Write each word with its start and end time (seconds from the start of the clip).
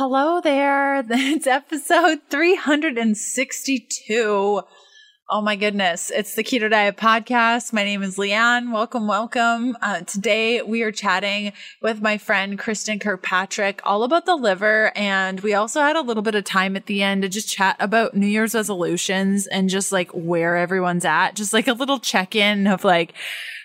Hello 0.00 0.40
there. 0.40 1.04
It's 1.10 1.46
episode 1.46 2.20
362. 2.30 4.62
Oh 5.32 5.42
my 5.42 5.54
goodness. 5.56 6.10
It's 6.10 6.34
the 6.34 6.42
Keto 6.42 6.70
Diet 6.70 6.96
Podcast. 6.96 7.74
My 7.74 7.84
name 7.84 8.02
is 8.02 8.16
Leanne. 8.16 8.72
Welcome, 8.72 9.06
welcome. 9.06 9.76
Uh, 9.82 10.00
today 10.00 10.62
we 10.62 10.82
are 10.84 10.90
chatting 10.90 11.52
with 11.82 12.00
my 12.00 12.16
friend 12.16 12.58
Kristin 12.58 12.98
Kirkpatrick 12.98 13.82
all 13.84 14.02
about 14.02 14.24
the 14.24 14.36
liver. 14.36 14.90
And 14.96 15.40
we 15.40 15.52
also 15.52 15.82
had 15.82 15.96
a 15.96 16.00
little 16.00 16.22
bit 16.22 16.34
of 16.34 16.44
time 16.44 16.76
at 16.76 16.86
the 16.86 17.02
end 17.02 17.20
to 17.20 17.28
just 17.28 17.50
chat 17.50 17.76
about 17.78 18.16
New 18.16 18.26
Year's 18.26 18.54
resolutions 18.54 19.46
and 19.48 19.68
just 19.68 19.92
like 19.92 20.10
where 20.12 20.56
everyone's 20.56 21.04
at. 21.04 21.36
Just 21.36 21.52
like 21.52 21.68
a 21.68 21.74
little 21.74 21.98
check 21.98 22.34
in 22.34 22.66
of 22.66 22.84
like, 22.84 23.12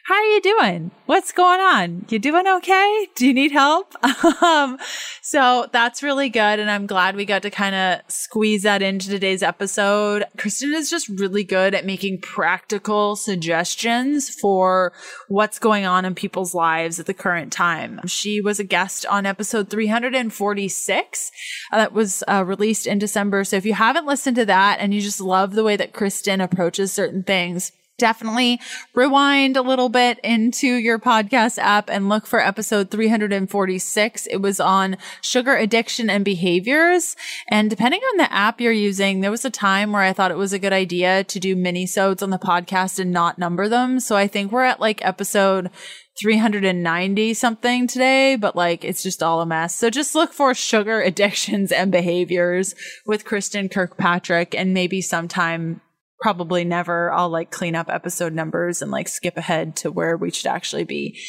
how 0.05 0.13
are 0.13 0.23
you 0.23 0.41
doing? 0.41 0.91
What's 1.07 1.31
going 1.31 1.59
on? 1.59 2.05
You 2.09 2.19
doing 2.19 2.45
okay? 2.47 3.07
Do 3.15 3.25
you 3.25 3.33
need 3.33 3.51
help? 3.51 3.91
um, 4.43 4.77
so 5.23 5.67
that's 5.71 6.03
really 6.03 6.29
good. 6.29 6.59
And 6.59 6.69
I'm 6.69 6.85
glad 6.85 7.15
we 7.15 7.25
got 7.25 7.41
to 7.41 7.49
kind 7.49 7.73
of 7.73 8.01
squeeze 8.07 8.61
that 8.61 8.83
into 8.83 9.09
today's 9.09 9.41
episode. 9.41 10.25
Kristin 10.37 10.75
is 10.75 10.91
just 10.91 11.09
really 11.09 11.43
good 11.43 11.73
at 11.73 11.87
making 11.87 12.21
practical 12.21 13.15
suggestions 13.15 14.29
for 14.29 14.93
what's 15.27 15.57
going 15.57 15.87
on 15.87 16.05
in 16.05 16.13
people's 16.13 16.53
lives 16.53 16.99
at 16.99 17.07
the 17.07 17.13
current 17.15 17.51
time. 17.51 17.99
She 18.05 18.41
was 18.41 18.59
a 18.59 18.63
guest 18.63 19.07
on 19.07 19.25
episode 19.25 19.71
346 19.71 21.31
uh, 21.71 21.77
that 21.77 21.93
was 21.93 22.23
uh, 22.27 22.43
released 22.45 22.85
in 22.85 22.99
December. 22.99 23.43
So 23.43 23.55
if 23.55 23.65
you 23.65 23.73
haven't 23.73 24.05
listened 24.05 24.35
to 24.35 24.45
that 24.45 24.77
and 24.79 24.93
you 24.93 25.01
just 25.01 25.19
love 25.19 25.53
the 25.53 25.63
way 25.63 25.75
that 25.75 25.93
Kristin 25.93 26.43
approaches 26.43 26.93
certain 26.93 27.23
things, 27.23 27.71
definitely 27.97 28.59
rewind 28.93 29.57
a 29.57 29.61
little 29.61 29.89
bit 29.89 30.19
into 30.23 30.67
your 30.67 30.99
podcast 30.99 31.57
app 31.57 31.89
and 31.89 32.09
look 32.09 32.25
for 32.25 32.39
episode 32.39 32.91
346. 32.91 34.27
It 34.27 34.37
was 34.37 34.59
on 34.59 34.97
sugar 35.21 35.55
addiction 35.55 36.09
and 36.09 36.25
behaviors. 36.25 37.15
And 37.49 37.69
depending 37.69 38.01
on 38.01 38.17
the 38.17 38.31
app 38.31 38.59
you're 38.59 38.71
using, 38.71 39.21
there 39.21 39.31
was 39.31 39.45
a 39.45 39.49
time 39.49 39.91
where 39.91 40.01
I 40.01 40.13
thought 40.13 40.31
it 40.31 40.37
was 40.37 40.53
a 40.53 40.59
good 40.59 40.73
idea 40.73 41.23
to 41.23 41.39
do 41.39 41.55
mini 41.55 41.85
sodes 41.85 42.21
on 42.21 42.29
the 42.29 42.37
podcast 42.37 42.99
and 42.99 43.11
not 43.11 43.39
number 43.39 43.69
them. 43.69 43.99
So 43.99 44.15
I 44.15 44.27
think 44.27 44.51
we're 44.51 44.63
at 44.63 44.79
like 44.79 45.05
episode 45.05 45.69
390 46.17 47.33
something 47.33 47.87
today, 47.87 48.35
but 48.35 48.55
like 48.55 48.85
it's 48.85 49.03
just 49.03 49.21
all 49.21 49.41
a 49.41 49.45
mess. 49.45 49.75
So 49.75 49.89
just 49.89 50.15
look 50.15 50.33
for 50.33 50.53
sugar 50.53 51.01
addictions 51.01 51.71
and 51.71 51.91
behaviors 51.91 52.73
with 53.05 53.25
Kristin 53.25 53.71
Kirkpatrick 53.71 54.55
and 54.55 54.73
maybe 54.73 55.01
sometime 55.01 55.81
probably 56.19 56.63
never 56.63 57.11
I'll 57.11 57.29
like 57.29 57.51
clean 57.51 57.75
up 57.75 57.89
episode 57.89 58.33
numbers 58.33 58.81
and 58.81 58.91
like 58.91 59.07
skip 59.07 59.37
ahead 59.37 59.75
to 59.77 59.91
where 59.91 60.17
we 60.17 60.31
should 60.31 60.47
actually 60.47 60.83
be. 60.83 61.19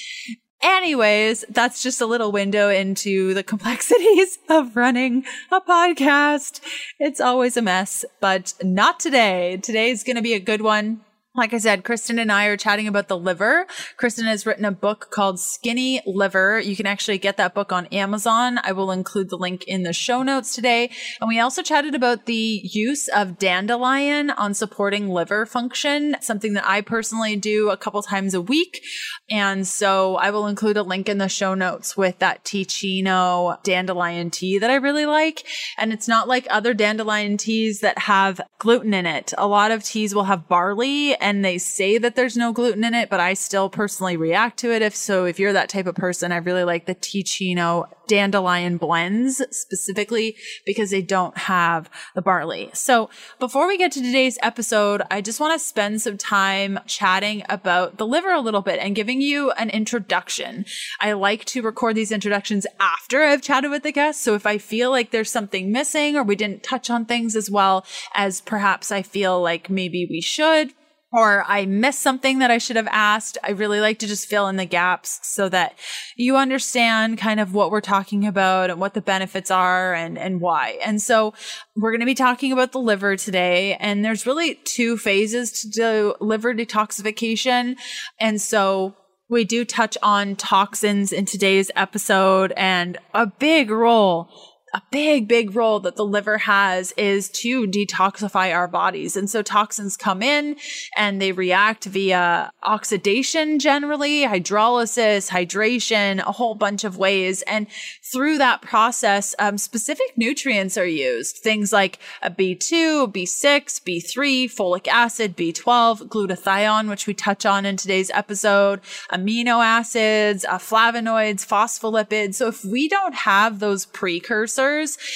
Anyways, 0.62 1.44
that's 1.50 1.82
just 1.82 2.00
a 2.00 2.06
little 2.06 2.32
window 2.32 2.70
into 2.70 3.34
the 3.34 3.42
complexities 3.42 4.38
of 4.48 4.74
running 4.74 5.24
a 5.52 5.60
podcast. 5.60 6.60
It's 6.98 7.20
always 7.20 7.56
a 7.56 7.62
mess, 7.62 8.04
but 8.20 8.54
not 8.62 8.98
today. 8.98 9.58
Today's 9.62 10.02
going 10.02 10.16
to 10.16 10.22
be 10.22 10.32
a 10.34 10.40
good 10.40 10.62
one. 10.62 11.02
Like 11.36 11.52
I 11.52 11.58
said, 11.58 11.84
Kristin 11.84 12.18
and 12.18 12.32
I 12.32 12.46
are 12.46 12.56
chatting 12.56 12.88
about 12.88 13.08
the 13.08 13.18
liver. 13.18 13.66
Kristin 13.98 14.24
has 14.24 14.46
written 14.46 14.64
a 14.64 14.72
book 14.72 15.08
called 15.10 15.38
Skinny 15.38 16.00
Liver. 16.06 16.58
You 16.58 16.74
can 16.74 16.86
actually 16.86 17.18
get 17.18 17.36
that 17.36 17.52
book 17.52 17.72
on 17.72 17.84
Amazon. 17.86 18.58
I 18.62 18.72
will 18.72 18.90
include 18.90 19.28
the 19.28 19.36
link 19.36 19.64
in 19.64 19.82
the 19.82 19.92
show 19.92 20.22
notes 20.22 20.54
today. 20.54 20.90
And 21.20 21.28
we 21.28 21.38
also 21.38 21.60
chatted 21.62 21.94
about 21.94 22.24
the 22.24 22.62
use 22.64 23.08
of 23.08 23.38
dandelion 23.38 24.30
on 24.30 24.54
supporting 24.54 25.10
liver 25.10 25.44
function, 25.44 26.16
something 26.22 26.54
that 26.54 26.66
I 26.66 26.80
personally 26.80 27.36
do 27.36 27.68
a 27.68 27.76
couple 27.76 28.02
times 28.02 28.32
a 28.32 28.40
week. 28.40 28.82
And 29.28 29.68
so 29.68 30.16
I 30.16 30.30
will 30.30 30.46
include 30.46 30.78
a 30.78 30.82
link 30.82 31.06
in 31.06 31.18
the 31.18 31.28
show 31.28 31.52
notes 31.54 31.98
with 31.98 32.18
that 32.20 32.44
Teeccino 32.44 33.62
dandelion 33.62 34.30
tea 34.30 34.58
that 34.58 34.70
I 34.70 34.76
really 34.76 35.04
like. 35.04 35.44
And 35.76 35.92
it's 35.92 36.08
not 36.08 36.28
like 36.28 36.46
other 36.48 36.72
dandelion 36.72 37.36
teas 37.36 37.80
that 37.80 37.98
have 37.98 38.40
gluten 38.58 38.94
in 38.94 39.04
it. 39.04 39.34
A 39.36 39.46
lot 39.46 39.70
of 39.70 39.84
teas 39.84 40.14
will 40.14 40.24
have 40.24 40.48
barley 40.48 41.14
and 41.27 41.44
they 41.44 41.58
say 41.58 41.98
that 41.98 42.14
there's 42.14 42.36
no 42.36 42.52
gluten 42.52 42.84
in 42.84 42.94
it, 42.94 43.10
but 43.10 43.19
I 43.19 43.34
still 43.34 43.69
personally 43.69 44.16
react 44.16 44.60
to 44.60 44.72
it. 44.72 44.81
If 44.81 44.94
so, 44.94 45.25
if 45.25 45.41
you're 45.41 45.54
that 45.54 45.69
type 45.69 45.88
of 45.88 45.97
person, 45.97 46.31
I 46.31 46.37
really 46.37 46.62
like 46.62 46.87
the 46.87 46.94
Teeccino 46.94 47.88
dandelion 48.06 48.76
blends 48.76 49.42
specifically 49.50 50.37
because 50.64 50.91
they 50.91 51.03
don't 51.03 51.37
have 51.37 51.91
the 52.14 52.22
barley. 52.22 52.70
So 52.75 53.10
before 53.41 53.66
we 53.66 53.76
get 53.76 53.91
to 53.92 54.00
today's 54.00 54.38
episode, 54.41 55.03
I 55.10 55.20
just 55.20 55.41
want 55.41 55.53
to 55.53 55.66
spend 55.66 56.00
some 56.00 56.16
time 56.16 56.78
chatting 56.87 57.43
about 57.48 57.98
the 57.98 58.06
liver 58.06 58.31
a 58.31 58.41
little 58.41 58.62
bit 58.62 58.78
and 58.78 58.94
giving 58.94 59.20
you 59.20 59.50
an 59.50 59.70
introduction. 59.70 60.64
I 61.00 61.14
like 61.14 61.44
to 61.47 61.60
record 61.60 61.97
these 61.97 62.12
introductions 62.12 62.69
after 62.78 63.25
I've 63.25 63.43
chatted 63.43 63.72
with 63.72 63.82
the 63.82 63.91
guests. 63.91 64.22
So 64.22 64.34
if 64.34 64.47
I 64.47 64.58
feel 64.58 64.93
like 64.93 65.10
there's 65.10 65.32
something 65.32 65.72
missing 65.72 66.14
or 66.14 66.22
we 66.22 66.37
didn't 66.37 66.62
touch 66.62 66.88
on 66.88 67.04
things 67.04 67.34
as 67.34 67.50
well 67.50 67.84
as 68.14 68.41
perhaps 68.41 68.93
I 68.93 69.03
feel 69.03 69.43
like 69.43 69.69
maybe 69.69 70.06
we 70.08 70.20
should, 70.20 70.72
or 71.16 71.44
I 71.49 71.65
missed 71.65 72.00
something 72.00 72.41
that 72.41 72.50
I 72.50 72.59
should 72.59 72.77
have 72.77 72.88
asked. 72.91 73.38
I 73.43 73.53
really 73.53 73.81
like 73.81 73.99
to 74.00 74.06
just 74.06 74.28
fill 74.28 74.49
in 74.49 74.56
the 74.56 74.66
gaps 74.66 75.19
so 75.22 75.49
that 75.49 75.78
you 76.15 76.37
understand 76.37 77.16
kind 77.16 77.41
of 77.41 77.54
what 77.54 77.71
we're 77.71 77.81
talking 77.81 78.27
about 78.27 78.69
and 78.69 78.78
what 78.78 78.93
the 78.93 79.00
benefits 79.00 79.50
are 79.50 79.94
and, 79.94 80.19
and 80.19 80.43
why. 80.43 80.78
And 80.84 81.00
so 81.00 81.32
we're 81.75 81.91
going 81.91 82.00
to 82.00 82.06
be 82.06 82.15
talking 82.15 82.53
about 82.53 82.72
the 82.72 82.81
liver 82.81 83.16
today. 83.16 83.76
And 83.81 84.05
there's 84.05 84.26
really 84.26 84.56
two 84.65 84.99
phases 84.99 85.62
to 85.62 85.71
do 85.71 86.15
liver 86.21 86.53
detoxification. 86.53 87.76
And 88.21 88.38
so 88.38 88.94
we 89.31 89.44
do 89.44 89.65
touch 89.65 89.97
on 90.03 90.37
toxins 90.37 91.15
in 91.15 91.25
today's 91.25 91.71
episode 91.75 92.53
and 92.59 92.99
a 93.15 93.26
big 93.26 93.71
role 93.71 94.31
a 94.76 94.82
big, 94.91 95.26
big 95.26 95.56
role 95.56 95.81
that 95.81 95.97
the 95.97 96.04
liver 96.04 96.37
has 96.37 96.92
is 96.98 97.31
to 97.31 97.66
detoxify 97.66 98.54
our 98.54 98.69
bodies. 98.69 99.16
And 99.16 99.28
so 99.31 99.41
toxins 99.41 99.97
come 99.97 100.22
in 100.22 100.56
and 100.98 101.20
they 101.20 101.32
react 101.32 101.87
via 101.87 102.53
oxidation 102.62 103.59
generally, 103.59 104.25
hydrolysis, 104.25 105.31
hydration, 105.31 106.19
a 106.19 106.32
whole 106.32 106.54
bunch 106.54 106.84
of 106.84 106.98
ways. 106.98 107.41
And 107.42 107.66
through 108.03 108.37
that 108.37 108.60
process, 108.60 109.34
um, 109.38 109.56
specific 109.56 110.12
nutrients 110.19 110.76
are 110.76 110.87
used. 110.87 111.38
Things 111.38 111.72
like 111.72 111.98
a 112.20 112.31
B2, 112.31 113.10
B6, 113.14 113.81
B3, 113.82 114.44
folic 114.44 114.88
acid, 114.88 115.38
B12, 115.38 116.08
glutathione, 116.08 116.91
which 116.91 117.06
we 117.06 117.14
touch 117.14 117.47
on 117.47 117.64
in 117.64 117.78
today's 117.78 118.10
episode, 118.10 118.82
amino 119.10 119.64
acids, 119.64 120.44
uh, 120.44 120.58
flavonoids, 120.58 121.47
phospholipids. 121.47 122.34
So 122.34 122.48
if 122.48 122.62
we 122.62 122.88
don't 122.88 123.14
have 123.14 123.58
those 123.58 123.87
precursors, 123.87 124.66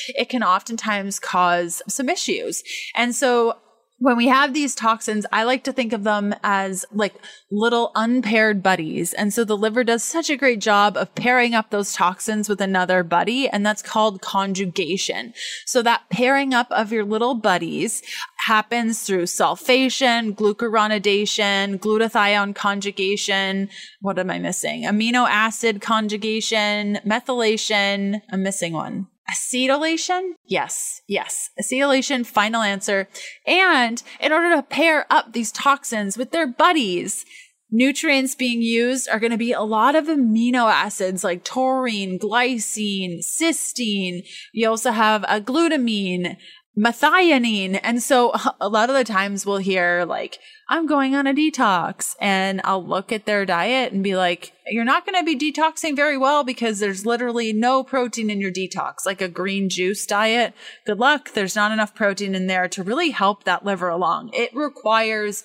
it 0.09 0.28
can 0.28 0.43
oftentimes 0.43 1.19
cause 1.19 1.83
some 1.88 2.09
issues. 2.09 2.62
And 2.94 3.15
so 3.15 3.56
when 4.00 4.16
we 4.16 4.28
have 4.28 4.55
these 4.55 4.75
toxins, 4.75 5.27
I 5.31 5.44
like 5.44 5.62
to 5.65 5.75
think 5.75 5.93
of 5.93 6.05
them 6.05 6.34
as 6.43 6.87
like 6.91 7.15
little 7.50 7.93
unpaired 7.94 8.62
buddies. 8.62 9.12
And 9.12 9.33
so 9.33 9.44
the 9.44 9.59
liver 9.59 9.84
does 9.84 10.03
such 10.03 10.31
a 10.31 10.39
great 10.39 10.59
job 10.59 10.97
of 10.97 11.15
pairing 11.15 11.55
up 11.55 11.69
those 11.69 11.93
toxins 11.93 12.49
with 12.49 12.62
another 12.62 13.03
buddy. 13.03 13.47
And 13.47 13.65
that's 13.65 13.83
called 13.83 14.22
conjugation. 14.22 15.34
So 15.66 15.83
that 15.83 16.09
pairing 16.09 16.55
up 16.55 16.69
of 16.71 16.93
your 16.93 17.05
little 17.05 17.34
buddies 17.34 18.03
happens 18.47 19.03
through 19.03 19.25
sulfation, 19.25 20.34
glucuronidation, 20.34 21.78
glutathione 21.78 22.55
conjugation. 22.55 23.69
What 24.00 24.19
am 24.19 24.31
I 24.31 24.39
missing? 24.39 24.84
Amino 24.84 25.28
acid 25.28 25.83
conjugation, 25.83 27.00
methylation. 27.06 28.22
I'm 28.33 28.43
missing 28.43 28.72
one. 28.72 29.09
Acetylation? 29.30 30.32
Yes, 30.46 31.02
yes. 31.06 31.50
Acetylation, 31.60 32.26
final 32.26 32.62
answer. 32.62 33.08
And 33.46 34.02
in 34.20 34.32
order 34.32 34.56
to 34.56 34.62
pair 34.62 35.06
up 35.10 35.32
these 35.32 35.52
toxins 35.52 36.18
with 36.18 36.32
their 36.32 36.46
buddies, 36.46 37.24
nutrients 37.70 38.34
being 38.34 38.62
used 38.62 39.08
are 39.08 39.20
going 39.20 39.30
to 39.30 39.38
be 39.38 39.52
a 39.52 39.62
lot 39.62 39.94
of 39.94 40.06
amino 40.06 40.70
acids 40.70 41.22
like 41.22 41.44
taurine, 41.44 42.18
glycine, 42.18 43.18
cysteine. 43.20 44.26
You 44.52 44.68
also 44.68 44.91
have 44.91 45.24
a 45.28 45.41
glutamine, 45.41 46.36
methionine. 46.80 47.78
And 47.82 48.03
so 48.03 48.32
a 48.60 48.68
lot 48.68 48.91
of 48.91 48.97
the 48.97 49.04
times 49.04 49.44
we'll 49.44 49.59
hear 49.59 50.04
like, 50.04 50.38
I'm 50.68 50.86
going 50.86 51.15
on 51.15 51.27
a 51.27 51.34
detox 51.34 52.15
and 52.21 52.60
I'll 52.65 52.84
look 52.84 53.12
at 53.12 53.27
their 53.27 53.44
diet 53.44 53.92
and 53.92 54.04
be 54.04 54.16
like, 54.16 54.53
you're 54.66 54.84
not 54.84 55.04
going 55.04 55.18
to 55.18 55.24
be 55.24 55.53
detoxing 55.53 55.97
very 55.97 56.16
well 56.16 56.44
because 56.44 56.78
there's 56.78 57.04
literally 57.04 57.53
no 57.53 57.82
protein 57.82 58.30
in 58.30 58.41
your 58.41 58.53
detox, 58.53 59.04
like 59.04 59.21
a 59.21 59.28
green 59.28 59.68
juice 59.68 60.06
diet. 60.06 60.54
Good 60.86 61.00
luck. 61.00 61.32
There's 61.32 61.56
not 61.56 61.72
enough 61.72 61.94
protein 61.94 62.34
in 62.34 62.47
there 62.47 62.68
to 62.68 62.84
really 62.84 63.10
help 63.10 63.44
that 63.44 63.65
liver 63.65 63.88
along. 63.88 64.30
It 64.33 64.54
requires 64.54 65.42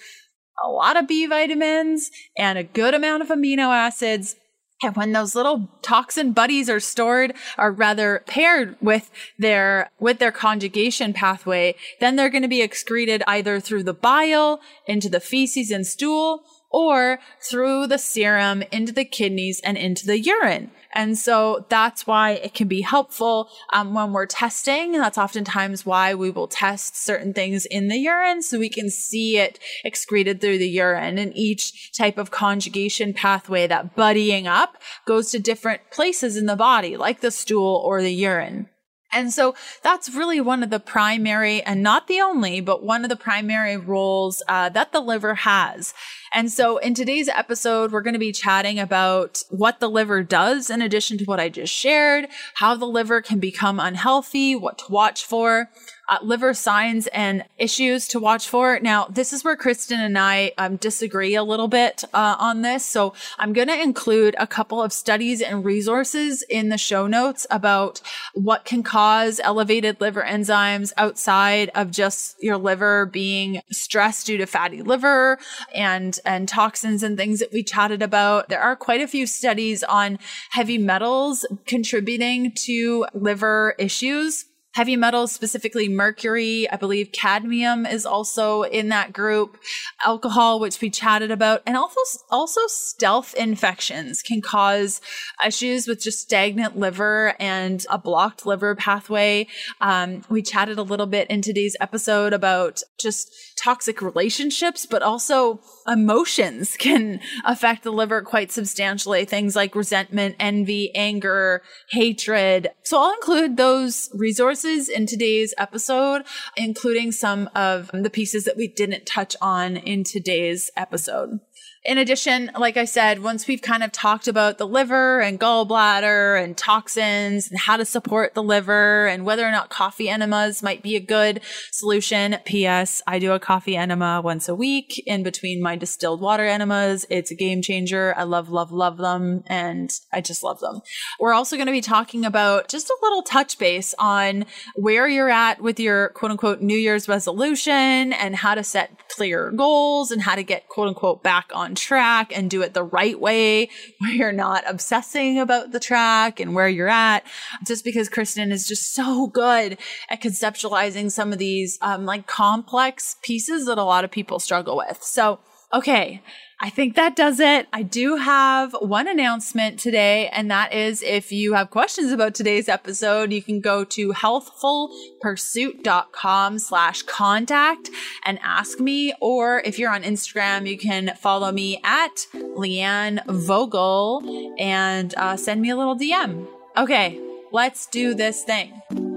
a 0.63 0.69
lot 0.69 0.95
of 0.95 1.07
B 1.07 1.25
vitamins 1.25 2.11
and 2.38 2.57
a 2.57 2.63
good 2.63 2.93
amount 2.93 3.23
of 3.23 3.29
amino 3.29 3.75
acids 3.75 4.35
and 4.83 4.95
when 4.95 5.13
those 5.13 5.36
little 5.36 5.69
toxin 5.81 6.33
buddies 6.33 6.69
are 6.69 6.80
stored, 6.80 7.33
or 7.57 7.72
rather 7.72 8.24
paired 8.27 8.75
with 8.81 9.10
their, 9.39 9.89
with 10.00 10.19
their 10.19 10.31
conjugation 10.31 11.13
pathway, 11.13 11.75
then 12.00 12.16
they're 12.16 12.30
going 12.30 12.42
to 12.42 12.48
be 12.48 12.62
excreted 12.62 13.24
either 13.25 13.60
through 13.60 13.83
the 13.83 13.94
bile 13.94 14.60
into 14.86 15.07
the 15.07 15.19
feces 15.22 15.72
and 15.72 15.88
stool, 15.88 16.44
or 16.69 17.19
through 17.41 17.88
the 17.88 17.97
serum 17.97 18.63
into 18.71 18.91
the 18.91 19.06
kidneys 19.06 19.59
and 19.62 19.77
into 19.77 20.06
the 20.06 20.19
urine. 20.19 20.71
And 20.94 21.17
so 21.17 21.65
that's 21.69 22.07
why 22.07 22.31
it 22.31 22.53
can 22.53 22.67
be 22.67 22.81
helpful 22.81 23.50
um, 23.73 23.94
when 23.94 24.13
we're 24.13 24.25
testing. 24.25 24.94
That's 24.94 25.17
oftentimes 25.17 25.85
why 25.85 26.13
we 26.13 26.31
will 26.31 26.47
test 26.47 26.97
certain 26.97 27.33
things 27.33 27.65
in 27.65 27.89
the 27.89 27.97
urine 27.97 28.41
so 28.41 28.57
we 28.57 28.69
can 28.69 28.89
see 28.89 29.38
it 29.38 29.59
excreted 29.83 30.39
through 30.39 30.57
the 30.57 30.69
urine. 30.69 31.17
And 31.17 31.35
each 31.35 31.91
type 31.91 32.17
of 32.17 32.31
conjugation 32.31 33.13
pathway, 33.13 33.67
that 33.67 33.95
buddying 33.95 34.45
up, 34.45 34.77
goes 35.06 35.31
to 35.31 35.39
different 35.39 35.81
places 35.91 36.38
in 36.38 36.45
the 36.45 36.56
body, 36.56 36.95
like 36.95 37.19
the 37.19 37.31
stool 37.31 37.81
or 37.85 38.01
the 38.01 38.13
urine. 38.13 38.69
And 39.11 39.31
so 39.31 39.55
that's 39.81 40.13
really 40.13 40.41
one 40.41 40.61
of 40.61 40.69
the 40.69 40.79
primary 40.79 41.61
and 41.61 41.81
not 41.81 42.07
the 42.07 42.19
only, 42.19 42.59
but 42.59 42.83
one 42.83 43.03
of 43.03 43.09
the 43.09 43.15
primary 43.15 43.77
roles 43.77 44.43
uh, 44.49 44.69
that 44.69 44.91
the 44.91 44.99
liver 44.99 45.35
has. 45.35 45.93
And 46.33 46.51
so 46.51 46.77
in 46.77 46.93
today's 46.93 47.29
episode, 47.29 47.91
we're 47.91 48.01
going 48.01 48.13
to 48.13 48.19
be 48.19 48.33
chatting 48.33 48.77
about 48.77 49.41
what 49.49 49.79
the 49.79 49.89
liver 49.89 50.21
does 50.21 50.69
in 50.69 50.81
addition 50.81 51.17
to 51.19 51.23
what 51.25 51.39
I 51.39 51.47
just 51.47 51.73
shared, 51.73 52.27
how 52.55 52.75
the 52.75 52.85
liver 52.85 53.21
can 53.21 53.39
become 53.39 53.79
unhealthy, 53.79 54.55
what 54.55 54.79
to 54.79 54.91
watch 54.91 55.23
for 55.23 55.69
uh, 56.07 56.17
liver 56.21 56.53
signs 56.53 57.07
and 57.07 57.43
issues 57.57 58.07
to 58.09 58.19
watch 58.19 58.47
for. 58.47 58.79
Now, 58.79 59.05
this 59.05 59.33
is 59.33 59.43
where 59.43 59.57
Kristin 59.57 59.97
and 59.97 60.17
I 60.17 60.51
um, 60.57 60.75
disagree 60.77 61.35
a 61.35 61.43
little 61.43 61.67
bit 61.67 62.03
uh, 62.13 62.35
on 62.39 62.61
this. 62.61 62.85
So 62.85 63.13
I'm 63.37 63.53
going 63.53 63.67
to 63.67 63.81
include 63.81 64.35
a 64.37 64.47
couple 64.47 64.81
of 64.81 64.93
studies 64.93 65.41
and 65.41 65.65
resources 65.65 66.43
in 66.43 66.69
the 66.69 66.77
show 66.77 67.07
notes 67.07 67.47
about 67.49 68.01
what 68.33 68.65
can 68.65 68.83
cause 68.83 69.39
elevated 69.43 69.99
liver 70.01 70.23
enzymes 70.23 70.91
outside 70.97 71.69
of 71.75 71.91
just 71.91 72.41
your 72.41 72.57
liver 72.57 73.05
being 73.05 73.61
stressed 73.71 74.27
due 74.27 74.37
to 74.37 74.45
fatty 74.45 74.81
liver 74.81 75.37
and, 75.73 76.19
and 76.25 76.47
toxins 76.47 77.03
and 77.03 77.17
things 77.17 77.39
that 77.39 77.51
we 77.51 77.63
chatted 77.63 78.01
about. 78.01 78.49
There 78.49 78.61
are 78.61 78.75
quite 78.75 79.01
a 79.01 79.07
few 79.07 79.25
studies 79.25 79.83
on 79.83 80.19
heavy 80.51 80.77
metals 80.77 81.45
contributing 81.65 82.51
to 82.65 83.05
liver 83.13 83.75
issues 83.79 84.45
heavy 84.75 84.98
metals, 84.98 85.31
specifically 85.31 85.88
mercury. 85.88 86.69
I 86.69 86.75
believe 86.75 87.13
cadmium 87.13 87.86
is 87.86 88.06
also 88.06 88.63
in 88.63 88.89
that 88.89 89.13
group. 89.13 89.57
Alcohol, 90.06 90.60
which 90.60 90.81
we 90.81 90.89
chatted 90.89 91.31
about, 91.31 91.62
and 91.66 91.77
also 91.77 92.00
also 92.30 92.62
stealth 92.68 93.33
infections 93.36 94.22
can 94.22 94.42
cause 94.42 95.00
issues 95.45 95.88
with 95.88 96.01
just 96.01 96.19
stagnant 96.19 96.77
liver 96.77 97.36
and 97.39 97.86
a 97.89 97.98
blocked 97.98 98.45
liver 98.45 98.75
pathway. 98.75 99.48
Um, 99.80 100.24
we 100.30 100.42
chatted 100.42 100.77
a 100.77 100.83
little 100.83 101.07
bit 101.07 101.30
in 101.30 101.42
today's 101.42 101.77
episode 101.80 102.33
about 102.33 102.81
just 102.98 103.54
toxic 103.65 104.00
relationships, 104.00 104.85
but 104.85 105.01
also 105.01 105.59
emotions 105.88 106.77
can 106.79 107.19
affect 107.44 107.81
the 107.81 107.91
liver 107.91 108.21
quite 108.21 108.51
substantially. 108.51 109.25
Things 109.25 109.56
like 109.56 109.73
resentment, 109.73 110.35
envy, 110.39 110.94
anger, 110.94 111.63
hatred. 111.89 112.69
So 112.83 113.01
I'll 113.01 113.13
include 113.13 113.57
those 113.57 114.12
resources 114.13 114.88
in 114.88 115.07
today's 115.07 115.56
episode, 115.57 116.25
including 116.56 117.12
some 117.12 117.50
of 117.56 117.89
the 117.91 118.12
pieces 118.12 118.44
that 118.44 118.56
we 118.56 118.67
didn't 118.67 119.07
touch 119.07 119.35
on 119.41 119.77
in 119.77 120.03
today's 120.03 120.69
episode. 120.77 121.39
In 121.85 121.99
addition, 121.99 122.49
like 122.57 122.77
I 122.77 122.85
said, 122.85 123.21
once 123.21 123.47
we've 123.47 123.61
kind 123.61 123.83
of 123.83 123.91
talked 123.91 124.27
about 124.27 124.57
the 124.57 124.65
liver 124.65 125.19
and 125.21 125.39
gallbladder 125.39 126.43
and 126.43 126.57
toxins 126.57 127.47
and 127.47 127.59
how 127.59 127.77
to 127.77 127.85
support 127.85 128.33
the 128.33 128.41
liver 128.41 129.05
and 129.05 129.23
whether 129.23 129.47
or 129.47 129.51
not 129.51 129.69
coffee 129.69 130.09
enemas 130.09 130.63
might 130.63 130.81
be 130.81 130.95
a 130.95 130.99
good 130.99 131.41
solution. 131.71 132.37
P.S. 132.43 133.03
I 133.05 133.19
do 133.19 133.33
a 133.33 133.39
coffee 133.39 133.77
enema 133.77 134.19
once 134.23 134.49
a 134.49 134.55
week 134.55 135.03
in 135.05 135.21
between 135.21 135.61
my 135.61 135.75
distilled 135.75 136.21
water 136.21 136.45
enemas. 136.45 137.05
It's 137.11 137.29
a 137.29 137.35
game 137.35 137.61
changer. 137.61 138.15
I 138.17 138.23
love, 138.23 138.49
love, 138.49 138.71
love 138.71 138.97
them. 138.97 139.43
And 139.45 139.91
I 140.11 140.21
just 140.21 140.41
love 140.41 140.59
them. 140.61 140.81
We're 141.19 141.33
also 141.33 141.55
going 141.55 141.67
to 141.67 141.71
be 141.71 141.81
talking 141.81 142.25
about 142.25 142.67
just 142.67 142.89
a 142.89 142.97
little 143.03 143.21
touch 143.21 143.59
base 143.59 143.93
on 143.99 144.45
where 144.75 145.07
you're 145.07 145.29
at 145.29 145.61
with 145.61 145.79
your 145.79 146.09
quote 146.09 146.31
unquote 146.31 146.61
New 146.61 146.77
Year's 146.77 147.07
resolution 147.07 148.11
and 148.11 148.35
how 148.35 148.55
to 148.55 148.63
set 148.63 149.07
clear 149.09 149.51
goals 149.51 150.09
and 150.09 150.23
how 150.23 150.33
to 150.33 150.41
get 150.41 150.67
quote 150.67 150.88
unquote 150.88 151.21
back 151.21 151.51
on 151.53 151.75
track 151.75 152.36
and 152.36 152.50
do 152.50 152.62
it 152.62 152.74
the 152.74 152.83
right 152.83 153.19
way 153.19 153.69
where 154.00 154.12
you're 154.12 154.31
not 154.31 154.63
obsessing 154.68 155.39
about 155.39 155.72
the 155.72 155.80
track 155.80 156.39
and 156.39 156.56
where 156.56 156.69
you're 156.69 156.89
at 156.89 157.24
just 157.66 157.83
because 157.83 158.10
Kristin 158.10 158.51
is 158.51 158.68
just 158.68 158.94
so 158.94 159.27
good 159.27 159.77
at 160.10 160.22
conceptualizing 160.22 161.12
some 161.12 161.31
of 161.31 161.39
these 161.39 161.77
um, 161.81 162.06
like 162.06 162.27
complex 162.27 163.18
pieces 163.22 163.66
that 163.66 163.77
a 163.77 163.83
lot 163.83 164.04
of 164.04 164.12
people 164.12 164.39
struggle 164.39 164.77
with. 164.77 165.01
So, 165.01 165.39
okay. 165.74 166.22
I 166.61 166.69
think 166.69 166.95
that 166.95 167.15
does 167.15 167.39
it. 167.39 167.67
I 167.73 167.81
do 167.83 168.15
have 168.15 168.75
one 168.79 169.07
announcement 169.07 169.79
today, 169.79 170.27
and 170.29 170.51
that 170.51 170.73
is 170.73 171.03
if 171.03 171.31
you 171.31 171.53
have 171.53 171.69
questions 171.69 172.11
about 172.11 172.33
today's 172.33 172.67
episode, 172.69 173.31
you 173.33 173.43
can 173.43 173.59
go 173.59 173.83
to 173.85 174.13
healthfulpursuit.com 174.13 176.59
slash 176.59 177.01
contact 177.03 177.89
and 178.23 178.39
ask 178.41 178.79
me. 178.79 179.13
Or 179.19 179.61
if 179.65 179.77
you're 179.77 179.91
on 179.91 180.03
Instagram, 180.03 180.65
you 180.69 180.77
can 180.77 181.13
follow 181.19 181.51
me 181.51 181.81
at 181.83 182.27
Leanne 182.33 183.19
Vogel 183.27 184.55
and 184.57 185.13
uh, 185.17 185.35
send 185.35 185.61
me 185.61 185.71
a 185.71 185.75
little 185.75 185.97
DM. 185.97 186.47
Okay, 186.77 187.19
let's 187.51 187.87
do 187.87 188.13
this 188.13 188.43
thing. 188.43 189.14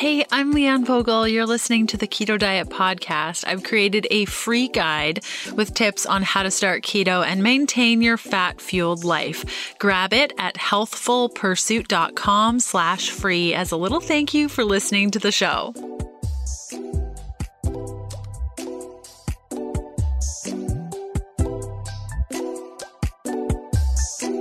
Hey, 0.00 0.24
I'm 0.32 0.54
Leanne 0.54 0.86
Vogel. 0.86 1.28
You're 1.28 1.44
listening 1.44 1.86
to 1.88 1.98
the 1.98 2.08
Keto 2.08 2.38
Diet 2.38 2.70
Podcast. 2.70 3.44
I've 3.46 3.62
created 3.62 4.06
a 4.10 4.24
free 4.24 4.66
guide 4.66 5.22
with 5.56 5.74
tips 5.74 6.06
on 6.06 6.22
how 6.22 6.42
to 6.42 6.50
start 6.50 6.82
keto 6.82 7.22
and 7.22 7.42
maintain 7.42 8.00
your 8.00 8.16
fat 8.16 8.62
fueled 8.62 9.04
life. 9.04 9.74
Grab 9.78 10.14
it 10.14 10.32
at 10.38 10.54
healthfulpursuit.com 10.54 12.60
slash 12.60 13.10
free 13.10 13.52
as 13.52 13.72
a 13.72 13.76
little 13.76 14.00
thank 14.00 14.32
you 14.32 14.48
for 14.48 14.64
listening 14.64 15.10
to 15.10 15.18
the 15.18 15.30
show. 15.30 15.74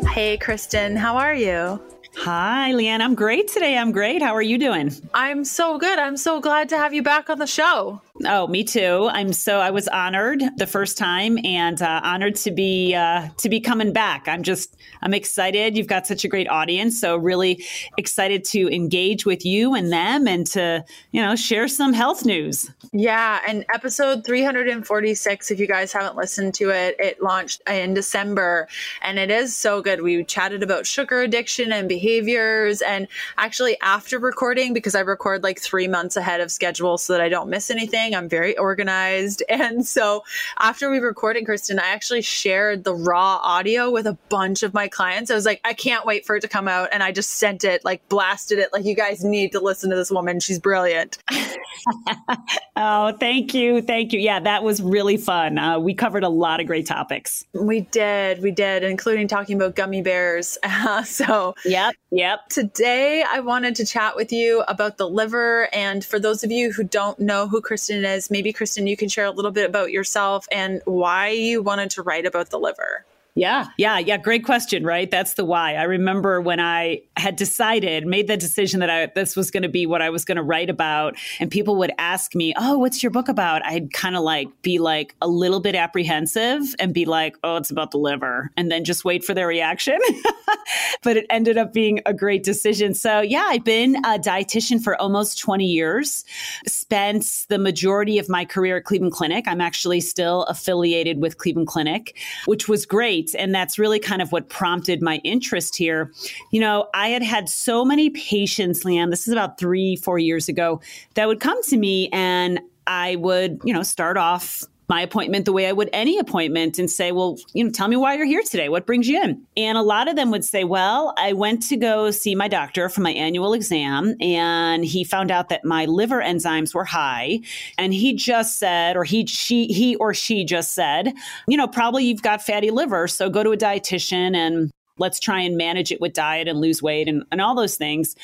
Hey, 0.07 0.37
Kristin, 0.37 0.95
how 0.95 1.17
are 1.17 1.35
you? 1.35 1.81
Hi, 2.23 2.73
Leanne. 2.73 2.99
I'm 2.99 3.15
great 3.15 3.47
today. 3.47 3.77
I'm 3.77 3.93
great. 3.93 4.21
How 4.21 4.35
are 4.35 4.41
you 4.41 4.57
doing? 4.57 4.91
I'm 5.13 5.45
so 5.45 5.77
good. 5.77 5.97
I'm 5.97 6.17
so 6.17 6.41
glad 6.41 6.67
to 6.67 6.77
have 6.77 6.93
you 6.93 7.01
back 7.01 7.29
on 7.29 7.39
the 7.39 7.47
show. 7.47 8.01
Oh, 8.25 8.45
me 8.47 8.65
too. 8.65 9.09
I'm 9.13 9.31
so 9.31 9.59
I 9.59 9.71
was 9.71 9.87
honored 9.87 10.43
the 10.57 10.67
first 10.67 10.97
time 10.97 11.37
and 11.45 11.81
uh, 11.81 12.01
honored 12.03 12.35
to 12.37 12.51
be 12.51 12.93
uh, 12.93 13.29
to 13.37 13.47
be 13.47 13.61
coming 13.61 13.93
back. 13.93 14.27
I'm 14.27 14.43
just 14.43 14.75
I'm 15.01 15.13
excited. 15.13 15.77
You've 15.77 15.87
got 15.87 16.05
such 16.05 16.25
a 16.25 16.27
great 16.27 16.49
audience, 16.49 16.99
so 16.99 17.15
really 17.15 17.63
excited 17.97 18.43
to 18.45 18.67
engage 18.67 19.25
with 19.25 19.45
you 19.45 19.73
and 19.73 19.89
them 19.89 20.27
and 20.27 20.45
to 20.47 20.83
you 21.11 21.21
know 21.21 21.37
share 21.37 21.69
some 21.69 21.93
health 21.93 22.25
news. 22.25 22.69
Yeah, 22.91 23.39
and 23.47 23.63
episode 23.73 24.25
346. 24.25 25.51
If 25.51 25.59
you 25.59 25.67
guys 25.67 25.93
haven't 25.93 26.17
listened 26.17 26.55
to 26.55 26.71
it, 26.71 26.97
it 26.99 27.23
launched 27.23 27.61
in 27.69 27.93
December, 27.93 28.67
and 29.01 29.17
it 29.17 29.31
is 29.31 29.55
so 29.55 29.81
good. 29.81 30.01
We 30.01 30.25
chatted 30.25 30.61
about 30.61 30.85
sugar 30.85 31.21
addiction 31.21 31.71
and 31.71 31.87
behaviors, 32.09 32.81
and 32.81 33.07
actually 33.37 33.77
after 33.81 34.17
recording 34.17 34.73
because 34.73 34.95
I 34.95 35.01
record 35.01 35.43
like 35.43 35.59
three 35.59 35.87
months 35.87 36.17
ahead 36.17 36.41
of 36.41 36.51
schedule 36.51 36.97
so 36.97 37.13
that 37.13 37.21
I 37.21 37.29
don't 37.29 37.49
miss 37.49 37.69
anything 37.69 38.15
I'm 38.15 38.27
very 38.29 38.57
organized. 38.57 39.43
And 39.59 39.85
so 39.85 40.23
after 40.59 40.89
we 40.89 40.99
recorded, 40.99 41.45
Kristin, 41.45 41.79
I 41.79 41.89
actually 41.89 42.21
shared 42.21 42.85
the 42.85 42.95
raw 42.95 43.39
audio 43.43 43.91
with 43.91 44.07
a 44.07 44.17
bunch 44.29 44.63
of 44.63 44.73
my 44.73 44.87
clients. 44.87 45.29
I 45.29 45.35
was 45.35 45.45
like, 45.45 45.59
I 45.65 45.73
can't 45.73 46.05
wait 46.05 46.25
for 46.25 46.37
it 46.37 46.41
to 46.41 46.47
come 46.47 46.67
out. 46.67 46.89
And 46.93 47.03
I 47.03 47.11
just 47.11 47.31
sent 47.31 47.65
it, 47.65 47.83
like 47.83 48.07
blasted 48.07 48.57
it, 48.57 48.71
like, 48.71 48.85
you 48.85 48.95
guys 48.95 49.23
need 49.23 49.51
to 49.51 49.59
listen 49.59 49.89
to 49.89 49.97
this 49.97 50.11
woman. 50.11 50.39
She's 50.39 50.59
brilliant. 50.59 51.17
oh, 52.77 53.11
thank 53.19 53.53
you. 53.53 53.81
Thank 53.81 54.13
you. 54.13 54.19
Yeah, 54.19 54.39
that 54.39 54.63
was 54.63 54.81
really 54.81 55.17
fun. 55.17 55.57
Uh, 55.57 55.77
we 55.77 55.93
covered 55.93 56.23
a 56.23 56.29
lot 56.29 56.61
of 56.61 56.67
great 56.67 56.87
topics. 56.87 57.43
We 57.53 57.81
did. 57.81 58.41
We 58.41 58.51
did, 58.51 58.83
including 58.83 59.27
talking 59.27 59.57
about 59.57 59.75
gummy 59.75 60.01
bears. 60.01 60.57
Uh, 60.63 61.03
so, 61.19 61.55
yep. 61.65 61.95
Yep. 62.11 62.49
Today, 62.49 63.23
I 63.27 63.39
wanted 63.41 63.75
to 63.75 63.85
chat 63.85 64.15
with 64.15 64.31
you 64.31 64.63
about 64.67 64.97
the 64.97 65.07
liver. 65.07 65.69
And 65.71 66.03
for 66.03 66.19
those 66.19 66.43
of 66.43 66.51
you 66.51 66.71
who 66.71 66.83
don't 66.83 67.19
know 67.19 67.47
who 67.47 67.61
Kristin 67.61 68.03
is, 68.03 68.31
maybe 68.31 68.51
Kristin, 68.51 68.89
you 68.89 68.97
can 68.97 69.09
share 69.09 69.25
a 69.25 69.31
little 69.31 69.51
bit 69.51 69.69
about 69.69 69.91
yourself 69.91 70.47
and 70.51 70.81
why 70.85 71.29
you 71.29 71.61
wanted 71.61 71.91
to 71.91 72.01
write 72.01 72.25
about 72.25 72.49
the 72.49 72.57
liver. 72.57 73.05
Yeah, 73.35 73.67
yeah, 73.77 73.99
yeah. 73.99 74.17
Great 74.17 74.43
question, 74.43 74.83
right? 74.83 75.09
That's 75.09 75.35
the 75.35 75.45
why. 75.45 75.75
I 75.75 75.83
remember 75.83 76.41
when 76.41 76.59
I 76.59 77.01
had 77.15 77.35
decided, 77.35 78.05
made 78.05 78.27
the 78.27 78.35
decision 78.35 78.79
that 78.79 78.89
I 78.89 79.05
this 79.15 79.35
was 79.35 79.51
going 79.51 79.63
to 79.63 79.69
be 79.69 79.85
what 79.85 80.01
I 80.01 80.09
was 80.09 80.25
going 80.25 80.37
to 80.37 80.43
write 80.43 80.69
about, 80.69 81.15
and 81.39 81.49
people 81.49 81.75
would 81.77 81.91
ask 81.99 82.33
me, 82.33 82.53
"Oh, 82.57 82.77
what's 82.79 83.03
your 83.03 83.11
book 83.11 83.29
about?" 83.29 83.63
I'd 83.65 83.93
kind 83.93 84.15
of 84.15 84.23
like 84.23 84.49
be 84.61 84.79
like 84.79 85.15
a 85.21 85.27
little 85.27 85.59
bit 85.59 85.75
apprehensive 85.75 86.75
and 86.79 86.93
be 86.93 87.05
like, 87.05 87.37
"Oh, 87.43 87.57
it's 87.57 87.69
about 87.69 87.91
the 87.91 87.97
liver," 87.97 88.51
and 88.57 88.71
then 88.71 88.83
just 88.83 89.05
wait 89.05 89.23
for 89.23 89.33
their 89.33 89.47
reaction. 89.47 89.99
but 91.03 91.15
it 91.15 91.25
ended 91.29 91.57
up 91.57 91.71
being 91.71 92.01
a 92.05 92.13
great 92.13 92.43
decision. 92.43 92.93
So 92.93 93.21
yeah, 93.21 93.45
I've 93.49 93.63
been 93.63 93.95
a 93.97 94.17
dietitian 94.19 94.83
for 94.83 94.99
almost 94.99 95.39
20 95.39 95.65
years. 95.65 96.25
Spent 96.65 97.45
the 97.47 97.59
majority 97.59 98.17
of 98.17 98.27
my 98.27 98.43
career 98.43 98.77
at 98.77 98.85
Cleveland 98.85 99.13
Clinic. 99.13 99.45
I'm 99.47 99.61
actually 99.61 100.01
still 100.01 100.43
affiliated 100.43 101.21
with 101.21 101.37
Cleveland 101.37 101.67
Clinic, 101.67 102.17
which 102.45 102.67
was 102.67 102.85
great 102.85 103.18
and 103.37 103.53
that's 103.53 103.79
really 103.79 103.99
kind 103.99 104.21
of 104.21 104.31
what 104.31 104.49
prompted 104.49 105.01
my 105.01 105.17
interest 105.23 105.75
here. 105.75 106.11
You 106.51 106.61
know, 106.61 106.87
I 106.93 107.09
had 107.09 107.23
had 107.23 107.49
so 107.49 107.85
many 107.85 108.09
patients, 108.09 108.83
Leanne, 108.83 109.09
this 109.09 109.27
is 109.27 109.33
about 109.33 109.59
three, 109.59 109.95
four 109.95 110.19
years 110.19 110.49
ago, 110.49 110.81
that 111.15 111.27
would 111.27 111.39
come 111.39 111.61
to 111.63 111.77
me 111.77 112.09
and 112.11 112.59
I 112.87 113.15
would, 113.17 113.59
you 113.63 113.73
know, 113.73 113.83
start 113.83 114.17
off 114.17 114.63
my 114.89 115.01
appointment 115.01 115.45
the 115.45 115.53
way 115.53 115.67
I 115.67 115.71
would 115.71 115.89
any 115.93 116.17
appointment 116.17 116.79
and 116.79 116.89
say, 116.89 117.11
well, 117.11 117.37
you 117.53 117.63
know, 117.63 117.69
tell 117.69 117.87
me 117.87 117.95
why 117.95 118.15
you're 118.15 118.25
here 118.25 118.41
today. 118.41 118.69
What 118.69 118.87
brings 118.87 119.07
you 119.07 119.21
in? 119.21 119.45
And 119.55 119.77
a 119.77 119.83
lot 119.83 120.09
of 120.09 120.15
them 120.15 120.31
would 120.31 120.43
say, 120.43 120.63
well, 120.63 121.13
I 121.15 121.33
went 121.33 121.61
to 121.69 121.77
go 121.77 122.09
see 122.09 122.33
my 122.33 122.47
doctor 122.47 122.89
for 122.89 123.01
my 123.01 123.11
annual 123.11 123.53
exam 123.53 124.15
and 124.19 124.83
he 124.83 125.03
found 125.03 125.29
out 125.29 125.49
that 125.49 125.63
my 125.63 125.85
liver 125.85 126.21
enzymes 126.21 126.73
were 126.73 126.85
high. 126.85 127.39
And 127.77 127.93
he 127.93 128.13
just 128.13 128.57
said, 128.57 128.97
or 128.97 129.03
he, 129.03 129.27
she, 129.27 129.67
he 129.67 129.95
or 129.97 130.13
she 130.15 130.43
just 130.43 130.73
said, 130.73 131.13
you 131.47 131.55
know, 131.55 131.67
probably 131.67 132.05
you've 132.05 132.23
got 132.23 132.41
fatty 132.41 132.71
liver. 132.71 133.07
So 133.07 133.29
go 133.29 133.43
to 133.43 133.51
a 133.51 133.57
dietitian 133.57 134.35
and 134.35 134.71
let's 134.99 135.19
try 135.19 135.41
and 135.41 135.57
manage 135.57 135.91
it 135.91 136.01
with 136.01 136.13
diet 136.13 136.47
and 136.47 136.59
lose 136.59 136.81
weight 136.81 137.07
and, 137.07 137.23
and 137.31 137.41
all 137.41 137.55
those 137.55 137.75
things. 137.75 138.15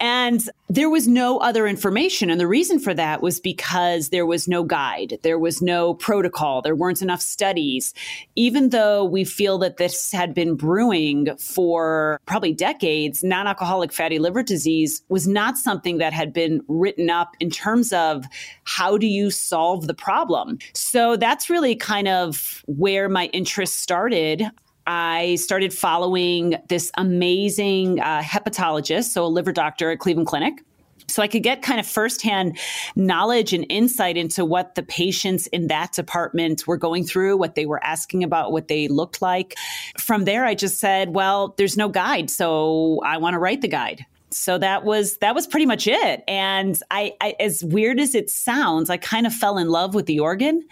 And 0.00 0.42
there 0.68 0.90
was 0.90 1.08
no 1.08 1.38
other 1.38 1.66
information. 1.66 2.30
And 2.30 2.38
the 2.38 2.46
reason 2.46 2.78
for 2.78 2.92
that 2.94 3.22
was 3.22 3.40
because 3.40 4.10
there 4.10 4.26
was 4.26 4.46
no 4.46 4.62
guide, 4.62 5.18
there 5.22 5.38
was 5.38 5.62
no 5.62 5.94
protocol, 5.94 6.60
there 6.60 6.76
weren't 6.76 7.02
enough 7.02 7.22
studies. 7.22 7.94
Even 8.36 8.68
though 8.68 9.04
we 9.04 9.24
feel 9.24 9.58
that 9.58 9.78
this 9.78 10.12
had 10.12 10.34
been 10.34 10.54
brewing 10.54 11.34
for 11.38 12.20
probably 12.26 12.52
decades, 12.52 13.24
non 13.24 13.46
alcoholic 13.46 13.92
fatty 13.92 14.18
liver 14.18 14.42
disease 14.42 15.02
was 15.08 15.26
not 15.26 15.56
something 15.56 15.98
that 15.98 16.12
had 16.12 16.32
been 16.32 16.62
written 16.68 17.08
up 17.08 17.34
in 17.40 17.50
terms 17.50 17.92
of 17.92 18.26
how 18.64 18.98
do 18.98 19.06
you 19.06 19.30
solve 19.30 19.86
the 19.86 19.94
problem. 19.94 20.58
So 20.74 21.16
that's 21.16 21.48
really 21.48 21.74
kind 21.76 22.08
of 22.08 22.62
where 22.66 23.08
my 23.08 23.26
interest 23.26 23.76
started. 23.76 24.44
I 24.88 25.34
started 25.34 25.74
following 25.74 26.56
this 26.70 26.90
amazing 26.96 28.00
uh, 28.00 28.22
hepatologist, 28.22 29.10
so 29.10 29.22
a 29.22 29.28
liver 29.28 29.52
doctor 29.52 29.90
at 29.90 29.98
Cleveland 29.98 30.28
Clinic. 30.28 30.64
So 31.08 31.22
I 31.22 31.28
could 31.28 31.42
get 31.42 31.60
kind 31.60 31.78
of 31.78 31.86
firsthand 31.86 32.58
knowledge 32.96 33.52
and 33.52 33.66
insight 33.68 34.16
into 34.16 34.46
what 34.46 34.76
the 34.76 34.82
patients 34.82 35.46
in 35.48 35.66
that 35.66 35.92
department 35.92 36.66
were 36.66 36.78
going 36.78 37.04
through, 37.04 37.36
what 37.36 37.54
they 37.54 37.66
were 37.66 37.82
asking 37.84 38.24
about, 38.24 38.50
what 38.50 38.68
they 38.68 38.88
looked 38.88 39.20
like. 39.20 39.56
From 39.98 40.24
there, 40.24 40.46
I 40.46 40.54
just 40.54 40.78
said, 40.78 41.14
well, 41.14 41.54
there's 41.58 41.76
no 41.76 41.90
guide. 41.90 42.30
So 42.30 43.00
I 43.04 43.18
want 43.18 43.34
to 43.34 43.38
write 43.38 43.60
the 43.60 43.68
guide 43.68 44.06
so 44.30 44.58
that 44.58 44.84
was 44.84 45.16
that 45.18 45.34
was 45.34 45.46
pretty 45.46 45.66
much 45.66 45.86
it. 45.86 46.22
And 46.28 46.80
I, 46.90 47.14
I, 47.20 47.34
as 47.40 47.64
weird 47.64 48.00
as 48.00 48.14
it 48.14 48.30
sounds 48.30 48.90
i 48.90 48.96
kind 48.96 49.26
of 49.26 49.32
fell 49.32 49.58
in 49.58 49.68
love 49.68 49.94
with 49.94 50.06
the 50.06 50.20
organ 50.20 50.66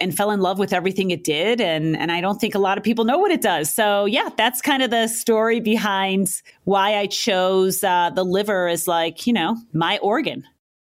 and 0.00 0.16
fell 0.16 0.30
in 0.30 0.40
love 0.40 0.58
with 0.58 0.72
everything 0.72 1.10
it 1.10 1.24
did. 1.24 1.60
And 1.60 1.96
and 1.96 2.12
i 2.12 2.20
don't 2.20 2.40
think 2.40 2.54
a 2.54 2.58
lot 2.58 2.78
of 2.78 2.84
people 2.84 3.04
know 3.04 3.18
what 3.18 3.30
it 3.30 3.42
does. 3.42 3.72
So 3.72 4.04
yeah 4.04 4.28
that's 4.36 4.60
kind 4.60 4.82
of 4.82 4.90
the 4.90 5.08
story 5.08 5.60
behind 5.60 6.42
why 6.64 6.96
i 6.96 7.06
chose 7.06 7.82
uh, 7.84 8.10
the 8.10 8.24
liver 8.24 8.68
as 8.68 8.86
like 8.88 9.26
you 9.26 9.32
know 9.32 9.56
my 9.72 9.98
organ. 9.98 10.44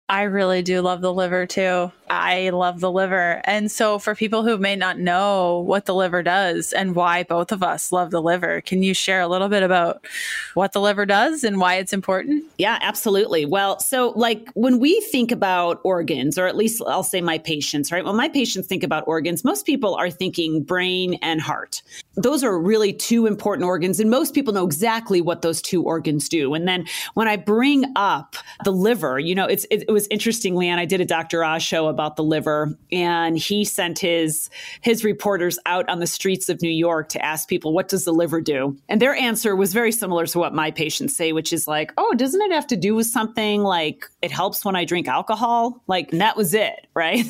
I 0.09 0.23
really 0.23 0.61
do 0.61 0.81
love 0.81 1.01
the 1.01 1.13
liver 1.13 1.45
too. 1.45 1.91
I 2.09 2.49
love 2.49 2.79
the 2.79 2.91
liver. 2.91 3.41
And 3.45 3.71
so, 3.71 3.99
for 3.99 4.15
people 4.15 4.43
who 4.43 4.57
may 4.57 4.75
not 4.75 4.99
know 4.99 5.59
what 5.59 5.85
the 5.85 5.95
liver 5.95 6.23
does 6.23 6.73
and 6.73 6.95
why 6.95 7.23
both 7.23 7.51
of 7.51 7.63
us 7.63 7.91
love 7.91 8.11
the 8.11 8.21
liver, 8.21 8.61
can 8.61 8.83
you 8.83 8.93
share 8.93 9.21
a 9.21 9.27
little 9.27 9.49
bit 9.49 9.63
about 9.63 10.05
what 10.53 10.73
the 10.73 10.81
liver 10.81 11.05
does 11.05 11.43
and 11.43 11.59
why 11.59 11.75
it's 11.75 11.93
important? 11.93 12.43
Yeah, 12.57 12.77
absolutely. 12.81 13.45
Well, 13.45 13.79
so 13.79 14.13
like 14.15 14.49
when 14.53 14.79
we 14.79 14.99
think 15.01 15.31
about 15.31 15.79
organs, 15.83 16.37
or 16.37 16.47
at 16.47 16.55
least 16.55 16.81
I'll 16.87 17.03
say 17.03 17.21
my 17.21 17.37
patients, 17.37 17.91
right? 17.91 18.05
When 18.05 18.15
my 18.15 18.29
patients 18.29 18.67
think 18.67 18.83
about 18.83 19.07
organs, 19.07 19.43
most 19.43 19.65
people 19.65 19.95
are 19.95 20.09
thinking 20.09 20.63
brain 20.63 21.15
and 21.21 21.41
heart. 21.41 21.81
Those 22.15 22.43
are 22.43 22.57
really 22.57 22.93
two 22.93 23.25
important 23.25 23.65
organs, 23.65 23.99
and 23.99 24.09
most 24.09 24.33
people 24.33 24.53
know 24.53 24.65
exactly 24.65 25.21
what 25.21 25.41
those 25.41 25.61
two 25.61 25.83
organs 25.83 26.29
do. 26.29 26.53
And 26.53 26.67
then 26.67 26.85
when 27.13 27.27
I 27.27 27.35
bring 27.35 27.85
up 27.95 28.35
the 28.63 28.71
liver, 28.71 29.19
you 29.19 29.35
know, 29.35 29.45
it's 29.45 29.65
it, 29.69 29.83
it 29.87 29.91
was 29.91 30.07
interesting, 30.09 30.55
Leanne. 30.55 30.79
I 30.79 30.85
did 30.85 31.01
a 31.01 31.05
Dr. 31.05 31.43
Oz 31.43 31.63
show 31.63 31.87
about 31.97 32.15
the 32.15 32.23
liver, 32.23 32.77
and 32.91 33.35
he 33.35 33.65
sent 33.65 33.97
his 33.97 34.51
his 34.81 35.03
reporters 35.03 35.57
out 35.65 35.89
on 35.89 35.99
the 35.99 36.05
streets 36.05 36.47
of 36.47 36.61
New 36.61 36.69
York 36.69 37.09
to 37.09 37.25
ask 37.25 37.49
people, 37.49 37.73
"What 37.73 37.87
does 37.87 38.05
the 38.05 38.11
liver 38.13 38.39
do?" 38.39 38.77
And 38.87 39.01
their 39.01 39.15
answer 39.15 39.55
was 39.55 39.73
very 39.73 39.91
similar 39.91 40.27
to 40.27 40.37
what 40.37 40.53
my 40.53 40.69
patients 40.69 41.17
say, 41.17 41.33
which 41.33 41.51
is 41.51 41.67
like, 41.67 41.91
"Oh, 41.97 42.13
doesn't 42.13 42.41
it 42.41 42.51
have 42.51 42.67
to 42.67 42.77
do 42.77 42.93
with 42.93 43.07
something 43.07 43.63
like 43.63 44.05
it 44.21 44.29
helps 44.29 44.63
when 44.63 44.75
I 44.75 44.85
drink 44.85 45.07
alcohol?" 45.07 45.81
Like 45.87 46.11
and 46.11 46.21
that 46.21 46.37
was 46.37 46.53
it, 46.53 46.85
right? 46.93 47.25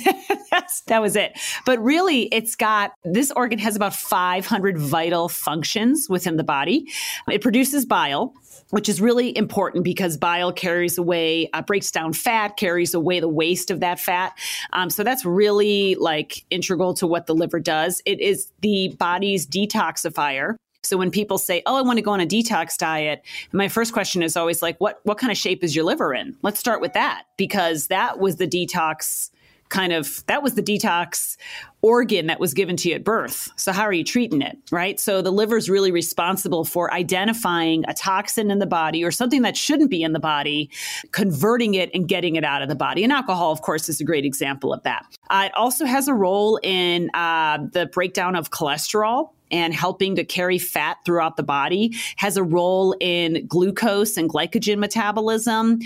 That 0.87 1.01
was 1.01 1.15
it. 1.15 1.39
But 1.65 1.81
really, 1.81 2.23
it's 2.23 2.55
got 2.55 2.91
this 3.05 3.31
organ 3.31 3.59
has 3.59 3.77
about 3.77 3.95
500 3.95 4.77
vital 4.77 5.29
functions 5.29 6.09
within 6.09 6.35
the 6.35 6.43
body. 6.43 6.91
It 7.29 7.41
produces 7.41 7.85
bile 7.85 8.33
which 8.69 8.89
is 8.89 9.01
really 9.01 9.35
important 9.37 9.83
because 9.83 10.17
bile 10.17 10.51
carries 10.51 10.97
away, 10.97 11.49
uh, 11.53 11.61
breaks 11.61 11.91
down 11.91 12.13
fat, 12.13 12.57
carries 12.57 12.93
away 12.93 13.19
the 13.19 13.27
waste 13.27 13.71
of 13.71 13.79
that 13.79 13.99
fat. 13.99 14.37
Um, 14.73 14.89
so 14.89 15.03
that's 15.03 15.25
really 15.25 15.95
like 15.95 16.45
integral 16.49 16.93
to 16.95 17.07
what 17.07 17.27
the 17.27 17.35
liver 17.35 17.59
does. 17.59 18.01
It 18.05 18.19
is 18.19 18.51
the 18.61 18.95
body's 18.99 19.45
detoxifier. 19.45 20.55
So 20.83 20.95
when 20.95 21.11
people 21.11 21.37
say, 21.37 21.61
"Oh, 21.65 21.75
I 21.75 21.81
want 21.81 21.97
to 21.97 22.01
go 22.01 22.11
on 22.11 22.21
a 22.21 22.25
detox 22.25 22.77
diet," 22.77 23.21
my 23.51 23.67
first 23.67 23.91
question 23.91 24.23
is 24.23 24.37
always 24.37 24.61
like, 24.61 24.79
"What 24.79 24.99
what 25.03 25.17
kind 25.17 25.31
of 25.31 25.37
shape 25.37 25.63
is 25.63 25.75
your 25.75 25.83
liver 25.83 26.13
in?" 26.13 26.35
Let's 26.43 26.59
start 26.59 26.79
with 26.81 26.93
that 26.93 27.23
because 27.35 27.87
that 27.87 28.19
was 28.19 28.37
the 28.37 28.47
detox 28.47 29.31
kind 29.69 29.93
of 29.93 30.25
that 30.27 30.43
was 30.43 30.55
the 30.55 30.63
detox 30.63 31.37
organ 31.81 32.27
that 32.27 32.39
was 32.39 32.53
given 32.53 32.75
to 32.75 32.89
you 32.89 32.95
at 32.95 33.03
birth. 33.03 33.49
So 33.55 33.71
how 33.71 33.83
are 33.83 33.93
you 33.93 34.03
treating 34.03 34.41
it, 34.41 34.57
right? 34.71 34.99
So 34.99 35.21
the 35.21 35.31
liver 35.31 35.57
is 35.57 35.69
really 35.69 35.91
responsible 35.91 36.65
for 36.65 36.93
identifying 36.93 37.85
a 37.87 37.93
toxin 37.93 38.49
in 38.49 38.59
the 38.59 38.65
body 38.65 39.03
or 39.03 39.11
something 39.11 39.43
that 39.43 39.55
shouldn't 39.55 39.89
be 39.89 40.01
in 40.01 40.13
the 40.13 40.19
body, 40.19 40.69
converting 41.11 41.75
it 41.75 41.91
and 41.93 42.07
getting 42.07 42.35
it 42.35 42.43
out 42.43 42.61
of 42.61 42.69
the 42.69 42.75
body. 42.75 43.03
And 43.03 43.13
alcohol, 43.13 43.51
of 43.51 43.61
course, 43.61 43.89
is 43.89 44.01
a 44.01 44.03
great 44.03 44.25
example 44.25 44.73
of 44.73 44.81
that. 44.83 45.05
Uh, 45.29 45.43
it 45.45 45.55
also 45.55 45.85
has 45.85 46.07
a 46.07 46.13
role 46.13 46.59
in 46.63 47.09
uh, 47.13 47.59
the 47.71 47.85
breakdown 47.85 48.35
of 48.35 48.49
cholesterol 48.49 49.29
and 49.51 49.73
helping 49.73 50.15
to 50.15 50.25
carry 50.25 50.57
fat 50.57 50.97
throughout 51.05 51.37
the 51.37 51.43
body 51.43 51.95
has 52.17 52.37
a 52.37 52.43
role 52.43 52.95
in 52.99 53.45
glucose 53.47 54.17
and 54.17 54.29
glycogen 54.29 54.77
metabolism 54.77 55.79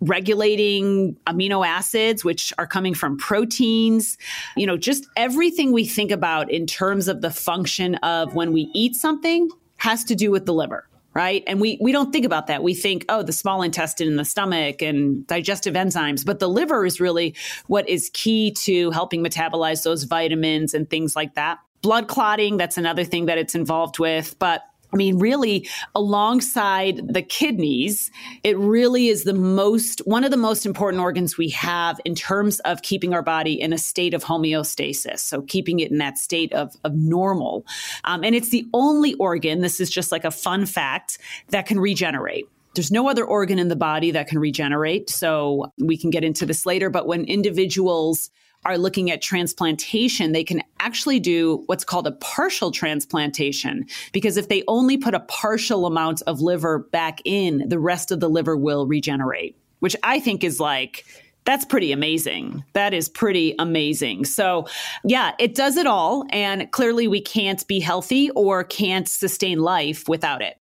regulating 0.00 1.16
amino 1.26 1.66
acids, 1.66 2.24
which 2.24 2.52
are 2.58 2.66
coming 2.66 2.94
from 2.94 3.16
proteins, 3.16 4.18
you 4.56 4.66
know, 4.66 4.76
just 4.76 5.06
everything 5.16 5.72
we 5.72 5.86
think 5.86 6.10
about 6.10 6.50
in 6.50 6.66
terms 6.66 7.08
of 7.08 7.22
the 7.22 7.30
function 7.30 7.94
of 7.96 8.34
when 8.34 8.52
we 8.52 8.70
eat 8.74 8.94
something 8.94 9.48
has 9.78 10.04
to 10.04 10.14
do 10.14 10.30
with 10.30 10.46
the 10.46 10.52
liver. 10.54 10.88
Right. 11.14 11.42
And 11.46 11.62
we, 11.62 11.78
we 11.80 11.92
don't 11.92 12.12
think 12.12 12.26
about 12.26 12.46
that. 12.48 12.62
We 12.62 12.74
think, 12.74 13.06
oh, 13.08 13.22
the 13.22 13.32
small 13.32 13.62
intestine 13.62 14.06
and 14.06 14.18
the 14.18 14.24
stomach 14.26 14.82
and 14.82 15.26
digestive 15.26 15.72
enzymes. 15.72 16.26
But 16.26 16.40
the 16.40 16.48
liver 16.48 16.84
is 16.84 17.00
really 17.00 17.34
what 17.68 17.88
is 17.88 18.10
key 18.12 18.50
to 18.64 18.90
helping 18.90 19.24
metabolize 19.24 19.82
those 19.82 20.04
vitamins 20.04 20.74
and 20.74 20.90
things 20.90 21.16
like 21.16 21.34
that. 21.34 21.58
Blood 21.80 22.08
clotting, 22.08 22.58
that's 22.58 22.76
another 22.76 23.02
thing 23.02 23.26
that 23.26 23.38
it's 23.38 23.54
involved 23.54 23.98
with. 23.98 24.38
But 24.38 24.60
I 24.92 24.96
mean, 24.96 25.18
really, 25.18 25.68
alongside 25.94 27.12
the 27.12 27.22
kidneys, 27.22 28.10
it 28.42 28.56
really 28.56 29.08
is 29.08 29.24
the 29.24 29.34
most, 29.34 30.00
one 30.06 30.24
of 30.24 30.30
the 30.30 30.36
most 30.36 30.64
important 30.64 31.02
organs 31.02 31.36
we 31.36 31.48
have 31.50 32.00
in 32.04 32.14
terms 32.14 32.60
of 32.60 32.82
keeping 32.82 33.12
our 33.12 33.22
body 33.22 33.60
in 33.60 33.72
a 33.72 33.78
state 33.78 34.14
of 34.14 34.24
homeostasis. 34.24 35.18
So, 35.18 35.42
keeping 35.42 35.80
it 35.80 35.90
in 35.90 35.98
that 35.98 36.18
state 36.18 36.52
of, 36.52 36.74
of 36.84 36.94
normal. 36.94 37.66
Um, 38.04 38.22
and 38.24 38.34
it's 38.34 38.50
the 38.50 38.66
only 38.72 39.14
organ, 39.14 39.60
this 39.60 39.80
is 39.80 39.90
just 39.90 40.12
like 40.12 40.24
a 40.24 40.30
fun 40.30 40.66
fact, 40.66 41.18
that 41.48 41.66
can 41.66 41.80
regenerate. 41.80 42.48
There's 42.74 42.90
no 42.90 43.08
other 43.08 43.24
organ 43.24 43.58
in 43.58 43.68
the 43.68 43.76
body 43.76 44.10
that 44.12 44.28
can 44.28 44.38
regenerate. 44.38 45.10
So, 45.10 45.72
we 45.78 45.96
can 45.96 46.10
get 46.10 46.24
into 46.24 46.46
this 46.46 46.64
later. 46.64 46.90
But 46.90 47.06
when 47.06 47.24
individuals, 47.24 48.30
are 48.66 48.76
looking 48.76 49.10
at 49.10 49.22
transplantation, 49.22 50.32
they 50.32 50.44
can 50.44 50.60
actually 50.80 51.20
do 51.20 51.62
what's 51.66 51.84
called 51.84 52.06
a 52.06 52.12
partial 52.12 52.72
transplantation. 52.72 53.86
Because 54.12 54.36
if 54.36 54.48
they 54.48 54.64
only 54.66 54.98
put 54.98 55.14
a 55.14 55.20
partial 55.20 55.86
amount 55.86 56.20
of 56.26 56.40
liver 56.40 56.80
back 56.80 57.20
in, 57.24 57.68
the 57.68 57.78
rest 57.78 58.10
of 58.10 58.18
the 58.18 58.28
liver 58.28 58.56
will 58.56 58.86
regenerate, 58.86 59.56
which 59.78 59.94
I 60.02 60.18
think 60.18 60.42
is 60.42 60.58
like 60.60 61.04
that's 61.44 61.64
pretty 61.64 61.92
amazing. 61.92 62.64
That 62.72 62.92
is 62.92 63.08
pretty 63.08 63.54
amazing. 63.60 64.24
So, 64.24 64.66
yeah, 65.04 65.30
it 65.38 65.54
does 65.54 65.76
it 65.76 65.86
all. 65.86 66.24
And 66.30 66.68
clearly, 66.72 67.06
we 67.06 67.20
can't 67.20 67.64
be 67.68 67.78
healthy 67.78 68.30
or 68.30 68.64
can't 68.64 69.08
sustain 69.08 69.60
life 69.60 70.08
without 70.08 70.42
it. 70.42 70.58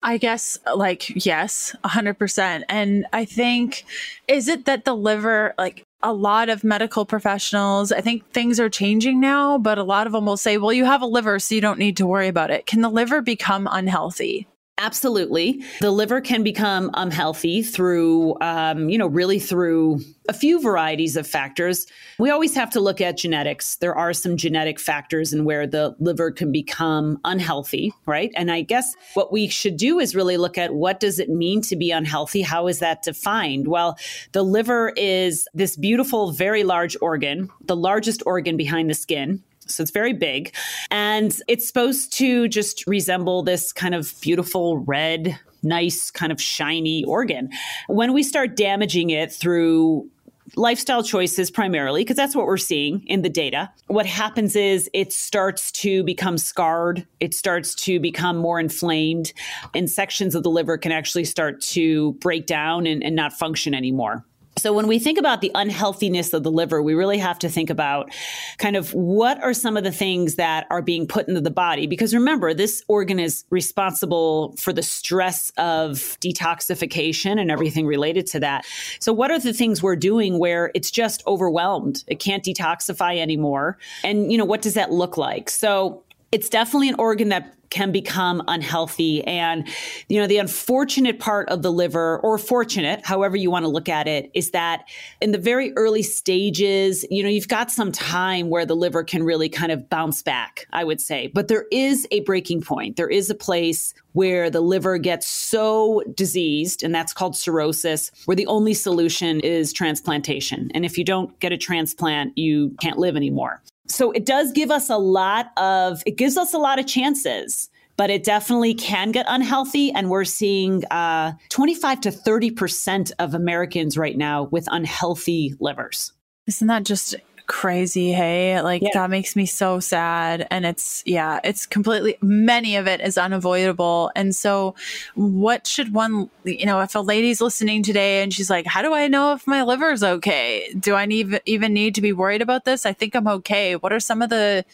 I 0.00 0.18
guess, 0.18 0.58
like, 0.76 1.24
yes, 1.26 1.74
100%. 1.82 2.64
And 2.68 3.06
I 3.14 3.24
think, 3.24 3.84
is 4.28 4.48
it 4.48 4.66
that 4.66 4.84
the 4.84 4.94
liver, 4.94 5.54
like, 5.56 5.82
a 6.02 6.12
lot 6.12 6.48
of 6.48 6.64
medical 6.64 7.06
professionals, 7.06 7.90
I 7.90 8.00
think 8.00 8.30
things 8.30 8.60
are 8.60 8.68
changing 8.68 9.20
now, 9.20 9.58
but 9.58 9.78
a 9.78 9.82
lot 9.82 10.06
of 10.06 10.12
them 10.12 10.26
will 10.26 10.36
say, 10.36 10.58
well, 10.58 10.72
you 10.72 10.84
have 10.84 11.02
a 11.02 11.06
liver, 11.06 11.38
so 11.38 11.54
you 11.54 11.60
don't 11.60 11.78
need 11.78 11.96
to 11.96 12.06
worry 12.06 12.28
about 12.28 12.50
it. 12.50 12.66
Can 12.66 12.82
the 12.82 12.90
liver 12.90 13.22
become 13.22 13.68
unhealthy? 13.70 14.46
Absolutely. 14.78 15.64
The 15.80 15.92
liver 15.92 16.20
can 16.20 16.42
become 16.42 16.90
unhealthy 16.94 17.62
through, 17.62 18.36
um, 18.40 18.88
you 18.88 18.98
know, 18.98 19.06
really 19.06 19.38
through 19.38 20.00
a 20.28 20.32
few 20.32 20.60
varieties 20.60 21.16
of 21.16 21.28
factors. 21.28 21.86
We 22.18 22.30
always 22.30 22.56
have 22.56 22.70
to 22.70 22.80
look 22.80 23.00
at 23.00 23.16
genetics. 23.16 23.76
There 23.76 23.94
are 23.94 24.12
some 24.12 24.36
genetic 24.36 24.80
factors 24.80 25.32
in 25.32 25.44
where 25.44 25.68
the 25.68 25.94
liver 26.00 26.32
can 26.32 26.50
become 26.50 27.20
unhealthy, 27.24 27.92
right? 28.04 28.32
And 28.34 28.50
I 28.50 28.62
guess 28.62 28.96
what 29.14 29.32
we 29.32 29.46
should 29.46 29.76
do 29.76 30.00
is 30.00 30.16
really 30.16 30.36
look 30.36 30.58
at 30.58 30.74
what 30.74 30.98
does 30.98 31.20
it 31.20 31.28
mean 31.28 31.60
to 31.62 31.76
be 31.76 31.92
unhealthy? 31.92 32.42
How 32.42 32.66
is 32.66 32.80
that 32.80 33.02
defined? 33.02 33.68
Well, 33.68 33.96
the 34.32 34.42
liver 34.42 34.92
is 34.96 35.46
this 35.54 35.76
beautiful, 35.76 36.32
very 36.32 36.64
large 36.64 36.96
organ, 37.00 37.48
the 37.64 37.76
largest 37.76 38.24
organ 38.26 38.56
behind 38.56 38.90
the 38.90 38.94
skin. 38.94 39.42
So 39.66 39.82
it's 39.82 39.90
very 39.90 40.12
big. 40.12 40.54
And 40.90 41.38
it's 41.48 41.66
supposed 41.66 42.12
to 42.14 42.48
just 42.48 42.86
resemble 42.86 43.42
this 43.42 43.72
kind 43.72 43.94
of 43.94 44.14
beautiful 44.20 44.78
red, 44.78 45.38
nice, 45.62 46.10
kind 46.10 46.32
of 46.32 46.40
shiny 46.40 47.04
organ. 47.04 47.50
When 47.88 48.12
we 48.12 48.22
start 48.22 48.56
damaging 48.56 49.10
it 49.10 49.32
through 49.32 50.10
lifestyle 50.56 51.02
choices 51.02 51.50
primarily 51.50 52.02
because 52.02 52.16
that's 52.16 52.36
what 52.36 52.46
we're 52.46 52.56
seeing 52.56 53.02
in 53.06 53.22
the 53.22 53.28
data 53.28 53.70
what 53.86 54.06
happens 54.06 54.54
is 54.54 54.90
it 54.92 55.12
starts 55.12 55.72
to 55.72 56.04
become 56.04 56.36
scarred 56.36 57.06
it 57.18 57.34
starts 57.34 57.74
to 57.74 57.98
become 57.98 58.36
more 58.36 58.60
inflamed 58.60 59.32
and 59.74 59.90
sections 59.90 60.34
of 60.34 60.42
the 60.42 60.50
liver 60.50 60.76
can 60.76 60.92
actually 60.92 61.24
start 61.24 61.60
to 61.60 62.12
break 62.14 62.46
down 62.46 62.86
and, 62.86 63.02
and 63.02 63.16
not 63.16 63.32
function 63.32 63.74
anymore 63.74 64.24
so 64.56 64.72
when 64.72 64.86
we 64.86 64.98
think 64.98 65.18
about 65.18 65.40
the 65.40 65.50
unhealthiness 65.54 66.32
of 66.32 66.44
the 66.44 66.50
liver, 66.50 66.80
we 66.80 66.94
really 66.94 67.18
have 67.18 67.38
to 67.40 67.48
think 67.48 67.70
about 67.70 68.12
kind 68.58 68.76
of 68.76 68.94
what 68.94 69.42
are 69.42 69.52
some 69.52 69.76
of 69.76 69.82
the 69.82 69.90
things 69.90 70.36
that 70.36 70.66
are 70.70 70.82
being 70.82 71.06
put 71.06 71.26
into 71.26 71.40
the 71.40 71.50
body? 71.50 71.86
Because 71.86 72.14
remember, 72.14 72.54
this 72.54 72.82
organ 72.86 73.18
is 73.18 73.44
responsible 73.50 74.54
for 74.56 74.72
the 74.72 74.82
stress 74.82 75.50
of 75.56 76.18
detoxification 76.20 77.40
and 77.40 77.50
everything 77.50 77.86
related 77.86 78.26
to 78.28 78.40
that. 78.40 78.64
So 79.00 79.12
what 79.12 79.32
are 79.32 79.40
the 79.40 79.52
things 79.52 79.82
we're 79.82 79.96
doing 79.96 80.38
where 80.38 80.70
it's 80.74 80.90
just 80.90 81.24
overwhelmed? 81.26 82.04
It 82.06 82.20
can't 82.20 82.44
detoxify 82.44 83.18
anymore. 83.18 83.76
And, 84.04 84.30
you 84.30 84.38
know, 84.38 84.44
what 84.44 84.62
does 84.62 84.74
that 84.74 84.92
look 84.92 85.16
like? 85.16 85.50
So 85.50 86.03
it's 86.34 86.48
definitely 86.48 86.88
an 86.88 86.96
organ 86.98 87.28
that 87.28 87.54
can 87.70 87.92
become 87.92 88.42
unhealthy. 88.48 89.22
And, 89.24 89.68
you 90.08 90.20
know, 90.20 90.26
the 90.26 90.38
unfortunate 90.38 91.20
part 91.20 91.48
of 91.48 91.62
the 91.62 91.70
liver, 91.70 92.18
or 92.18 92.38
fortunate, 92.38 93.06
however 93.06 93.36
you 93.36 93.52
want 93.52 93.64
to 93.64 93.68
look 93.68 93.88
at 93.88 94.08
it, 94.08 94.32
is 94.34 94.50
that 94.50 94.88
in 95.20 95.30
the 95.30 95.38
very 95.38 95.72
early 95.76 96.02
stages, 96.02 97.04
you 97.08 97.22
know, 97.22 97.28
you've 97.28 97.46
got 97.46 97.70
some 97.70 97.92
time 97.92 98.48
where 98.48 98.66
the 98.66 98.74
liver 98.74 99.04
can 99.04 99.22
really 99.22 99.48
kind 99.48 99.70
of 99.70 99.88
bounce 99.88 100.22
back, 100.22 100.66
I 100.72 100.82
would 100.82 101.00
say. 101.00 101.28
But 101.32 101.46
there 101.46 101.66
is 101.70 102.06
a 102.10 102.20
breaking 102.20 102.62
point. 102.62 102.96
There 102.96 103.08
is 103.08 103.30
a 103.30 103.34
place 103.34 103.94
where 104.12 104.50
the 104.50 104.60
liver 104.60 104.98
gets 104.98 105.28
so 105.28 106.02
diseased, 106.14 106.82
and 106.82 106.92
that's 106.92 107.12
called 107.12 107.36
cirrhosis, 107.36 108.10
where 108.24 108.36
the 108.36 108.46
only 108.48 108.74
solution 108.74 109.38
is 109.40 109.72
transplantation. 109.72 110.70
And 110.74 110.84
if 110.84 110.98
you 110.98 111.04
don't 111.04 111.38
get 111.38 111.52
a 111.52 111.56
transplant, 111.56 112.36
you 112.36 112.74
can't 112.80 112.98
live 112.98 113.14
anymore. 113.14 113.62
So 113.86 114.12
it 114.12 114.24
does 114.24 114.52
give 114.52 114.70
us 114.70 114.88
a 114.88 114.96
lot 114.96 115.50
of, 115.56 116.02
it 116.06 116.16
gives 116.16 116.36
us 116.36 116.54
a 116.54 116.58
lot 116.58 116.78
of 116.78 116.86
chances 116.86 117.68
but 117.96 118.10
it 118.10 118.24
definitely 118.24 118.74
can 118.74 119.12
get 119.12 119.26
unhealthy. 119.28 119.92
And 119.92 120.10
we're 120.10 120.24
seeing 120.24 120.84
uh, 120.86 121.32
25 121.50 122.00
to 122.02 122.10
30% 122.10 123.12
of 123.18 123.34
Americans 123.34 123.96
right 123.96 124.16
now 124.16 124.44
with 124.44 124.66
unhealthy 124.70 125.54
livers. 125.60 126.12
Isn't 126.46 126.66
that 126.66 126.84
just 126.84 127.14
crazy 127.46 128.12
hey? 128.12 128.60
Like 128.60 128.82
yeah. 128.82 128.90
that 128.94 129.10
makes 129.10 129.36
me 129.36 129.46
so 129.46 129.80
sad. 129.80 130.46
And 130.50 130.64
it's 130.64 131.02
yeah 131.06 131.40
it's 131.44 131.66
completely 131.66 132.16
many 132.20 132.76
of 132.76 132.86
it 132.86 133.00
is 133.00 133.18
unavoidable. 133.18 134.10
And 134.14 134.34
so 134.34 134.74
what 135.14 135.66
should 135.66 135.92
one 135.92 136.30
you 136.44 136.66
know 136.66 136.80
if 136.80 136.94
a 136.94 137.00
lady's 137.00 137.40
listening 137.40 137.82
today 137.82 138.22
and 138.22 138.32
she's 138.32 138.50
like 138.50 138.66
how 138.66 138.82
do 138.82 138.92
i 138.92 139.08
know 139.08 139.32
if 139.32 139.46
my 139.46 139.62
liver's 139.62 140.02
okay? 140.02 140.72
Do 140.78 140.94
i 140.94 141.06
need 141.06 141.40
even 141.46 141.72
need 141.72 141.94
to 141.96 142.00
be 142.00 142.12
worried 142.12 142.42
about 142.42 142.64
this? 142.64 142.86
I 142.86 142.92
think 142.92 143.14
i'm 143.14 143.28
okay. 143.28 143.76
What 143.76 143.92
are 143.92 144.00
some 144.00 144.22
of 144.22 144.30
the 144.30 144.64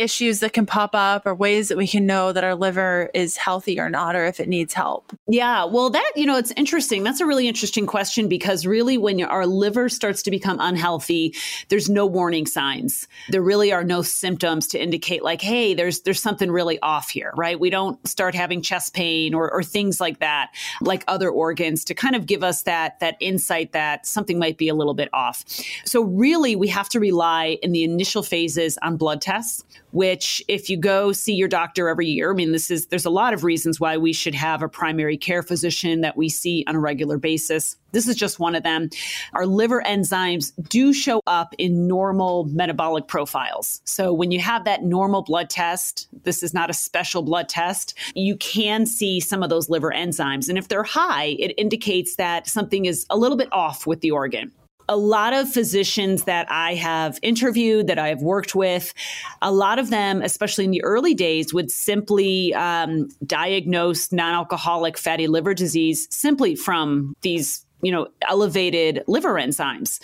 issues 0.00 0.40
that 0.40 0.52
can 0.52 0.66
pop 0.66 0.94
up 0.94 1.26
or 1.26 1.34
ways 1.34 1.68
that 1.68 1.76
we 1.76 1.86
can 1.86 2.06
know 2.06 2.32
that 2.32 2.42
our 2.42 2.54
liver 2.54 3.10
is 3.14 3.36
healthy 3.36 3.78
or 3.78 3.90
not 3.90 4.16
or 4.16 4.24
if 4.24 4.40
it 4.40 4.48
needs 4.48 4.72
help? 4.72 5.12
Yeah, 5.28 5.64
well 5.64 5.90
that, 5.90 6.12
you 6.16 6.26
know, 6.26 6.36
it's 6.36 6.52
interesting. 6.56 7.04
That's 7.04 7.20
a 7.20 7.26
really 7.26 7.46
interesting 7.46 7.86
question 7.86 8.28
because 8.28 8.66
really 8.66 8.98
when 8.98 9.22
our 9.22 9.46
liver 9.46 9.88
starts 9.88 10.22
to 10.22 10.30
become 10.30 10.58
unhealthy, 10.60 11.34
there's 11.68 11.88
no 11.88 12.06
warning 12.06 12.46
signs. 12.46 13.06
There 13.28 13.42
really 13.42 13.72
are 13.72 13.84
no 13.84 14.02
symptoms 14.02 14.66
to 14.68 14.82
indicate 14.82 15.22
like, 15.22 15.42
hey, 15.42 15.74
there's 15.74 16.00
there's 16.00 16.20
something 16.20 16.50
really 16.50 16.80
off 16.80 17.10
here, 17.10 17.32
right? 17.36 17.58
We 17.58 17.70
don't 17.70 18.04
start 18.08 18.34
having 18.34 18.62
chest 18.62 18.94
pain 18.94 19.34
or 19.34 19.50
or 19.50 19.62
things 19.62 20.00
like 20.00 20.20
that 20.20 20.50
like 20.80 21.04
other 21.08 21.30
organs 21.30 21.84
to 21.84 21.94
kind 21.94 22.14
of 22.14 22.26
give 22.26 22.42
us 22.42 22.62
that 22.62 22.98
that 23.00 23.16
insight 23.20 23.72
that 23.72 24.06
something 24.06 24.38
might 24.38 24.58
be 24.58 24.68
a 24.68 24.74
little 24.74 24.94
bit 24.94 25.08
off. 25.12 25.44
So 25.84 26.02
really 26.02 26.56
we 26.56 26.68
have 26.68 26.88
to 26.90 27.00
rely 27.00 27.58
in 27.62 27.72
the 27.72 27.84
initial 27.84 28.22
phases 28.22 28.78
on 28.82 28.96
blood 28.96 29.20
tests 29.20 29.64
which 29.92 30.42
if 30.48 30.70
you 30.70 30.76
go 30.76 31.12
see 31.12 31.34
your 31.34 31.48
doctor 31.48 31.88
every 31.88 32.06
year, 32.06 32.32
I 32.32 32.34
mean, 32.34 32.52
this 32.52 32.70
is, 32.70 32.86
there's 32.86 33.04
a 33.04 33.10
lot 33.10 33.34
of 33.34 33.44
reasons 33.44 33.80
why 33.80 33.96
we 33.96 34.12
should 34.12 34.34
have 34.34 34.62
a 34.62 34.68
primary 34.68 35.16
care 35.16 35.42
physician 35.42 36.00
that 36.02 36.16
we 36.16 36.28
see 36.28 36.64
on 36.66 36.76
a 36.76 36.80
regular 36.80 37.18
basis. 37.18 37.76
This 37.92 38.06
is 38.06 38.14
just 38.14 38.38
one 38.38 38.54
of 38.54 38.62
them. 38.62 38.88
Our 39.32 39.46
liver 39.46 39.82
enzymes 39.82 40.52
do 40.68 40.92
show 40.92 41.20
up 41.26 41.54
in 41.58 41.88
normal 41.88 42.44
metabolic 42.44 43.08
profiles. 43.08 43.80
So 43.84 44.12
when 44.12 44.30
you 44.30 44.40
have 44.40 44.64
that 44.64 44.84
normal 44.84 45.22
blood 45.22 45.50
test, 45.50 46.08
this 46.22 46.42
is 46.42 46.54
not 46.54 46.70
a 46.70 46.74
special 46.74 47.22
blood 47.22 47.48
test, 47.48 47.94
you 48.14 48.36
can 48.36 48.86
see 48.86 49.18
some 49.18 49.42
of 49.42 49.50
those 49.50 49.68
liver 49.68 49.90
enzymes. 49.90 50.48
And 50.48 50.56
if 50.56 50.68
they're 50.68 50.84
high, 50.84 51.36
it 51.38 51.52
indicates 51.56 52.16
that 52.16 52.46
something 52.46 52.84
is 52.84 53.06
a 53.10 53.16
little 53.16 53.36
bit 53.36 53.48
off 53.52 53.86
with 53.86 54.00
the 54.00 54.12
organ 54.12 54.52
a 54.90 54.96
lot 54.96 55.32
of 55.32 55.48
physicians 55.48 56.24
that 56.24 56.50
I 56.50 56.74
have 56.74 57.20
interviewed, 57.22 57.86
that 57.86 57.98
I 57.98 58.08
have 58.08 58.22
worked 58.22 58.56
with, 58.56 58.92
a 59.40 59.52
lot 59.52 59.78
of 59.78 59.88
them, 59.88 60.20
especially 60.20 60.64
in 60.64 60.72
the 60.72 60.82
early 60.82 61.14
days, 61.14 61.54
would 61.54 61.70
simply 61.70 62.52
um, 62.54 63.08
diagnose 63.24 64.10
non 64.10 64.34
alcoholic 64.34 64.98
fatty 64.98 65.28
liver 65.28 65.54
disease 65.54 66.08
simply 66.10 66.56
from 66.56 67.14
these 67.22 67.64
you 67.82 67.92
know, 67.92 68.08
elevated 68.28 69.02
liver 69.06 69.34
enzymes. 69.34 70.00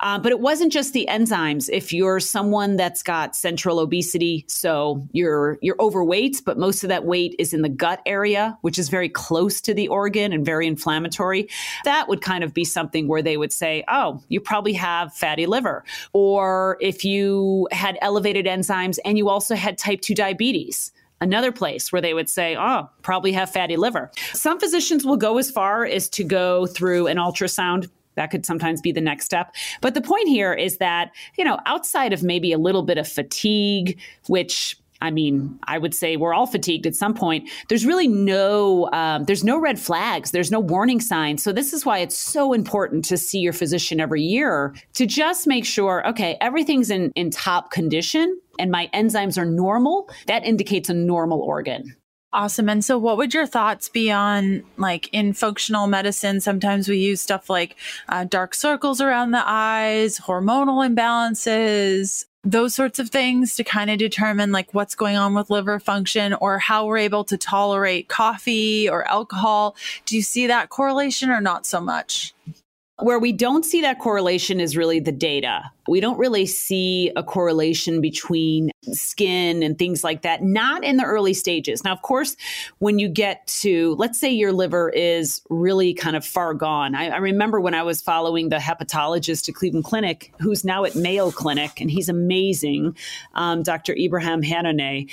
Uh, 0.00 0.18
but 0.18 0.32
it 0.32 0.40
wasn't 0.40 0.72
just 0.72 0.92
the 0.92 1.06
enzymes. 1.10 1.68
If 1.72 1.92
you're 1.92 2.20
someone 2.20 2.76
that's 2.76 3.02
got 3.02 3.36
central 3.36 3.78
obesity, 3.78 4.44
so 4.48 5.06
you're 5.12 5.58
you're 5.62 5.80
overweight, 5.80 6.42
but 6.44 6.58
most 6.58 6.82
of 6.82 6.88
that 6.88 7.04
weight 7.04 7.34
is 7.38 7.52
in 7.52 7.62
the 7.62 7.68
gut 7.68 8.00
area, 8.06 8.58
which 8.62 8.78
is 8.78 8.88
very 8.88 9.08
close 9.08 9.60
to 9.62 9.74
the 9.74 9.88
organ 9.88 10.32
and 10.32 10.44
very 10.44 10.66
inflammatory, 10.66 11.48
that 11.84 12.08
would 12.08 12.20
kind 12.20 12.44
of 12.44 12.54
be 12.54 12.64
something 12.64 13.08
where 13.08 13.22
they 13.22 13.36
would 13.36 13.52
say, 13.52 13.84
"Oh, 13.88 14.22
you 14.28 14.40
probably 14.40 14.74
have 14.74 15.12
fatty 15.14 15.46
liver." 15.46 15.84
Or 16.12 16.78
if 16.80 17.04
you 17.04 17.68
had 17.72 17.98
elevated 18.00 18.46
enzymes 18.46 18.98
and 19.04 19.18
you 19.18 19.28
also 19.28 19.54
had 19.54 19.78
type 19.78 20.00
2 20.00 20.14
diabetes, 20.14 20.92
another 21.20 21.52
place 21.52 21.92
where 21.92 22.02
they 22.02 22.14
would 22.14 22.28
say, 22.28 22.56
oh, 22.56 22.88
probably 23.02 23.32
have 23.32 23.50
fatty 23.50 23.76
liver. 23.76 24.10
Some 24.32 24.60
physicians 24.60 25.04
will 25.04 25.16
go 25.16 25.38
as 25.38 25.50
far 25.50 25.84
as 25.84 26.08
to 26.10 26.24
go 26.24 26.66
through 26.66 27.06
an 27.06 27.16
ultrasound 27.16 27.88
that 28.14 28.32
could 28.32 28.44
sometimes 28.44 28.80
be 28.80 28.90
the 28.90 29.00
next 29.00 29.26
step. 29.26 29.54
But 29.80 29.94
the 29.94 30.00
point 30.00 30.26
here 30.26 30.52
is 30.52 30.78
that, 30.78 31.12
you 31.36 31.44
know, 31.44 31.60
outside 31.66 32.12
of 32.12 32.24
maybe 32.24 32.52
a 32.52 32.58
little 32.58 32.82
bit 32.82 32.98
of 32.98 33.06
fatigue, 33.06 33.98
which 34.26 34.76
I 35.00 35.12
mean, 35.12 35.58
I 35.62 35.78
would 35.78 35.94
say 35.94 36.16
we're 36.16 36.34
all 36.34 36.46
fatigued 36.46 36.84
at 36.84 36.96
some 36.96 37.14
point. 37.14 37.48
There's 37.68 37.86
really 37.86 38.08
no, 38.08 38.90
um, 38.92 39.24
there's 39.24 39.44
no 39.44 39.56
red 39.56 39.78
flags. 39.78 40.32
There's 40.32 40.50
no 40.50 40.58
warning 40.58 41.00
signs. 41.00 41.42
So 41.42 41.52
this 41.52 41.72
is 41.72 41.86
why 41.86 41.98
it's 41.98 42.18
so 42.18 42.52
important 42.52 43.04
to 43.04 43.16
see 43.16 43.38
your 43.38 43.52
physician 43.52 44.00
every 44.00 44.22
year 44.22 44.74
to 44.94 45.06
just 45.06 45.46
make 45.46 45.64
sure, 45.64 46.04
okay, 46.08 46.36
everything's 46.40 46.90
in 46.90 47.12
in 47.14 47.30
top 47.30 47.70
condition 47.70 48.40
and 48.58 48.70
my 48.70 48.88
enzymes 48.92 49.38
are 49.38 49.44
normal. 49.44 50.08
That 50.26 50.44
indicates 50.44 50.88
a 50.88 50.94
normal 50.94 51.40
organ. 51.40 51.96
Awesome. 52.30 52.68
And 52.68 52.84
so, 52.84 52.98
what 52.98 53.16
would 53.16 53.32
your 53.32 53.46
thoughts 53.46 53.88
be 53.88 54.10
on, 54.12 54.62
like, 54.76 55.08
in 55.12 55.32
functional 55.32 55.86
medicine? 55.86 56.40
Sometimes 56.40 56.86
we 56.86 56.98
use 56.98 57.22
stuff 57.22 57.48
like 57.48 57.76
uh, 58.10 58.24
dark 58.24 58.54
circles 58.54 59.00
around 59.00 59.30
the 59.30 59.42
eyes, 59.42 60.18
hormonal 60.18 60.86
imbalances, 60.86 62.26
those 62.44 62.74
sorts 62.74 62.98
of 62.98 63.10
things 63.10 63.56
to 63.56 63.64
kind 63.64 63.90
of 63.90 63.98
determine 63.98 64.52
like 64.52 64.72
what's 64.72 64.94
going 64.94 65.16
on 65.16 65.34
with 65.34 65.50
liver 65.50 65.78
function 65.80 66.34
or 66.34 66.58
how 66.58 66.86
we're 66.86 66.98
able 66.98 67.24
to 67.24 67.36
tolerate 67.36 68.08
coffee 68.08 68.88
or 68.88 69.06
alcohol. 69.08 69.76
Do 70.06 70.16
you 70.16 70.22
see 70.22 70.46
that 70.46 70.68
correlation 70.68 71.30
or 71.30 71.40
not 71.40 71.66
so 71.66 71.80
much? 71.80 72.34
Where 73.00 73.20
we 73.20 73.32
don't 73.32 73.64
see 73.64 73.80
that 73.82 74.00
correlation 74.00 74.58
is 74.58 74.76
really 74.76 74.98
the 74.98 75.12
data. 75.12 75.70
We 75.86 76.00
don't 76.00 76.18
really 76.18 76.46
see 76.46 77.12
a 77.14 77.22
correlation 77.22 78.00
between 78.00 78.72
skin 78.92 79.62
and 79.62 79.78
things 79.78 80.02
like 80.02 80.22
that, 80.22 80.42
not 80.42 80.82
in 80.82 80.96
the 80.96 81.04
early 81.04 81.32
stages. 81.32 81.84
Now, 81.84 81.92
of 81.92 82.02
course, 82.02 82.36
when 82.78 82.98
you 82.98 83.08
get 83.08 83.46
to, 83.60 83.94
let's 83.98 84.18
say 84.18 84.30
your 84.30 84.52
liver 84.52 84.90
is 84.90 85.42
really 85.48 85.94
kind 85.94 86.16
of 86.16 86.24
far 86.26 86.54
gone. 86.54 86.96
I, 86.96 87.10
I 87.10 87.18
remember 87.18 87.60
when 87.60 87.74
I 87.74 87.84
was 87.84 88.00
following 88.00 88.48
the 88.48 88.56
hepatologist 88.56 89.48
at 89.48 89.54
Cleveland 89.54 89.84
Clinic, 89.84 90.32
who's 90.40 90.64
now 90.64 90.84
at 90.84 90.96
Mayo 90.96 91.30
Clinic, 91.30 91.80
and 91.80 91.88
he's 91.88 92.08
amazing, 92.08 92.96
um, 93.34 93.62
Dr. 93.62 93.94
Ibrahim 93.96 94.42
Hanouneh 94.42 95.08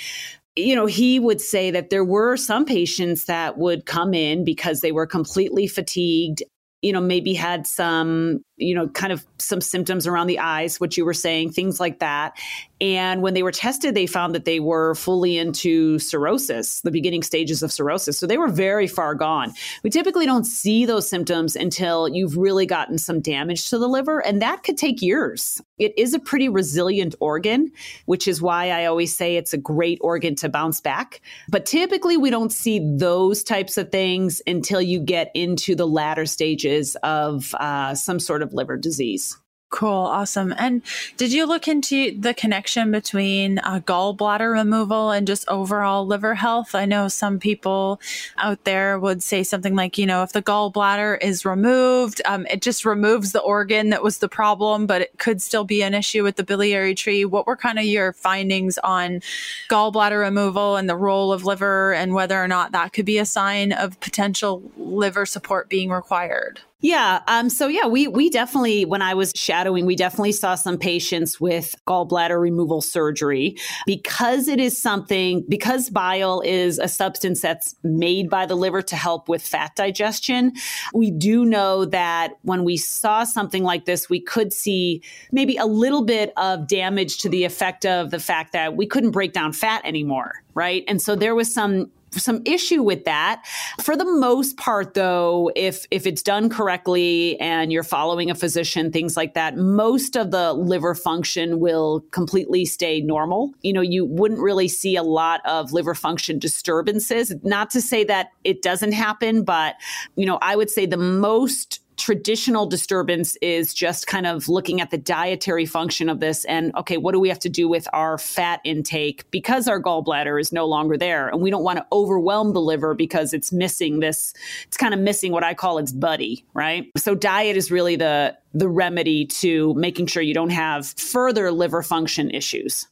you 0.58 0.74
know, 0.74 0.86
he 0.86 1.20
would 1.20 1.40
say 1.40 1.70
that 1.70 1.90
there 1.90 2.02
were 2.02 2.34
some 2.34 2.64
patients 2.64 3.24
that 3.24 3.58
would 3.58 3.84
come 3.84 4.14
in 4.14 4.42
because 4.42 4.80
they 4.80 4.90
were 4.90 5.06
completely 5.06 5.66
fatigued 5.66 6.42
you 6.82 6.92
know, 6.92 7.00
maybe 7.00 7.34
had 7.34 7.66
some, 7.66 8.44
you 8.56 8.74
know, 8.74 8.88
kind 8.88 9.12
of 9.12 9.24
some 9.38 9.60
symptoms 9.60 10.06
around 10.06 10.26
the 10.28 10.38
eyes, 10.38 10.80
what 10.80 10.96
you 10.96 11.04
were 11.04 11.14
saying, 11.14 11.52
things 11.52 11.78
like 11.78 11.98
that. 11.98 12.36
And 12.80 13.22
when 13.22 13.32
they 13.32 13.42
were 13.42 13.52
tested, 13.52 13.94
they 13.94 14.06
found 14.06 14.34
that 14.34 14.44
they 14.44 14.60
were 14.60 14.94
fully 14.94 15.38
into 15.38 15.98
cirrhosis, 15.98 16.82
the 16.82 16.90
beginning 16.90 17.22
stages 17.22 17.62
of 17.62 17.72
cirrhosis. 17.72 18.18
So 18.18 18.26
they 18.26 18.36
were 18.36 18.48
very 18.48 18.86
far 18.86 19.14
gone. 19.14 19.52
We 19.82 19.88
typically 19.88 20.26
don't 20.26 20.44
see 20.44 20.84
those 20.84 21.08
symptoms 21.08 21.56
until 21.56 22.08
you've 22.08 22.36
really 22.36 22.66
gotten 22.66 22.98
some 22.98 23.20
damage 23.20 23.70
to 23.70 23.78
the 23.78 23.88
liver, 23.88 24.20
and 24.20 24.42
that 24.42 24.62
could 24.62 24.76
take 24.76 25.00
years. 25.00 25.60
It 25.78 25.94
is 25.98 26.12
a 26.12 26.18
pretty 26.18 26.48
resilient 26.48 27.14
organ, 27.20 27.72
which 28.04 28.28
is 28.28 28.42
why 28.42 28.70
I 28.70 28.86
always 28.86 29.16
say 29.16 29.36
it's 29.36 29.54
a 29.54 29.58
great 29.58 29.98
organ 30.02 30.34
to 30.36 30.48
bounce 30.48 30.80
back. 30.80 31.20
But 31.48 31.66
typically, 31.66 32.16
we 32.16 32.30
don't 32.30 32.52
see 32.52 32.80
those 32.96 33.42
types 33.42 33.78
of 33.78 33.90
things 33.90 34.42
until 34.46 34.82
you 34.82 35.00
get 35.00 35.30
into 35.34 35.74
the 35.74 35.86
latter 35.86 36.26
stages 36.26 36.96
of 37.02 37.54
uh, 37.54 37.94
some 37.94 38.20
sort 38.20 38.42
of 38.46 38.54
liver 38.54 38.76
disease. 38.76 39.36
Cool, 39.68 39.90
awesome. 39.90 40.54
And 40.56 40.80
did 41.16 41.32
you 41.32 41.44
look 41.44 41.66
into 41.66 42.16
the 42.18 42.32
connection 42.32 42.92
between 42.92 43.58
uh, 43.58 43.80
gallbladder 43.80 44.52
removal 44.52 45.10
and 45.10 45.26
just 45.26 45.46
overall 45.48 46.06
liver 46.06 46.36
health? 46.36 46.76
I 46.76 46.84
know 46.84 47.08
some 47.08 47.40
people 47.40 48.00
out 48.38 48.62
there 48.62 48.96
would 48.98 49.24
say 49.24 49.42
something 49.42 49.74
like, 49.74 49.98
you 49.98 50.06
know, 50.06 50.22
if 50.22 50.32
the 50.32 50.40
gallbladder 50.40 51.20
is 51.20 51.44
removed, 51.44 52.22
um, 52.26 52.46
it 52.46 52.62
just 52.62 52.84
removes 52.84 53.32
the 53.32 53.40
organ 53.40 53.90
that 53.90 54.04
was 54.04 54.18
the 54.18 54.28
problem, 54.28 54.86
but 54.86 55.02
it 55.02 55.18
could 55.18 55.42
still 55.42 55.64
be 55.64 55.82
an 55.82 55.94
issue 55.94 56.22
with 56.22 56.36
the 56.36 56.44
biliary 56.44 56.94
tree. 56.94 57.24
What 57.24 57.48
were 57.48 57.56
kind 57.56 57.80
of 57.80 57.84
your 57.84 58.12
findings 58.12 58.78
on 58.78 59.20
gallbladder 59.68 60.20
removal 60.20 60.76
and 60.76 60.88
the 60.88 60.96
role 60.96 61.32
of 61.32 61.44
liver 61.44 61.92
and 61.92 62.14
whether 62.14 62.42
or 62.42 62.48
not 62.48 62.70
that 62.70 62.92
could 62.92 63.04
be 63.04 63.18
a 63.18 63.26
sign 63.26 63.72
of 63.72 63.98
potential 63.98 64.62
liver 64.76 65.26
support 65.26 65.68
being 65.68 65.90
required? 65.90 66.60
Yeah. 66.82 67.22
Um, 67.26 67.48
so 67.48 67.68
yeah, 67.68 67.86
we 67.86 68.06
we 68.06 68.28
definitely 68.28 68.84
when 68.84 69.00
I 69.00 69.14
was 69.14 69.32
shadowing, 69.34 69.86
we 69.86 69.96
definitely 69.96 70.32
saw 70.32 70.54
some 70.54 70.76
patients 70.76 71.40
with 71.40 71.74
gallbladder 71.88 72.38
removal 72.38 72.82
surgery 72.82 73.56
because 73.86 74.46
it 74.46 74.60
is 74.60 74.76
something 74.76 75.42
because 75.48 75.88
bile 75.88 76.42
is 76.42 76.78
a 76.78 76.86
substance 76.86 77.40
that's 77.40 77.74
made 77.82 78.28
by 78.28 78.44
the 78.44 78.56
liver 78.56 78.82
to 78.82 78.96
help 78.96 79.26
with 79.26 79.40
fat 79.40 79.74
digestion. 79.74 80.52
We 80.92 81.10
do 81.10 81.46
know 81.46 81.86
that 81.86 82.34
when 82.42 82.62
we 82.62 82.76
saw 82.76 83.24
something 83.24 83.62
like 83.64 83.86
this, 83.86 84.10
we 84.10 84.20
could 84.20 84.52
see 84.52 85.02
maybe 85.32 85.56
a 85.56 85.66
little 85.66 86.04
bit 86.04 86.34
of 86.36 86.68
damage 86.68 87.18
to 87.18 87.30
the 87.30 87.44
effect 87.44 87.86
of 87.86 88.10
the 88.10 88.20
fact 88.20 88.52
that 88.52 88.76
we 88.76 88.86
couldn't 88.86 89.12
break 89.12 89.32
down 89.32 89.54
fat 89.54 89.80
anymore, 89.86 90.42
right? 90.52 90.84
And 90.88 91.00
so 91.00 91.16
there 91.16 91.34
was 91.34 91.52
some 91.52 91.90
some 92.12 92.42
issue 92.44 92.82
with 92.82 93.04
that. 93.04 93.44
For 93.82 93.96
the 93.96 94.04
most 94.04 94.56
part, 94.56 94.94
though, 94.94 95.50
if 95.54 95.86
if 95.90 96.06
it's 96.06 96.22
done 96.22 96.48
correctly 96.48 97.38
and 97.40 97.72
you're 97.72 97.82
following 97.82 98.30
a 98.30 98.34
physician, 98.34 98.90
things 98.90 99.16
like 99.16 99.34
that, 99.34 99.56
most 99.56 100.16
of 100.16 100.30
the 100.30 100.52
liver 100.52 100.94
function 100.94 101.60
will 101.60 102.04
completely 102.10 102.64
stay 102.64 103.00
normal. 103.00 103.52
You 103.62 103.72
know, 103.72 103.80
you 103.80 104.04
wouldn't 104.04 104.40
really 104.40 104.68
see 104.68 104.96
a 104.96 105.02
lot 105.02 105.40
of 105.44 105.72
liver 105.72 105.94
function 105.94 106.38
disturbances. 106.38 107.34
Not 107.42 107.70
to 107.70 107.80
say 107.80 108.04
that 108.04 108.30
it 108.44 108.62
doesn't 108.62 108.92
happen, 108.92 109.42
but 109.44 109.76
you 110.16 110.26
know, 110.26 110.38
I 110.40 110.56
would 110.56 110.70
say 110.70 110.86
the 110.86 110.96
most 110.96 111.80
traditional 111.96 112.66
disturbance 112.66 113.36
is 113.36 113.72
just 113.72 114.06
kind 114.06 114.26
of 114.26 114.48
looking 114.48 114.80
at 114.80 114.90
the 114.90 114.98
dietary 114.98 115.66
function 115.66 116.08
of 116.08 116.20
this 116.20 116.44
and 116.46 116.74
okay 116.76 116.96
what 116.96 117.12
do 117.12 117.20
we 117.20 117.28
have 117.28 117.38
to 117.38 117.48
do 117.48 117.68
with 117.68 117.88
our 117.92 118.18
fat 118.18 118.60
intake? 118.64 119.30
Because 119.30 119.68
our 119.68 119.80
gallbladder 119.80 120.40
is 120.40 120.52
no 120.52 120.66
longer 120.66 120.96
there 120.96 121.28
and 121.28 121.40
we 121.40 121.50
don't 121.50 121.64
want 121.64 121.78
to 121.78 121.86
overwhelm 121.92 122.52
the 122.52 122.60
liver 122.60 122.94
because 122.94 123.32
it's 123.32 123.52
missing 123.52 124.00
this 124.00 124.34
it's 124.66 124.76
kind 124.76 124.94
of 124.94 125.00
missing 125.00 125.32
what 125.32 125.44
i 125.44 125.54
call 125.54 125.78
its 125.78 125.92
buddy 125.92 126.44
right? 126.54 126.90
So 126.96 127.14
diet 127.14 127.56
is 127.56 127.70
really 127.70 127.96
the 127.96 128.36
the 128.54 128.68
remedy 128.68 129.26
to 129.26 129.74
making 129.74 130.06
sure 130.06 130.22
you 130.22 130.34
don't 130.34 130.50
have 130.50 130.86
further 130.86 131.52
liver 131.52 131.82
function 131.82 132.30
issues. 132.30 132.88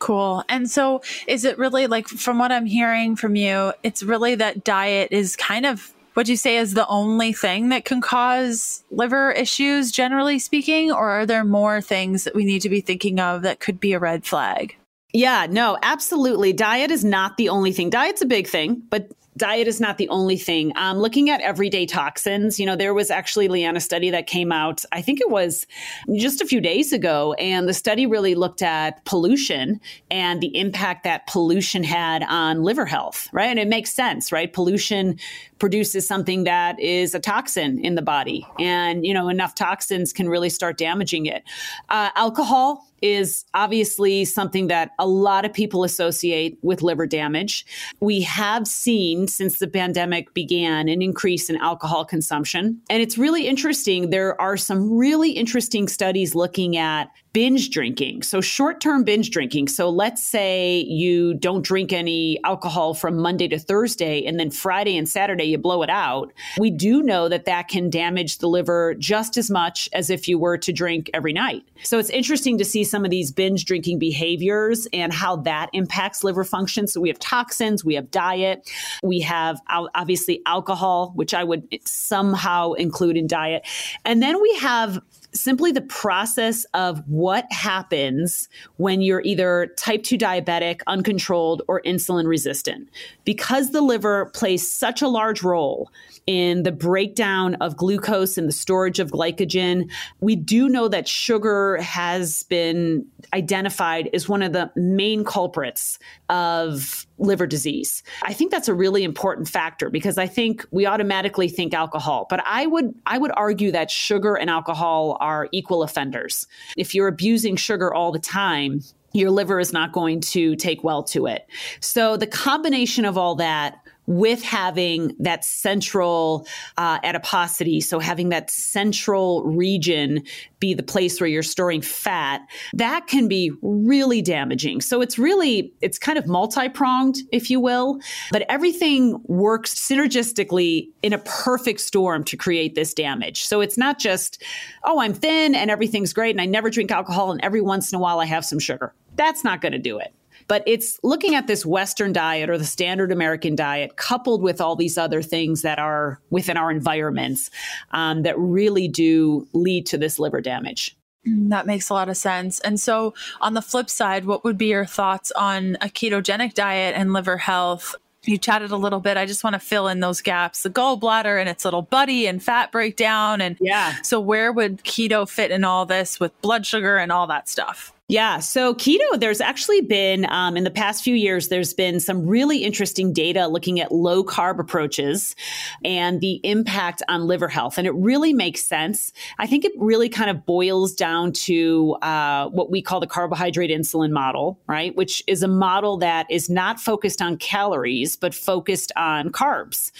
Cool. 0.00 0.44
And 0.48 0.68
so 0.68 1.02
is 1.26 1.44
it 1.44 1.56
really 1.56 1.86
like 1.86 2.08
from 2.08 2.38
what 2.38 2.52
I'm 2.52 2.66
hearing 2.66 3.16
from 3.16 3.36
you, 3.36 3.72
it's 3.82 4.02
really 4.02 4.34
that 4.34 4.64
diet 4.64 5.12
is 5.12 5.36
kind 5.36 5.64
of 5.64 5.93
would 6.14 6.28
you 6.28 6.36
say 6.36 6.56
is 6.56 6.74
the 6.74 6.86
only 6.86 7.32
thing 7.32 7.70
that 7.70 7.84
can 7.84 8.00
cause 8.00 8.84
liver 8.90 9.32
issues, 9.32 9.90
generally 9.90 10.38
speaking? 10.38 10.92
Or 10.92 11.10
are 11.10 11.26
there 11.26 11.44
more 11.44 11.80
things 11.80 12.24
that 12.24 12.34
we 12.34 12.44
need 12.44 12.60
to 12.60 12.68
be 12.68 12.80
thinking 12.80 13.20
of 13.20 13.42
that 13.42 13.60
could 13.60 13.80
be 13.80 13.92
a 13.92 13.98
red 13.98 14.24
flag? 14.24 14.76
Yeah, 15.12 15.46
no, 15.48 15.78
absolutely. 15.82 16.52
Diet 16.52 16.90
is 16.90 17.04
not 17.04 17.36
the 17.36 17.48
only 17.48 17.72
thing. 17.72 17.90
Diet's 17.90 18.22
a 18.22 18.26
big 18.26 18.48
thing, 18.48 18.82
but 18.90 19.10
diet 19.36 19.66
is 19.66 19.80
not 19.80 19.98
the 19.98 20.08
only 20.08 20.36
thing. 20.36 20.72
Um, 20.76 20.98
looking 20.98 21.30
at 21.30 21.40
everyday 21.40 21.86
toxins, 21.86 22.60
you 22.60 22.66
know, 22.66 22.76
there 22.76 22.94
was 22.94 23.10
actually 23.10 23.48
Leanna 23.48 23.80
study 23.80 24.10
that 24.10 24.26
came 24.26 24.52
out, 24.52 24.84
I 24.92 25.02
think 25.02 25.20
it 25.20 25.30
was 25.30 25.66
just 26.14 26.40
a 26.40 26.46
few 26.46 26.60
days 26.60 26.92
ago, 26.92 27.34
and 27.34 27.68
the 27.68 27.74
study 27.74 28.06
really 28.06 28.34
looked 28.34 28.62
at 28.62 29.04
pollution 29.04 29.80
and 30.10 30.40
the 30.40 30.56
impact 30.56 31.04
that 31.04 31.26
pollution 31.26 31.82
had 31.82 32.22
on 32.24 32.62
liver 32.62 32.86
health, 32.86 33.28
right? 33.32 33.48
And 33.48 33.58
it 33.58 33.68
makes 33.68 33.92
sense, 33.92 34.30
right? 34.30 34.52
Pollution 34.52 35.18
produces 35.58 36.06
something 36.06 36.44
that 36.44 36.78
is 36.78 37.14
a 37.14 37.20
toxin 37.20 37.78
in 37.84 37.94
the 37.94 38.02
body, 38.02 38.46
and 38.58 39.06
you 39.06 39.14
know, 39.14 39.28
enough 39.28 39.54
toxins 39.54 40.12
can 40.12 40.28
really 40.28 40.50
start 40.50 40.78
damaging 40.78 41.26
it. 41.26 41.42
Uh, 41.88 42.10
alcohol 42.14 42.86
is 43.04 43.44
obviously 43.52 44.24
something 44.24 44.68
that 44.68 44.92
a 44.98 45.06
lot 45.06 45.44
of 45.44 45.52
people 45.52 45.84
associate 45.84 46.56
with 46.62 46.80
liver 46.80 47.06
damage. 47.06 47.66
We 48.00 48.22
have 48.22 48.66
seen 48.66 49.28
since 49.28 49.58
the 49.58 49.68
pandemic 49.68 50.32
began 50.32 50.88
an 50.88 51.02
increase 51.02 51.50
in 51.50 51.56
alcohol 51.58 52.06
consumption. 52.06 52.80
And 52.88 53.02
it's 53.02 53.18
really 53.18 53.46
interesting. 53.46 54.08
There 54.08 54.40
are 54.40 54.56
some 54.56 54.96
really 54.96 55.32
interesting 55.32 55.86
studies 55.86 56.34
looking 56.34 56.78
at 56.78 57.10
binge 57.34 57.68
drinking. 57.68 58.22
So, 58.22 58.40
short 58.40 58.80
term 58.80 59.04
binge 59.04 59.30
drinking. 59.30 59.68
So, 59.68 59.90
let's 59.90 60.22
say 60.22 60.78
you 60.88 61.34
don't 61.34 61.62
drink 61.62 61.92
any 61.92 62.40
alcohol 62.44 62.94
from 62.94 63.18
Monday 63.18 63.48
to 63.48 63.58
Thursday, 63.58 64.24
and 64.24 64.40
then 64.40 64.50
Friday 64.50 64.96
and 64.96 65.06
Saturday 65.06 65.44
you 65.44 65.58
blow 65.58 65.82
it 65.82 65.90
out. 65.90 66.32
We 66.58 66.70
do 66.70 67.02
know 67.02 67.28
that 67.28 67.44
that 67.44 67.68
can 67.68 67.90
damage 67.90 68.38
the 68.38 68.46
liver 68.46 68.94
just 68.94 69.36
as 69.36 69.50
much 69.50 69.90
as 69.92 70.08
if 70.08 70.26
you 70.28 70.38
were 70.38 70.56
to 70.58 70.72
drink 70.72 71.10
every 71.12 71.34
night. 71.34 71.64
So, 71.82 71.98
it's 71.98 72.10
interesting 72.10 72.56
to 72.56 72.64
see 72.64 72.84
some 72.94 73.04
of 73.04 73.10
these 73.10 73.32
binge 73.32 73.64
drinking 73.64 73.98
behaviors 73.98 74.86
and 74.92 75.12
how 75.12 75.34
that 75.34 75.68
impacts 75.72 76.22
liver 76.22 76.44
function. 76.44 76.86
So, 76.86 77.00
we 77.00 77.08
have 77.08 77.18
toxins, 77.18 77.84
we 77.84 77.96
have 77.96 78.08
diet, 78.12 78.70
we 79.02 79.18
have 79.22 79.60
obviously 79.68 80.40
alcohol, 80.46 81.10
which 81.16 81.34
I 81.34 81.42
would 81.42 81.66
somehow 81.84 82.74
include 82.74 83.16
in 83.16 83.26
diet. 83.26 83.66
And 84.04 84.22
then 84.22 84.40
we 84.40 84.54
have 84.58 85.00
simply 85.34 85.72
the 85.72 85.82
process 85.82 86.64
of 86.74 87.02
what 87.08 87.50
happens 87.52 88.48
when 88.76 89.00
you're 89.00 89.22
either 89.22 89.72
type 89.76 90.02
2 90.02 90.16
diabetic, 90.16 90.80
uncontrolled, 90.86 91.62
or 91.68 91.82
insulin 91.82 92.26
resistant. 92.26 92.88
Because 93.24 93.70
the 93.70 93.80
liver 93.80 94.26
plays 94.26 94.70
such 94.70 95.02
a 95.02 95.08
large 95.08 95.42
role 95.42 95.90
in 96.26 96.62
the 96.62 96.72
breakdown 96.72 97.54
of 97.56 97.76
glucose 97.76 98.38
and 98.38 98.48
the 98.48 98.52
storage 98.52 98.98
of 98.98 99.10
glycogen, 99.10 99.90
we 100.20 100.36
do 100.36 100.68
know 100.68 100.88
that 100.88 101.06
sugar 101.06 101.76
has 101.78 102.44
been 102.44 103.04
identified 103.34 104.08
as 104.14 104.28
one 104.28 104.42
of 104.42 104.52
the 104.52 104.70
main 104.76 105.24
culprits 105.24 105.98
of 106.28 107.06
liver 107.18 107.46
disease. 107.46 108.02
I 108.22 108.32
think 108.32 108.50
that's 108.50 108.68
a 108.68 108.74
really 108.74 109.04
important 109.04 109.48
factor 109.48 109.88
because 109.90 110.18
I 110.18 110.26
think 110.26 110.66
we 110.70 110.86
automatically 110.86 111.48
think 111.48 111.72
alcohol, 111.74 112.26
but 112.28 112.42
I 112.44 112.66
would 112.66 112.94
I 113.06 113.18
would 113.18 113.32
argue 113.34 113.70
that 113.72 113.90
sugar 113.90 114.34
and 114.34 114.50
alcohol 114.50 115.16
are 115.20 115.48
equal 115.52 115.82
offenders. 115.82 116.46
If 116.76 116.94
you're 116.94 117.08
abusing 117.08 117.56
sugar 117.56 117.94
all 117.94 118.12
the 118.12 118.18
time, 118.18 118.80
your 119.12 119.30
liver 119.30 119.60
is 119.60 119.72
not 119.72 119.92
going 119.92 120.20
to 120.20 120.56
take 120.56 120.82
well 120.82 121.04
to 121.04 121.26
it. 121.26 121.46
So 121.80 122.16
the 122.16 122.26
combination 122.26 123.04
of 123.04 123.16
all 123.16 123.36
that 123.36 123.78
with 124.06 124.42
having 124.42 125.14
that 125.18 125.44
central 125.44 126.46
uh, 126.76 126.98
adiposity, 127.02 127.80
so 127.80 127.98
having 127.98 128.28
that 128.28 128.50
central 128.50 129.44
region 129.44 130.22
be 130.60 130.74
the 130.74 130.82
place 130.82 131.20
where 131.20 131.28
you're 131.28 131.42
storing 131.42 131.80
fat, 131.80 132.40
that 132.72 133.06
can 133.06 133.28
be 133.28 133.52
really 133.62 134.22
damaging. 134.22 134.80
So 134.80 135.00
it's 135.00 135.18
really, 135.18 135.72
it's 135.80 135.98
kind 135.98 136.18
of 136.18 136.26
multi 136.26 136.68
pronged, 136.68 137.16
if 137.32 137.50
you 137.50 137.60
will, 137.60 137.98
but 138.30 138.42
everything 138.48 139.20
works 139.24 139.74
synergistically 139.74 140.88
in 141.02 141.12
a 141.12 141.18
perfect 141.18 141.80
storm 141.80 142.24
to 142.24 142.36
create 142.36 142.74
this 142.74 142.94
damage. 142.94 143.44
So 143.44 143.60
it's 143.60 143.78
not 143.78 143.98
just, 143.98 144.42
oh, 144.84 145.00
I'm 145.00 145.14
thin 145.14 145.54
and 145.54 145.70
everything's 145.70 146.12
great 146.12 146.30
and 146.30 146.40
I 146.40 146.46
never 146.46 146.70
drink 146.70 146.90
alcohol 146.90 147.32
and 147.32 147.40
every 147.42 147.60
once 147.60 147.92
in 147.92 147.96
a 147.96 148.00
while 148.00 148.20
I 148.20 148.26
have 148.26 148.44
some 148.44 148.58
sugar. 148.58 148.94
That's 149.16 149.44
not 149.44 149.60
going 149.60 149.72
to 149.72 149.78
do 149.78 149.98
it. 149.98 150.12
But 150.46 150.62
it's 150.66 150.98
looking 151.02 151.34
at 151.34 151.46
this 151.46 151.64
Western 151.64 152.12
diet 152.12 152.50
or 152.50 152.58
the 152.58 152.64
standard 152.64 153.12
American 153.12 153.56
diet 153.56 153.96
coupled 153.96 154.42
with 154.42 154.60
all 154.60 154.76
these 154.76 154.98
other 154.98 155.22
things 155.22 155.62
that 155.62 155.78
are 155.78 156.20
within 156.30 156.56
our 156.56 156.70
environments 156.70 157.50
um, 157.92 158.22
that 158.22 158.38
really 158.38 158.88
do 158.88 159.46
lead 159.52 159.86
to 159.86 159.98
this 159.98 160.18
liver 160.18 160.40
damage. 160.40 160.96
Mm, 161.26 161.50
that 161.50 161.66
makes 161.66 161.88
a 161.90 161.94
lot 161.94 162.08
of 162.08 162.16
sense. 162.16 162.60
And 162.60 162.78
so, 162.78 163.14
on 163.40 163.54
the 163.54 163.62
flip 163.62 163.88
side, 163.88 164.26
what 164.26 164.44
would 164.44 164.58
be 164.58 164.66
your 164.66 164.84
thoughts 164.84 165.32
on 165.32 165.76
a 165.80 165.86
ketogenic 165.86 166.54
diet 166.54 166.94
and 166.96 167.12
liver 167.12 167.38
health? 167.38 167.94
You 168.24 168.38
chatted 168.38 168.70
a 168.70 168.76
little 168.76 169.00
bit. 169.00 169.16
I 169.16 169.26
just 169.26 169.44
want 169.44 169.54
to 169.54 169.60
fill 169.60 169.88
in 169.88 170.00
those 170.00 170.22
gaps. 170.22 170.62
The 170.62 170.70
gallbladder 170.70 171.38
and 171.38 171.48
its 171.48 171.64
little 171.64 171.82
buddy 171.82 172.26
and 172.26 172.42
fat 172.42 172.72
breakdown. 172.72 173.40
And 173.40 173.56
yeah. 173.60 174.00
So, 174.02 174.20
where 174.20 174.52
would 174.52 174.84
keto 174.84 175.28
fit 175.28 175.50
in 175.50 175.64
all 175.64 175.86
this 175.86 176.20
with 176.20 176.38
blood 176.42 176.66
sugar 176.66 176.96
and 176.96 177.12
all 177.12 177.26
that 177.28 177.48
stuff? 177.48 177.93
Yeah. 178.08 178.40
So 178.40 178.74
keto, 178.74 179.18
there's 179.18 179.40
actually 179.40 179.80
been, 179.80 180.26
um, 180.30 180.58
in 180.58 180.64
the 180.64 180.70
past 180.70 181.02
few 181.02 181.14
years, 181.14 181.48
there's 181.48 181.72
been 181.72 182.00
some 182.00 182.26
really 182.26 182.58
interesting 182.58 183.14
data 183.14 183.46
looking 183.46 183.80
at 183.80 183.92
low 183.92 184.22
carb 184.22 184.58
approaches 184.58 185.34
and 185.82 186.20
the 186.20 186.38
impact 186.44 187.02
on 187.08 187.26
liver 187.26 187.48
health. 187.48 187.78
And 187.78 187.86
it 187.86 187.94
really 187.94 188.34
makes 188.34 188.62
sense. 188.62 189.10
I 189.38 189.46
think 189.46 189.64
it 189.64 189.72
really 189.78 190.10
kind 190.10 190.28
of 190.28 190.44
boils 190.44 190.92
down 190.92 191.32
to 191.32 191.94
uh, 192.02 192.50
what 192.50 192.70
we 192.70 192.82
call 192.82 193.00
the 193.00 193.06
carbohydrate 193.06 193.70
insulin 193.70 194.10
model, 194.10 194.60
right? 194.66 194.94
Which 194.94 195.24
is 195.26 195.42
a 195.42 195.48
model 195.48 195.96
that 195.96 196.30
is 196.30 196.50
not 196.50 196.78
focused 196.78 197.22
on 197.22 197.38
calories, 197.38 198.16
but 198.16 198.34
focused 198.34 198.92
on 198.96 199.30
carbs. 199.30 199.92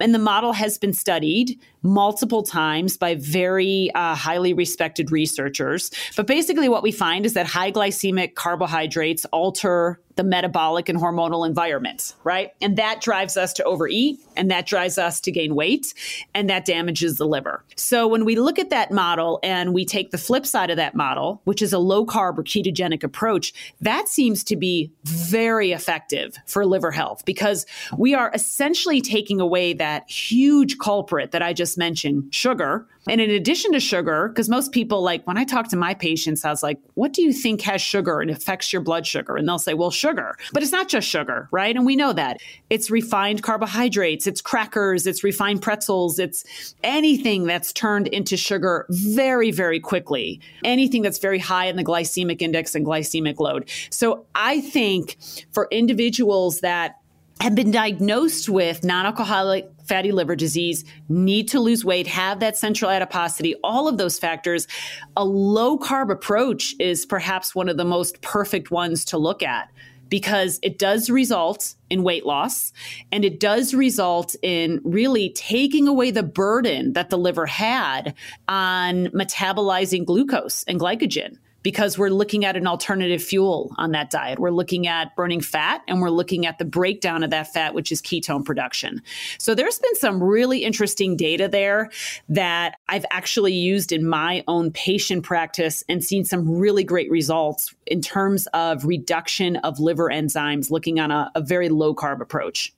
And 0.00 0.12
the 0.12 0.18
model 0.18 0.52
has 0.52 0.78
been 0.78 0.92
studied 0.92 1.60
multiple 1.82 2.42
times 2.42 2.96
by 2.96 3.14
very 3.16 3.90
uh, 3.94 4.14
highly 4.14 4.54
respected 4.54 5.10
researchers. 5.10 5.90
But 6.16 6.26
basically, 6.26 6.68
what 6.68 6.82
we 6.82 6.92
find 6.92 7.26
is 7.26 7.34
that 7.34 7.46
high 7.46 7.72
glycemic 7.72 8.34
carbohydrates 8.34 9.24
alter 9.26 10.00
the 10.16 10.24
metabolic 10.24 10.88
and 10.88 10.98
hormonal 10.98 11.46
environment, 11.46 12.14
right? 12.24 12.52
And 12.60 12.76
that 12.76 13.00
drives 13.00 13.36
us 13.36 13.52
to 13.54 13.64
overeat 13.64 14.20
and 14.36 14.50
that 14.50 14.66
drives 14.66 14.98
us 14.98 15.20
to 15.20 15.30
gain 15.30 15.54
weight 15.54 15.94
and 16.34 16.48
that 16.50 16.64
damages 16.64 17.16
the 17.16 17.26
liver. 17.26 17.64
So 17.76 18.06
when 18.06 18.24
we 18.24 18.36
look 18.36 18.58
at 18.58 18.70
that 18.70 18.90
model 18.90 19.40
and 19.42 19.74
we 19.74 19.84
take 19.84 20.10
the 20.10 20.18
flip 20.18 20.46
side 20.46 20.70
of 20.70 20.76
that 20.76 20.94
model, 20.94 21.40
which 21.44 21.62
is 21.62 21.72
a 21.72 21.78
low 21.78 22.04
carb 22.06 22.38
or 22.38 22.42
ketogenic 22.42 23.02
approach, 23.02 23.52
that 23.80 24.08
seems 24.08 24.44
to 24.44 24.56
be 24.56 24.92
very 25.04 25.72
effective 25.72 26.36
for 26.46 26.64
liver 26.66 26.90
health 26.90 27.24
because 27.24 27.66
we 27.96 28.14
are 28.14 28.30
essentially 28.34 29.00
taking 29.00 29.40
away 29.40 29.72
that 29.72 30.08
huge 30.10 30.78
culprit 30.78 31.32
that 31.32 31.42
I 31.42 31.52
just 31.52 31.78
mentioned, 31.78 32.34
sugar, 32.34 32.86
and 33.08 33.20
in 33.20 33.30
addition 33.30 33.72
to 33.72 33.80
sugar, 33.80 34.28
because 34.28 34.48
most 34.48 34.72
people 34.72 35.02
like 35.02 35.26
when 35.26 35.36
I 35.36 35.44
talk 35.44 35.68
to 35.68 35.76
my 35.76 35.94
patients, 35.94 36.44
I 36.44 36.50
was 36.50 36.62
like, 36.62 36.78
what 36.94 37.12
do 37.12 37.22
you 37.22 37.32
think 37.32 37.60
has 37.62 37.80
sugar 37.80 38.20
and 38.20 38.30
affects 38.30 38.72
your 38.72 38.82
blood 38.82 39.06
sugar? 39.06 39.36
And 39.36 39.48
they'll 39.48 39.58
say, 39.58 39.74
well, 39.74 39.90
sugar. 39.90 40.36
But 40.52 40.62
it's 40.62 40.72
not 40.72 40.88
just 40.88 41.08
sugar, 41.08 41.48
right? 41.50 41.74
And 41.74 41.84
we 41.84 41.96
know 41.96 42.12
that. 42.12 42.38
It's 42.70 42.90
refined 42.90 43.42
carbohydrates, 43.42 44.26
it's 44.26 44.40
crackers, 44.40 45.06
it's 45.06 45.24
refined 45.24 45.62
pretzels, 45.62 46.18
it's 46.18 46.74
anything 46.82 47.44
that's 47.44 47.72
turned 47.72 48.06
into 48.08 48.36
sugar 48.36 48.86
very, 48.88 49.50
very 49.50 49.80
quickly. 49.80 50.40
Anything 50.64 51.02
that's 51.02 51.18
very 51.18 51.38
high 51.38 51.66
in 51.66 51.76
the 51.76 51.84
glycemic 51.84 52.40
index 52.40 52.74
and 52.74 52.86
glycemic 52.86 53.40
load. 53.40 53.68
So 53.90 54.26
I 54.34 54.60
think 54.60 55.16
for 55.52 55.68
individuals 55.70 56.60
that 56.60 57.01
have 57.40 57.54
been 57.54 57.70
diagnosed 57.70 58.48
with 58.48 58.84
non 58.84 59.06
alcoholic 59.06 59.68
fatty 59.84 60.12
liver 60.12 60.36
disease, 60.36 60.84
need 61.08 61.48
to 61.48 61.60
lose 61.60 61.84
weight, 61.84 62.06
have 62.06 62.40
that 62.40 62.56
central 62.56 62.90
adiposity, 62.90 63.54
all 63.64 63.88
of 63.88 63.98
those 63.98 64.18
factors, 64.18 64.68
a 65.16 65.24
low 65.24 65.78
carb 65.78 66.10
approach 66.10 66.74
is 66.78 67.04
perhaps 67.04 67.54
one 67.54 67.68
of 67.68 67.76
the 67.76 67.84
most 67.84 68.20
perfect 68.22 68.70
ones 68.70 69.04
to 69.06 69.18
look 69.18 69.42
at 69.42 69.68
because 70.08 70.60
it 70.62 70.78
does 70.78 71.08
result 71.08 71.74
in 71.88 72.02
weight 72.02 72.26
loss 72.26 72.70
and 73.10 73.24
it 73.24 73.40
does 73.40 73.72
result 73.72 74.36
in 74.42 74.78
really 74.84 75.30
taking 75.30 75.88
away 75.88 76.10
the 76.10 76.22
burden 76.22 76.92
that 76.92 77.08
the 77.08 77.16
liver 77.16 77.46
had 77.46 78.14
on 78.46 79.06
metabolizing 79.06 80.04
glucose 80.04 80.64
and 80.64 80.78
glycogen 80.78 81.38
because 81.62 81.98
we're 81.98 82.10
looking 82.10 82.44
at 82.44 82.56
an 82.56 82.66
alternative 82.66 83.22
fuel 83.22 83.74
on 83.78 83.92
that 83.92 84.10
diet. 84.10 84.38
We're 84.38 84.50
looking 84.50 84.86
at 84.86 85.14
burning 85.16 85.40
fat 85.40 85.82
and 85.88 86.00
we're 86.00 86.10
looking 86.10 86.46
at 86.46 86.58
the 86.58 86.64
breakdown 86.64 87.22
of 87.22 87.30
that 87.30 87.52
fat, 87.52 87.74
which 87.74 87.92
is 87.92 88.02
ketone 88.02 88.44
production. 88.44 89.02
So 89.38 89.54
there's 89.54 89.78
been 89.78 89.94
some 89.96 90.22
really 90.22 90.64
interesting 90.64 91.16
data 91.16 91.48
there 91.48 91.90
that 92.28 92.76
I've 92.88 93.06
actually 93.10 93.54
used 93.54 93.92
in 93.92 94.06
my 94.06 94.44
own 94.48 94.70
patient 94.72 95.24
practice 95.24 95.84
and 95.88 96.02
seen 96.02 96.24
some 96.24 96.48
really 96.48 96.84
great 96.84 97.10
results 97.10 97.74
in 97.86 98.00
terms 98.00 98.46
of 98.54 98.84
reduction 98.84 99.56
of 99.56 99.78
liver 99.80 100.08
enzymes, 100.08 100.70
looking 100.70 100.98
on 101.00 101.10
a, 101.10 101.30
a 101.34 101.40
very 101.40 101.68
low 101.68 101.94
carb 101.94 102.20
approach. 102.20 102.72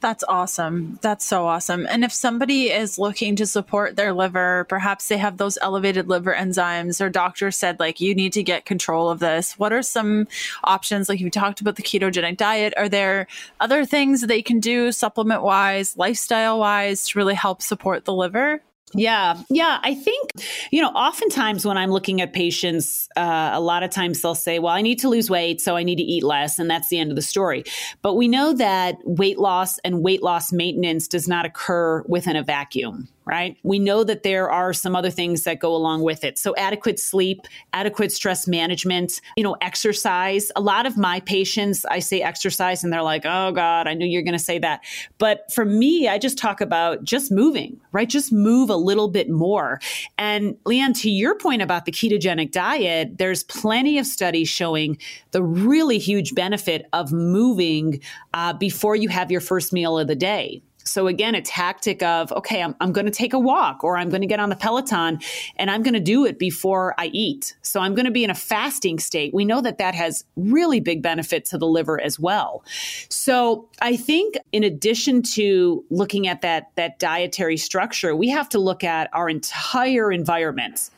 That's 0.00 0.24
awesome. 0.26 0.98
That's 1.02 1.26
so 1.26 1.46
awesome. 1.46 1.86
And 1.86 2.04
if 2.04 2.12
somebody 2.12 2.70
is 2.70 2.98
looking 2.98 3.36
to 3.36 3.46
support 3.46 3.96
their 3.96 4.14
liver, 4.14 4.64
perhaps 4.64 5.08
they 5.08 5.18
have 5.18 5.36
those 5.36 5.58
elevated 5.60 6.08
liver 6.08 6.32
enzymes, 6.32 7.02
or 7.02 7.10
doctor 7.10 7.50
said, 7.50 7.78
like, 7.78 8.00
you 8.00 8.14
need 8.14 8.32
to 8.32 8.42
get 8.42 8.64
control 8.64 9.10
of 9.10 9.18
this. 9.18 9.58
What 9.58 9.74
are 9.74 9.82
some 9.82 10.26
options? 10.64 11.10
Like, 11.10 11.20
you 11.20 11.28
talked 11.28 11.60
about 11.60 11.76
the 11.76 11.82
ketogenic 11.82 12.38
diet. 12.38 12.72
Are 12.78 12.88
there 12.88 13.26
other 13.60 13.84
things 13.84 14.22
they 14.22 14.40
can 14.40 14.58
do 14.58 14.90
supplement 14.90 15.42
wise, 15.42 15.98
lifestyle 15.98 16.58
wise 16.58 17.06
to 17.08 17.18
really 17.18 17.34
help 17.34 17.60
support 17.60 18.06
the 18.06 18.14
liver? 18.14 18.62
Yeah. 18.92 19.40
Yeah. 19.48 19.78
I 19.82 19.94
think, 19.94 20.32
you 20.70 20.82
know, 20.82 20.88
oftentimes 20.88 21.64
when 21.64 21.76
I'm 21.76 21.90
looking 21.90 22.20
at 22.20 22.32
patients, 22.32 23.08
uh, 23.16 23.50
a 23.52 23.60
lot 23.60 23.82
of 23.82 23.90
times 23.90 24.20
they'll 24.20 24.34
say, 24.34 24.58
well, 24.58 24.74
I 24.74 24.82
need 24.82 24.98
to 25.00 25.08
lose 25.08 25.30
weight, 25.30 25.60
so 25.60 25.76
I 25.76 25.82
need 25.82 25.96
to 25.96 26.02
eat 26.02 26.24
less. 26.24 26.58
And 26.58 26.68
that's 26.68 26.88
the 26.88 26.98
end 26.98 27.10
of 27.10 27.16
the 27.16 27.22
story. 27.22 27.64
But 28.02 28.14
we 28.14 28.26
know 28.26 28.52
that 28.54 28.96
weight 29.04 29.38
loss 29.38 29.78
and 29.78 30.02
weight 30.02 30.22
loss 30.22 30.52
maintenance 30.52 31.06
does 31.06 31.28
not 31.28 31.46
occur 31.46 32.02
within 32.08 32.36
a 32.36 32.42
vacuum 32.42 33.08
right? 33.24 33.56
We 33.62 33.78
know 33.78 34.04
that 34.04 34.22
there 34.22 34.50
are 34.50 34.72
some 34.72 34.96
other 34.96 35.10
things 35.10 35.44
that 35.44 35.60
go 35.60 35.74
along 35.74 36.02
with 36.02 36.24
it. 36.24 36.38
So 36.38 36.54
adequate 36.56 36.98
sleep, 36.98 37.40
adequate 37.72 38.12
stress 38.12 38.48
management, 38.48 39.20
you 39.36 39.44
know, 39.44 39.56
exercise. 39.60 40.50
A 40.56 40.60
lot 40.60 40.86
of 40.86 40.96
my 40.96 41.20
patients, 41.20 41.84
I 41.84 42.00
say 42.00 42.22
exercise 42.22 42.82
and 42.82 42.92
they're 42.92 43.02
like, 43.02 43.22
"Oh 43.24 43.52
god, 43.52 43.86
I 43.86 43.94
knew 43.94 44.06
you're 44.06 44.22
going 44.22 44.32
to 44.32 44.38
say 44.38 44.58
that." 44.58 44.80
But 45.18 45.50
for 45.52 45.64
me, 45.64 46.08
I 46.08 46.18
just 46.18 46.38
talk 46.38 46.60
about 46.60 47.04
just 47.04 47.30
moving, 47.30 47.80
right? 47.92 48.08
Just 48.08 48.32
move 48.32 48.70
a 48.70 48.76
little 48.76 49.08
bit 49.08 49.28
more. 49.28 49.80
And 50.18 50.56
Leanne, 50.64 50.98
to 51.02 51.10
your 51.10 51.36
point 51.36 51.62
about 51.62 51.84
the 51.84 51.92
ketogenic 51.92 52.52
diet, 52.52 53.18
there's 53.18 53.44
plenty 53.44 53.98
of 53.98 54.06
studies 54.06 54.48
showing 54.48 54.98
the 55.30 55.42
really 55.42 55.98
huge 55.98 56.34
benefit 56.34 56.86
of 56.92 57.12
moving 57.12 58.00
uh, 58.34 58.52
before 58.54 58.96
you 58.96 59.08
have 59.08 59.30
your 59.30 59.40
first 59.40 59.72
meal 59.72 59.98
of 59.98 60.08
the 60.08 60.16
day. 60.16 60.62
So 60.84 61.06
again, 61.06 61.34
a 61.34 61.42
tactic 61.42 62.02
of, 62.02 62.32
okay, 62.32 62.62
I'm, 62.62 62.74
I'm 62.80 62.92
going 62.92 63.06
to 63.06 63.12
take 63.12 63.32
a 63.32 63.38
walk 63.38 63.84
or 63.84 63.96
I'm 63.96 64.08
going 64.08 64.22
to 64.22 64.26
get 64.26 64.40
on 64.40 64.48
the 64.48 64.56
Peloton 64.56 65.20
and 65.56 65.70
I'm 65.70 65.82
going 65.82 65.94
to 65.94 66.00
do 66.00 66.24
it 66.24 66.38
before 66.38 66.94
I 66.98 67.06
eat. 67.06 67.56
So 67.62 67.80
I'm 67.80 67.94
going 67.94 68.06
to 68.06 68.10
be 68.10 68.24
in 68.24 68.30
a 68.30 68.34
fasting 68.34 68.98
state. 68.98 69.34
We 69.34 69.44
know 69.44 69.60
that 69.60 69.78
that 69.78 69.94
has 69.94 70.24
really 70.36 70.80
big 70.80 71.02
benefit 71.02 71.44
to 71.46 71.58
the 71.58 71.66
liver 71.66 72.00
as 72.00 72.18
well. 72.18 72.64
So 73.08 73.68
I 73.82 73.96
think 73.96 74.36
in 74.52 74.64
addition 74.64 75.22
to 75.34 75.84
looking 75.90 76.26
at 76.26 76.42
that, 76.42 76.70
that 76.76 76.98
dietary 76.98 77.56
structure, 77.56 78.16
we 78.16 78.28
have 78.30 78.48
to 78.50 78.58
look 78.58 78.84
at 78.84 79.10
our 79.12 79.28
entire 79.28 80.10
environment 80.12 80.90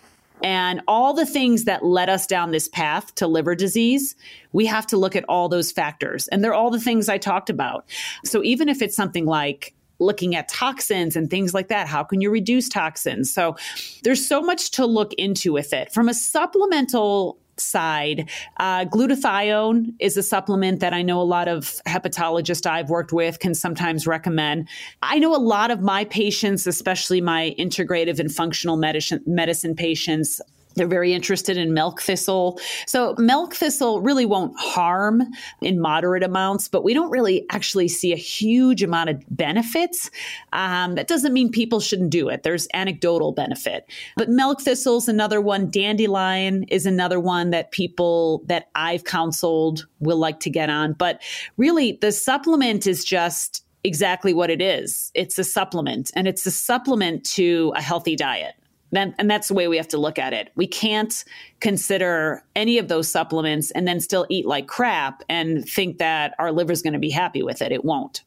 and 0.43 0.81
all 0.89 1.15
the 1.15 1.27
things 1.27 1.65
that 1.65 1.85
led 1.85 2.09
us 2.09 2.27
down 2.27 2.51
this 2.51 2.69
path 2.69 3.15
to 3.17 3.27
liver 3.27 3.55
disease, 3.55 4.15
we 4.53 4.67
have 4.67 4.87
to 4.89 4.97
look 4.97 5.17
at 5.17 5.25
all 5.29 5.49
those 5.49 5.73
factors. 5.73 6.29
And 6.29 6.43
they're 6.43 6.55
all 6.55 6.71
the 6.71 6.81
things 6.81 7.09
I 7.09 7.19
talked 7.19 7.51
about. 7.51 7.85
So 8.25 8.43
even 8.43 8.69
if 8.69 8.83
it's 8.83 8.97
something 8.97 9.27
like 9.27 9.75
looking 10.03 10.35
at 10.35 10.49
toxins 10.49 11.17
and 11.17 11.31
things 11.31 11.55
like 11.55 11.69
that. 11.69 11.87
How 11.87 12.03
can 12.03 12.21
you 12.21 12.31
reduce 12.31 12.69
toxins? 12.69 13.33
So 13.33 13.57
there's 14.03 14.27
so 14.27 14.43
much 14.43 14.73
to 14.73 14.85
look 14.85 15.13
into 15.15 15.53
with 15.53 15.73
it. 15.73 15.93
From 15.93 16.09
a 16.09 16.15
supplemental 16.15 17.39
side. 17.63 18.29
Uh, 18.59 18.85
glutathione 18.85 19.95
is 19.99 20.17
a 20.17 20.23
supplement 20.23 20.81
that 20.81 20.93
I 20.93 21.03
know 21.03 21.21
a 21.21 21.23
lot 21.23 21.49
of 21.49 21.81
hepatologists 21.87 22.67
I've 22.67 22.91
worked 22.91 23.13
with 23.13 23.39
can 23.39 23.55
sometimes 23.55 24.07
recommend. 24.07 24.69
I 25.03 25.19
know 25.19 25.35
a 25.35 25.39
lot 25.39 25.71
of 25.71 25.81
my 25.81 26.05
patients, 26.05 26.67
especially 26.67 27.21
my 27.21 27.55
integrative 27.59 28.19
and 28.19 28.33
functional 28.33 28.77
medicine, 28.77 29.23
medicine 29.27 29.75
patients, 29.75 30.41
they're 30.75 30.87
very 30.87 31.13
interested 31.13 31.57
in 31.57 31.75
milk 31.75 32.01
thistle. 32.01 32.59
So, 32.87 33.15
milk 33.19 33.55
thistle 33.55 34.01
really 34.01 34.27
won't 34.27 34.59
harm 34.59 35.23
in 35.61 35.81
moderate 35.81 36.23
amounts, 36.23 36.69
but 36.69 36.85
we 36.85 36.95
don't 36.95 37.11
really 37.11 37.47
actually 37.51 37.89
see 37.89 38.13
a 38.13 38.17
huge 38.17 38.83
amount 38.83 39.11
of 39.11 39.23
benefits. 39.31 40.11
Um, 40.53 40.95
that 40.95 41.09
doesn't 41.09 41.33
mean 41.33 41.51
people 41.51 41.81
shouldn't 41.81 42.11
do 42.11 42.29
it. 42.29 42.43
There's 42.43 42.67
anecdotal 42.75 43.33
benefit. 43.33 43.87
But 44.17 44.29
milk 44.29 44.61
thistle 44.61 44.99
is 44.99 45.09
another 45.09 45.41
one. 45.41 45.71
Dandelion 45.71 46.65
is 46.65 46.87
another 46.87 47.21
one 47.21 47.51
that 47.51 47.71
people 47.71 48.43
that 48.47 48.71
I've 48.75 49.05
counseled 49.05 49.87
will 50.01 50.19
like 50.19 50.41
to 50.41 50.51
get 50.51 50.71
on. 50.71 50.95
But 50.95 51.23
really, 51.57 51.99
the 52.01 52.13
supplement 52.13 52.87
is 52.87 53.05
just 53.05 53.65
exactly 53.85 54.33
what 54.33 54.49
it 54.51 54.63
is 54.63 55.11
it's 55.15 55.39
a 55.39 55.45
supplement, 55.45 56.11
and 56.15 56.29
it's 56.29 56.47
a 56.47 56.51
supplement 56.51 57.25
to 57.25 57.73
a 57.77 57.83
healthy 57.83 58.17
diet. 58.17 58.55
And 58.95 59.31
that's 59.31 59.49
the 59.49 59.55
way 59.55 59.69
we 59.69 59.79
have 59.79 59.89
to 59.89 59.99
look 59.99 60.19
at 60.19 60.33
it. 60.33 60.51
We 60.55 60.67
can't 60.67 61.25
consider 61.61 62.45
any 62.55 62.79
of 62.79 62.89
those 62.89 63.09
supplements 63.09 63.71
and 63.71 63.89
then 63.89 64.01
still 64.01 64.27
eat 64.29 64.45
like 64.47 64.67
crap 64.67 65.23
and 65.29 65.67
think 65.67 65.99
that 65.99 66.35
our 66.39 66.53
liver 66.53 66.73
is 66.73 66.83
going 66.83 66.93
to 66.93 66.99
be 66.99 67.11
happy 67.11 67.43
with 67.43 67.63
it. 67.63 67.73
It 67.73 67.85
won't. 67.85 68.23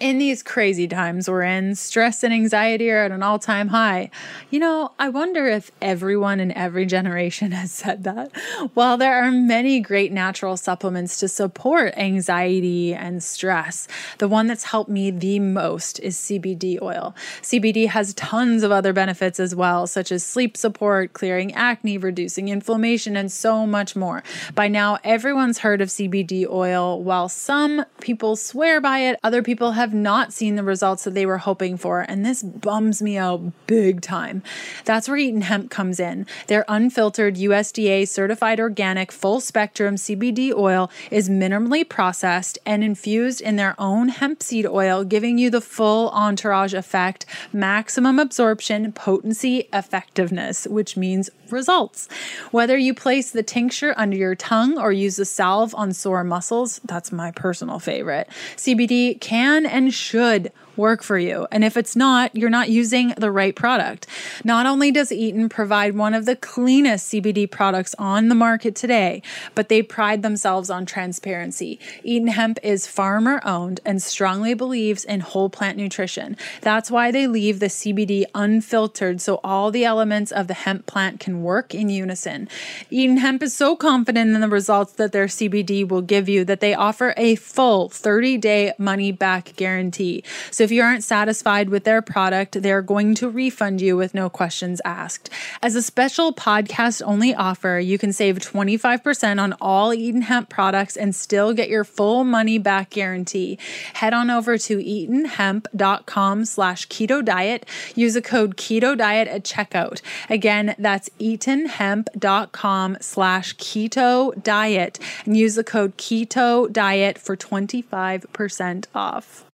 In 0.00 0.18
these 0.18 0.42
crazy 0.42 0.88
times 0.88 1.28
we're 1.28 1.42
in, 1.42 1.74
stress 1.74 2.24
and 2.24 2.32
anxiety 2.32 2.90
are 2.90 3.04
at 3.04 3.12
an 3.12 3.22
all 3.22 3.38
time 3.38 3.68
high. 3.68 4.10
You 4.48 4.58
know, 4.58 4.92
I 4.98 5.10
wonder 5.10 5.46
if 5.46 5.70
everyone 5.80 6.40
in 6.40 6.50
every 6.52 6.86
generation 6.86 7.52
has 7.60 7.70
said 7.70 8.04
that. 8.04 8.32
While 8.74 8.96
there 8.96 9.22
are 9.22 9.30
many 9.30 9.78
great 9.80 10.10
natural 10.10 10.56
supplements 10.56 11.20
to 11.20 11.28
support 11.28 11.96
anxiety 11.96 12.94
and 12.94 13.22
stress, 13.22 13.86
the 14.18 14.28
one 14.28 14.46
that's 14.46 14.64
helped 14.64 14.90
me 14.90 15.10
the 15.10 15.38
most 15.38 16.00
is 16.00 16.16
CBD 16.16 16.80
oil. 16.80 17.14
CBD 17.42 17.88
has 17.88 18.14
tons 18.14 18.62
of 18.62 18.72
other 18.72 18.94
benefits 18.94 19.38
as 19.38 19.54
well, 19.54 19.86
such 19.86 20.10
as 20.10 20.24
sleep 20.24 20.56
support, 20.56 21.12
clearing 21.12 21.54
acne, 21.54 21.98
reducing 21.98 22.48
inflammation, 22.48 23.16
and 23.16 23.30
so 23.30 23.66
much 23.66 23.94
more. 23.94 24.22
By 24.54 24.68
now, 24.68 24.98
everyone's 25.04 25.58
heard 25.58 25.82
of 25.82 25.88
CBD 25.88 26.48
oil. 26.48 27.02
While 27.02 27.28
some 27.28 27.84
people 28.00 28.36
swear 28.36 28.80
by 28.80 29.00
it, 29.00 29.18
other 29.22 29.42
people 29.42 29.72
have 29.72 29.89
have 29.90 29.98
not 29.98 30.32
seen 30.32 30.54
the 30.54 30.62
results 30.62 31.02
that 31.02 31.14
they 31.14 31.26
were 31.26 31.38
hoping 31.38 31.76
for, 31.76 32.02
and 32.02 32.24
this 32.24 32.44
bums 32.44 33.02
me 33.02 33.18
out 33.18 33.40
big 33.66 34.00
time. 34.00 34.40
That's 34.84 35.08
where 35.08 35.16
Eton 35.16 35.40
Hemp 35.42 35.68
comes 35.68 35.98
in. 35.98 36.26
Their 36.46 36.64
unfiltered 36.68 37.34
USDA 37.34 38.06
certified 38.06 38.60
organic 38.60 39.10
full 39.10 39.40
spectrum 39.40 39.96
CBD 39.96 40.54
oil 40.54 40.92
is 41.10 41.28
minimally 41.28 41.88
processed 41.88 42.56
and 42.64 42.84
infused 42.84 43.40
in 43.40 43.56
their 43.56 43.74
own 43.78 44.10
hemp 44.10 44.44
seed 44.44 44.64
oil, 44.66 45.02
giving 45.02 45.38
you 45.38 45.50
the 45.50 45.60
full 45.60 46.10
entourage 46.10 46.72
effect, 46.72 47.26
maximum 47.52 48.20
absorption, 48.20 48.92
potency, 48.92 49.68
effectiveness, 49.72 50.68
which 50.68 50.96
means 50.96 51.30
results. 51.50 52.08
Whether 52.52 52.78
you 52.78 52.94
place 52.94 53.32
the 53.32 53.42
tincture 53.42 53.92
under 53.96 54.16
your 54.16 54.36
tongue 54.36 54.78
or 54.78 54.92
use 54.92 55.16
the 55.16 55.24
salve 55.24 55.74
on 55.74 55.92
sore 55.92 56.22
muscles, 56.22 56.80
that's 56.84 57.10
my 57.10 57.32
personal 57.32 57.80
favorite. 57.80 58.28
CBD 58.56 59.20
can 59.20 59.66
and 59.66 59.79
should 59.88 60.52
work 60.80 61.02
for 61.04 61.18
you. 61.18 61.46
And 61.52 61.62
if 61.62 61.76
it's 61.76 61.94
not, 61.94 62.34
you're 62.34 62.50
not 62.50 62.70
using 62.70 63.14
the 63.16 63.30
right 63.30 63.54
product. 63.54 64.06
Not 64.42 64.66
only 64.66 64.90
does 64.90 65.12
Eaton 65.12 65.48
provide 65.48 65.94
one 65.94 66.14
of 66.14 66.24
the 66.24 66.34
cleanest 66.34 67.12
CBD 67.12 67.48
products 67.48 67.94
on 67.98 68.28
the 68.28 68.34
market 68.34 68.74
today, 68.74 69.22
but 69.54 69.68
they 69.68 69.82
pride 69.82 70.22
themselves 70.22 70.70
on 70.70 70.86
transparency. 70.86 71.78
Eaton 72.02 72.28
Hemp 72.28 72.58
is 72.62 72.86
farmer 72.86 73.40
owned 73.44 73.80
and 73.84 74.02
strongly 74.02 74.54
believes 74.54 75.04
in 75.04 75.20
whole 75.20 75.50
plant 75.50 75.76
nutrition. 75.76 76.36
That's 76.62 76.90
why 76.90 77.10
they 77.10 77.26
leave 77.26 77.60
the 77.60 77.66
CBD 77.66 78.24
unfiltered 78.34 79.20
so 79.20 79.40
all 79.44 79.70
the 79.70 79.84
elements 79.84 80.32
of 80.32 80.48
the 80.48 80.54
hemp 80.54 80.86
plant 80.86 81.20
can 81.20 81.42
work 81.42 81.74
in 81.74 81.88
unison. 81.88 82.48
Eaton 82.90 83.18
Hemp 83.18 83.42
is 83.42 83.54
so 83.54 83.76
confident 83.76 84.34
in 84.34 84.40
the 84.40 84.48
results 84.48 84.94
that 84.94 85.12
their 85.12 85.26
CBD 85.26 85.86
will 85.86 86.02
give 86.02 86.28
you 86.28 86.44
that 86.44 86.60
they 86.60 86.74
offer 86.74 87.12
a 87.16 87.34
full 87.36 87.88
30 87.88 88.38
day 88.38 88.72
money 88.78 89.12
back 89.12 89.54
guarantee. 89.56 90.24
So 90.50 90.64
if 90.64 90.69
you 90.70 90.82
aren't 90.82 91.04
satisfied 91.04 91.70
with 91.70 91.84
their 91.84 92.02
product, 92.02 92.62
they're 92.62 92.82
going 92.82 93.14
to 93.16 93.28
refund 93.28 93.80
you 93.80 93.96
with 93.96 94.14
no 94.14 94.28
questions 94.28 94.80
asked. 94.84 95.30
As 95.62 95.74
a 95.74 95.82
special 95.82 96.32
podcast 96.32 97.02
only 97.04 97.34
offer, 97.34 97.78
you 97.78 97.98
can 97.98 98.12
save 98.12 98.38
25% 98.38 99.40
on 99.40 99.54
all 99.60 99.92
Eton 99.92 100.22
Hemp 100.22 100.48
products 100.48 100.96
and 100.96 101.14
still 101.14 101.52
get 101.52 101.68
your 101.68 101.84
full 101.84 102.24
money 102.24 102.58
back 102.58 102.90
guarantee. 102.90 103.58
Head 103.94 104.14
on 104.14 104.30
over 104.30 104.58
to 104.58 104.78
etonhemp.com 104.78 106.44
slash 106.44 106.88
keto 106.88 107.24
diet. 107.24 107.66
Use 107.94 108.16
a 108.16 108.22
code 108.22 108.56
keto 108.56 108.96
diet 108.96 109.28
at 109.28 109.44
checkout. 109.44 110.00
Again, 110.28 110.74
that's 110.78 111.08
etonhemp.com 111.20 112.98
slash 113.00 113.56
keto 113.56 114.42
diet 114.42 114.98
and 115.24 115.36
use 115.36 115.54
the 115.54 115.64
code 115.64 115.96
keto 115.96 116.72
diet 116.72 117.18
for 117.18 117.36
25% 117.36 118.86
off. 118.94 119.49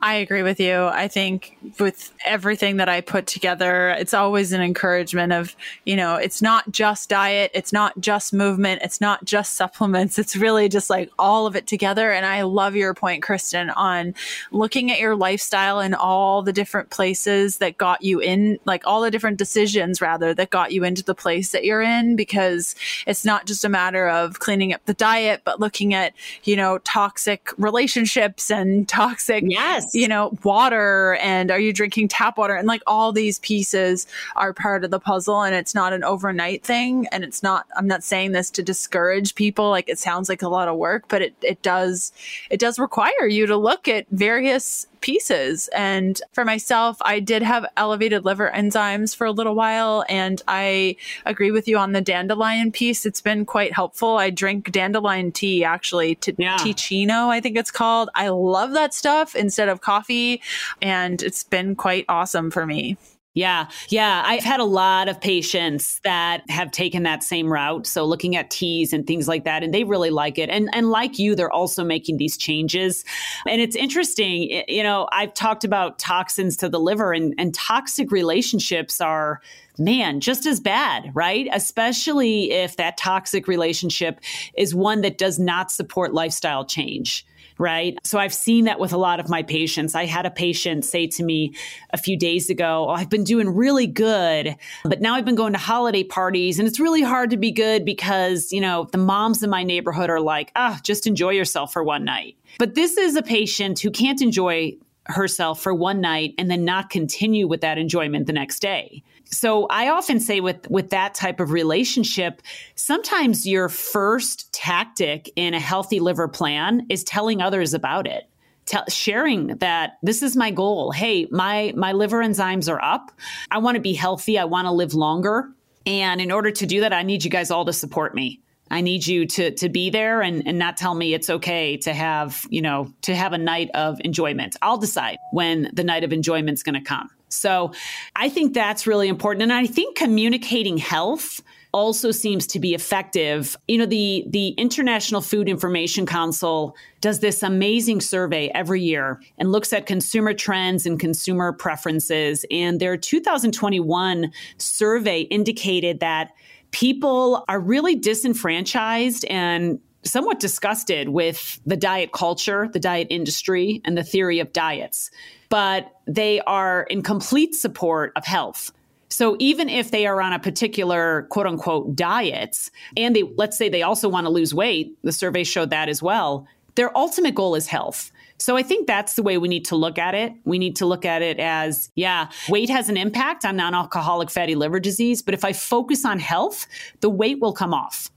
I 0.00 0.14
agree 0.14 0.44
with 0.44 0.60
you. 0.60 0.84
I 0.84 1.08
think 1.08 1.58
with 1.80 2.12
everything 2.24 2.76
that 2.76 2.88
I 2.88 3.00
put 3.00 3.26
together, 3.26 3.88
it's 3.90 4.14
always 4.14 4.52
an 4.52 4.60
encouragement 4.60 5.32
of, 5.32 5.56
you 5.84 5.96
know, 5.96 6.14
it's 6.14 6.40
not 6.40 6.70
just 6.70 7.08
diet, 7.08 7.50
it's 7.52 7.72
not 7.72 7.98
just 7.98 8.32
movement, 8.32 8.82
it's 8.84 9.00
not 9.00 9.24
just 9.24 9.54
supplements. 9.54 10.16
It's 10.16 10.36
really 10.36 10.68
just 10.68 10.88
like 10.88 11.10
all 11.18 11.48
of 11.48 11.56
it 11.56 11.66
together. 11.66 12.12
And 12.12 12.24
I 12.24 12.42
love 12.42 12.76
your 12.76 12.94
point, 12.94 13.24
Kristin, 13.24 13.72
on 13.76 14.14
looking 14.52 14.92
at 14.92 15.00
your 15.00 15.16
lifestyle 15.16 15.80
and 15.80 15.96
all 15.96 16.42
the 16.42 16.52
different 16.52 16.90
places 16.90 17.56
that 17.56 17.76
got 17.76 18.00
you 18.00 18.20
in, 18.20 18.60
like 18.66 18.86
all 18.86 19.00
the 19.00 19.10
different 19.10 19.36
decisions 19.36 20.00
rather 20.00 20.32
that 20.32 20.50
got 20.50 20.70
you 20.70 20.84
into 20.84 21.02
the 21.02 21.14
place 21.14 21.50
that 21.50 21.64
you're 21.64 21.82
in, 21.82 22.14
because 22.14 22.76
it's 23.04 23.24
not 23.24 23.46
just 23.46 23.64
a 23.64 23.68
matter 23.68 24.08
of 24.08 24.38
cleaning 24.38 24.72
up 24.72 24.84
the 24.84 24.94
diet, 24.94 25.40
but 25.44 25.58
looking 25.58 25.92
at, 25.92 26.12
you 26.44 26.54
know, 26.54 26.78
toxic 26.84 27.50
relationships 27.58 28.48
and 28.48 28.88
toxic 28.88 29.42
yes 29.44 29.87
you 29.94 30.08
know, 30.08 30.36
water 30.44 31.16
and 31.20 31.50
are 31.50 31.58
you 31.58 31.72
drinking 31.72 32.08
tap 32.08 32.38
water? 32.38 32.54
And 32.54 32.66
like 32.66 32.82
all 32.86 33.12
these 33.12 33.38
pieces 33.40 34.06
are 34.36 34.52
part 34.52 34.84
of 34.84 34.90
the 34.90 35.00
puzzle 35.00 35.42
and 35.42 35.54
it's 35.54 35.74
not 35.74 35.92
an 35.92 36.04
overnight 36.04 36.64
thing. 36.64 37.06
And 37.12 37.24
it's 37.24 37.42
not, 37.42 37.66
I'm 37.76 37.86
not 37.86 38.02
saying 38.02 38.32
this 38.32 38.50
to 38.52 38.62
discourage 38.62 39.34
people. 39.34 39.70
Like 39.70 39.88
it 39.88 39.98
sounds 39.98 40.28
like 40.28 40.42
a 40.42 40.48
lot 40.48 40.68
of 40.68 40.76
work, 40.76 41.04
but 41.08 41.22
it, 41.22 41.34
it 41.42 41.62
does, 41.62 42.12
it 42.50 42.60
does 42.60 42.78
require 42.78 43.26
you 43.26 43.46
to 43.46 43.56
look 43.56 43.88
at 43.88 44.06
various 44.10 44.86
pieces. 45.00 45.68
And 45.68 46.20
for 46.32 46.44
myself, 46.44 46.96
I 47.02 47.20
did 47.20 47.42
have 47.42 47.66
elevated 47.76 48.24
liver 48.24 48.50
enzymes 48.54 49.14
for 49.14 49.26
a 49.26 49.32
little 49.32 49.54
while. 49.54 50.04
And 50.08 50.42
I 50.48 50.96
agree 51.26 51.50
with 51.50 51.68
you 51.68 51.78
on 51.78 51.92
the 51.92 52.00
dandelion 52.00 52.72
piece. 52.72 53.06
It's 53.06 53.20
been 53.20 53.44
quite 53.44 53.72
helpful. 53.72 54.16
I 54.16 54.30
drink 54.30 54.70
dandelion 54.72 55.32
tea 55.32 55.64
actually, 55.64 56.14
to 56.16 56.34
yeah. 56.38 56.56
Teeccino, 56.56 57.28
I 57.28 57.40
think 57.40 57.56
it's 57.56 57.70
called. 57.70 58.10
I 58.14 58.28
love 58.28 58.72
that 58.72 58.94
stuff 58.94 59.34
instead 59.34 59.68
of 59.68 59.80
coffee. 59.80 60.42
And 60.82 61.22
it's 61.22 61.44
been 61.44 61.74
quite 61.76 62.04
awesome 62.08 62.50
for 62.50 62.66
me. 62.66 62.96
Yeah. 63.38 63.68
Yeah. 63.88 64.24
I've 64.26 64.42
had 64.42 64.58
a 64.58 64.64
lot 64.64 65.08
of 65.08 65.20
patients 65.20 66.00
that 66.02 66.42
have 66.50 66.72
taken 66.72 67.04
that 67.04 67.22
same 67.22 67.52
route. 67.52 67.86
So 67.86 68.04
looking 68.04 68.34
at 68.34 68.50
teas 68.50 68.92
and 68.92 69.06
things 69.06 69.28
like 69.28 69.44
that, 69.44 69.62
and 69.62 69.72
they 69.72 69.84
really 69.84 70.10
like 70.10 70.38
it. 70.38 70.50
And, 70.50 70.68
and 70.72 70.90
like 70.90 71.20
you, 71.20 71.36
they're 71.36 71.52
also 71.52 71.84
making 71.84 72.16
these 72.16 72.36
changes. 72.36 73.04
And 73.46 73.60
it's 73.60 73.76
interesting, 73.76 74.64
you 74.66 74.82
know, 74.82 75.08
I've 75.12 75.34
talked 75.34 75.62
about 75.62 76.00
toxins 76.00 76.56
to 76.56 76.68
the 76.68 76.80
liver 76.80 77.12
and, 77.12 77.32
and 77.38 77.54
toxic 77.54 78.10
relationships 78.10 79.00
are 79.00 79.40
man, 79.78 80.18
just 80.18 80.44
as 80.44 80.58
bad, 80.58 81.12
right? 81.14 81.46
Especially 81.52 82.50
if 82.50 82.74
that 82.74 82.96
toxic 82.96 83.46
relationship 83.46 84.18
is 84.56 84.74
one 84.74 85.02
that 85.02 85.16
does 85.16 85.38
not 85.38 85.70
support 85.70 86.12
lifestyle 86.12 86.64
change 86.64 87.24
right? 87.58 87.98
So 88.04 88.18
I've 88.18 88.32
seen 88.32 88.64
that 88.64 88.78
with 88.78 88.92
a 88.92 88.96
lot 88.96 89.20
of 89.20 89.28
my 89.28 89.42
patients. 89.42 89.94
I 89.94 90.06
had 90.06 90.24
a 90.24 90.30
patient 90.30 90.84
say 90.84 91.08
to 91.08 91.24
me 91.24 91.54
a 91.90 91.98
few 91.98 92.16
days 92.16 92.48
ago, 92.48 92.86
oh, 92.88 92.92
I've 92.92 93.10
been 93.10 93.24
doing 93.24 93.54
really 93.54 93.86
good, 93.86 94.56
but 94.84 95.00
now 95.00 95.14
I've 95.14 95.24
been 95.24 95.34
going 95.34 95.52
to 95.52 95.58
holiday 95.58 96.04
parties 96.04 96.58
and 96.58 96.68
it's 96.68 96.80
really 96.80 97.02
hard 97.02 97.30
to 97.30 97.36
be 97.36 97.50
good 97.50 97.84
because, 97.84 98.52
you 98.52 98.60
know, 98.60 98.88
the 98.92 98.98
moms 98.98 99.42
in 99.42 99.50
my 99.50 99.64
neighborhood 99.64 100.08
are 100.08 100.20
like, 100.20 100.52
ah, 100.56 100.80
just 100.82 101.06
enjoy 101.06 101.30
yourself 101.30 101.72
for 101.72 101.82
one 101.82 102.04
night. 102.04 102.36
But 102.58 102.74
this 102.74 102.96
is 102.96 103.16
a 103.16 103.22
patient 103.22 103.80
who 103.80 103.90
can't 103.90 104.22
enjoy 104.22 104.76
herself 105.06 105.60
for 105.60 105.74
one 105.74 106.00
night 106.00 106.34
and 106.38 106.50
then 106.50 106.64
not 106.64 106.90
continue 106.90 107.48
with 107.48 107.62
that 107.62 107.78
enjoyment 107.78 108.26
the 108.26 108.32
next 108.32 108.60
day 108.60 109.02
so 109.30 109.66
I 109.66 109.88
often 109.88 110.20
say 110.20 110.40
with 110.40 110.68
with 110.70 110.90
that 110.90 111.14
type 111.14 111.38
of 111.40 111.50
relationship, 111.50 112.40
sometimes 112.76 113.46
your 113.46 113.68
first 113.68 114.52
tactic 114.52 115.30
in 115.36 115.54
a 115.54 115.60
healthy 115.60 116.00
liver 116.00 116.28
plan 116.28 116.86
is 116.88 117.04
telling 117.04 117.42
others 117.42 117.74
about 117.74 118.06
it. 118.06 118.28
Tell, 118.64 118.84
sharing 118.88 119.48
that 119.58 119.98
this 120.02 120.22
is 120.22 120.36
my 120.36 120.50
goal. 120.50 120.92
Hey, 120.92 121.26
my 121.30 121.72
my 121.76 121.92
liver 121.92 122.22
enzymes 122.22 122.72
are 122.72 122.82
up. 122.82 123.12
I 123.50 123.58
want 123.58 123.74
to 123.74 123.80
be 123.80 123.92
healthy. 123.92 124.38
I 124.38 124.44
want 124.44 124.66
to 124.66 124.72
live 124.72 124.94
longer. 124.94 125.50
And 125.84 126.20
in 126.20 126.32
order 126.32 126.50
to 126.50 126.66
do 126.66 126.80
that, 126.80 126.92
I 126.92 127.02
need 127.02 127.24
you 127.24 127.30
guys 127.30 127.50
all 127.50 127.64
to 127.66 127.72
support 127.72 128.14
me. 128.14 128.40
I 128.70 128.80
need 128.80 129.06
you 129.06 129.26
to 129.26 129.50
to 129.50 129.68
be 129.68 129.90
there 129.90 130.22
and, 130.22 130.46
and 130.46 130.58
not 130.58 130.78
tell 130.78 130.94
me 130.94 131.12
it's 131.12 131.28
okay 131.28 131.76
to 131.78 131.92
have, 131.92 132.46
you 132.48 132.62
know, 132.62 132.92
to 133.02 133.14
have 133.14 133.34
a 133.34 133.38
night 133.38 133.70
of 133.74 134.00
enjoyment. 134.04 134.56
I'll 134.62 134.78
decide 134.78 135.18
when 135.32 135.70
the 135.74 135.84
night 135.84 136.04
of 136.04 136.12
enjoyment's 136.12 136.62
gonna 136.62 136.82
come. 136.82 137.10
So 137.28 137.72
I 138.16 138.28
think 138.28 138.54
that's 138.54 138.86
really 138.86 139.08
important. 139.08 139.42
And 139.42 139.52
I 139.52 139.66
think 139.66 139.96
communicating 139.96 140.78
health 140.78 141.42
also 141.72 142.10
seems 142.10 142.46
to 142.46 142.58
be 142.58 142.74
effective. 142.74 143.56
You 143.68 143.78
know, 143.78 143.86
the 143.86 144.24
the 144.28 144.48
International 144.50 145.20
Food 145.20 145.48
Information 145.48 146.06
Council 146.06 146.74
does 147.00 147.20
this 147.20 147.42
amazing 147.42 148.00
survey 148.00 148.50
every 148.54 148.80
year 148.80 149.20
and 149.36 149.52
looks 149.52 149.72
at 149.72 149.86
consumer 149.86 150.32
trends 150.32 150.86
and 150.86 150.98
consumer 150.98 151.52
preferences. 151.52 152.44
And 152.50 152.80
their 152.80 152.96
2021 152.96 154.32
survey 154.56 155.20
indicated 155.22 156.00
that 156.00 156.32
people 156.70 157.44
are 157.48 157.60
really 157.60 157.94
disenfranchised 157.94 159.24
and 159.26 159.78
somewhat 160.04 160.40
disgusted 160.40 161.08
with 161.08 161.60
the 161.66 161.76
diet 161.76 162.12
culture, 162.12 162.68
the 162.72 162.80
diet 162.80 163.08
industry, 163.10 163.80
and 163.84 163.96
the 163.96 164.04
theory 164.04 164.38
of 164.38 164.52
diets 164.52 165.10
but 165.48 165.92
they 166.06 166.40
are 166.42 166.82
in 166.84 167.02
complete 167.02 167.54
support 167.54 168.12
of 168.16 168.24
health. 168.24 168.72
So 169.08 169.36
even 169.38 169.68
if 169.68 169.90
they 169.90 170.06
are 170.06 170.20
on 170.20 170.32
a 170.32 170.38
particular 170.38 171.22
quote 171.30 171.46
unquote 171.46 171.96
diet, 171.96 172.70
and 172.96 173.16
they 173.16 173.22
let's 173.36 173.56
say 173.56 173.68
they 173.68 173.82
also 173.82 174.08
want 174.08 174.26
to 174.26 174.30
lose 174.30 174.54
weight, 174.54 174.96
the 175.02 175.12
survey 175.12 175.44
showed 175.44 175.70
that 175.70 175.88
as 175.88 176.02
well, 176.02 176.46
their 176.74 176.96
ultimate 176.96 177.34
goal 177.34 177.54
is 177.54 177.66
health. 177.66 178.12
So 178.40 178.56
I 178.56 178.62
think 178.62 178.86
that's 178.86 179.14
the 179.14 179.22
way 179.24 179.36
we 179.36 179.48
need 179.48 179.64
to 179.64 179.76
look 179.76 179.98
at 179.98 180.14
it. 180.14 180.32
We 180.44 180.60
need 180.60 180.76
to 180.76 180.86
look 180.86 181.04
at 181.04 181.22
it 181.22 181.40
as, 181.40 181.90
yeah, 181.96 182.28
weight 182.48 182.70
has 182.70 182.88
an 182.88 182.96
impact 182.96 183.44
on 183.44 183.56
non-alcoholic 183.56 184.30
fatty 184.30 184.54
liver 184.54 184.78
disease, 184.78 185.22
but 185.22 185.34
if 185.34 185.44
I 185.44 185.52
focus 185.52 186.04
on 186.04 186.20
health, 186.20 186.68
the 187.00 187.10
weight 187.10 187.40
will 187.40 187.52
come 187.52 187.74
off. 187.74 188.12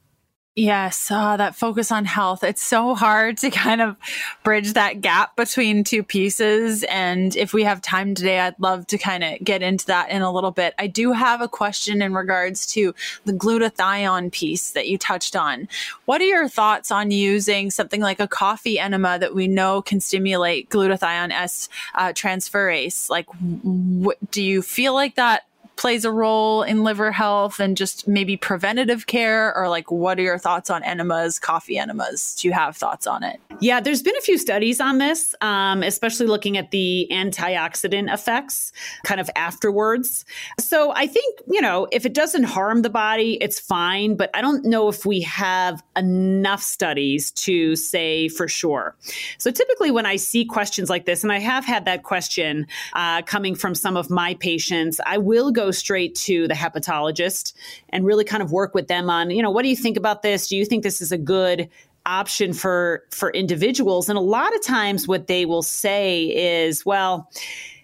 Yes, 0.53 1.09
uh, 1.09 1.37
that 1.37 1.55
focus 1.55 1.93
on 1.93 2.03
health. 2.03 2.43
It's 2.43 2.61
so 2.61 2.93
hard 2.93 3.37
to 3.37 3.49
kind 3.49 3.79
of 3.79 3.95
bridge 4.43 4.73
that 4.73 4.99
gap 4.99 5.37
between 5.37 5.85
two 5.85 6.03
pieces. 6.03 6.83
And 6.83 7.33
if 7.37 7.53
we 7.53 7.63
have 7.63 7.81
time 7.81 8.13
today, 8.13 8.41
I'd 8.41 8.59
love 8.59 8.85
to 8.87 8.97
kind 8.97 9.23
of 9.23 9.39
get 9.41 9.61
into 9.61 9.85
that 9.85 10.09
in 10.09 10.21
a 10.21 10.31
little 10.31 10.51
bit. 10.51 10.73
I 10.77 10.87
do 10.87 11.13
have 11.13 11.39
a 11.39 11.47
question 11.47 12.01
in 12.01 12.13
regards 12.13 12.67
to 12.73 12.93
the 13.23 13.31
glutathione 13.31 14.29
piece 14.33 14.71
that 14.71 14.89
you 14.89 14.97
touched 14.97 15.37
on. 15.37 15.69
What 16.03 16.19
are 16.19 16.25
your 16.25 16.49
thoughts 16.49 16.91
on 16.91 17.11
using 17.11 17.71
something 17.71 18.01
like 18.01 18.19
a 18.19 18.27
coffee 18.27 18.77
enema 18.77 19.19
that 19.19 19.33
we 19.33 19.47
know 19.47 19.81
can 19.81 20.01
stimulate 20.01 20.69
glutathione 20.69 21.31
S 21.31 21.69
uh, 21.95 22.09
transferase? 22.09 23.09
Like, 23.09 23.27
w- 23.27 24.11
do 24.31 24.43
you 24.43 24.61
feel 24.61 24.93
like 24.93 25.15
that 25.15 25.43
plays 25.81 26.05
a 26.05 26.11
role 26.11 26.61
in 26.61 26.83
liver 26.83 27.11
health 27.11 27.59
and 27.59 27.75
just 27.75 28.07
maybe 28.07 28.37
preventative 28.37 29.07
care? 29.07 29.51
Or 29.57 29.67
like 29.67 29.89
what 29.89 30.19
are 30.19 30.21
your 30.21 30.37
thoughts 30.37 30.69
on 30.69 30.83
enemas 30.83 31.39
coffee 31.39 31.79
enemas? 31.79 32.35
Do 32.35 32.47
you 32.47 32.53
have 32.53 32.77
thoughts 32.77 33.07
on 33.07 33.23
it? 33.23 33.39
Yeah 33.59 33.79
there's 33.79 34.03
been 34.03 34.15
a 34.15 34.21
few 34.21 34.37
studies 34.37 34.79
on 34.79 34.99
this 34.99 35.33
um, 35.41 35.81
especially 35.81 36.27
looking 36.27 36.55
at 36.55 36.69
the 36.69 37.07
antioxidant 37.11 38.13
effects 38.13 38.71
kind 39.03 39.19
of 39.19 39.27
afterwards. 39.35 40.23
So 40.59 40.91
i 40.91 41.07
think 41.07 41.39
you 41.47 41.61
know 41.61 41.87
if 41.91 42.05
it 42.05 42.13
doesn't 42.13 42.43
harm 42.43 42.83
the 42.83 42.89
body 42.91 43.39
it's 43.41 43.59
fine 43.59 44.15
but 44.15 44.29
i 44.35 44.41
don't 44.41 44.63
know 44.63 44.87
if 44.87 45.03
we 45.03 45.21
have 45.21 45.81
enough 45.97 46.61
studies 46.61 47.31
to 47.31 47.75
say 47.75 48.27
for 48.27 48.47
sure. 48.47 48.95
So 49.39 49.49
typically 49.49 49.89
when 49.89 50.05
i 50.05 50.15
see 50.15 50.45
questions 50.45 50.91
like 50.91 51.05
this 51.05 51.23
and 51.23 51.31
i 51.31 51.39
have 51.39 51.65
had 51.65 51.85
that 51.85 52.03
question 52.03 52.67
uh, 52.93 53.23
coming 53.23 53.55
from 53.55 53.73
some 53.73 53.97
of 53.97 54.11
my 54.11 54.35
patients 54.35 54.99
i 55.07 55.17
will 55.17 55.49
go 55.51 55.70
straight 55.71 56.15
to 56.15 56.47
the 56.47 56.53
hepatologist 56.53 57.53
and 57.89 58.05
really 58.05 58.23
kind 58.23 58.43
of 58.43 58.51
work 58.51 58.73
with 58.73 58.87
them 58.87 59.09
on, 59.09 59.31
you 59.31 59.41
know, 59.41 59.51
what 59.51 59.63
do 59.63 59.69
you 59.69 59.75
think 59.75 59.97
about 59.97 60.21
this? 60.21 60.47
Do 60.47 60.57
you 60.57 60.65
think 60.65 60.83
this 60.83 61.01
is 61.01 61.11
a 61.11 61.17
good 61.17 61.69
option 62.05 62.53
for 62.53 63.03
for 63.11 63.31
individuals? 63.31 64.09
And 64.09 64.17
a 64.17 64.21
lot 64.21 64.55
of 64.55 64.61
times 64.63 65.07
what 65.07 65.27
they 65.27 65.45
will 65.45 65.63
say 65.63 66.25
is, 66.25 66.85
well, 66.85 67.29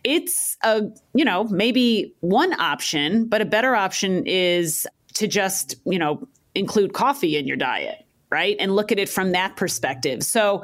it's 0.03 0.57
a, 0.63 0.83
you 1.13 1.25
know, 1.25 1.43
maybe 1.45 2.13
one 2.21 2.59
option, 2.59 3.25
but 3.25 3.41
a 3.41 3.45
better 3.45 3.75
option 3.75 4.25
is 4.25 4.87
to 5.15 5.27
just, 5.27 5.75
you 5.85 5.99
know, 5.99 6.27
include 6.55 6.93
coffee 6.93 7.37
in 7.37 7.47
your 7.47 7.57
diet 7.57 8.06
right? 8.29 8.57
And 8.59 8.75
look 8.75 8.91
at 8.91 8.99
it 8.99 9.07
from 9.07 9.31
that 9.31 9.55
perspective. 9.55 10.21
So, 10.23 10.63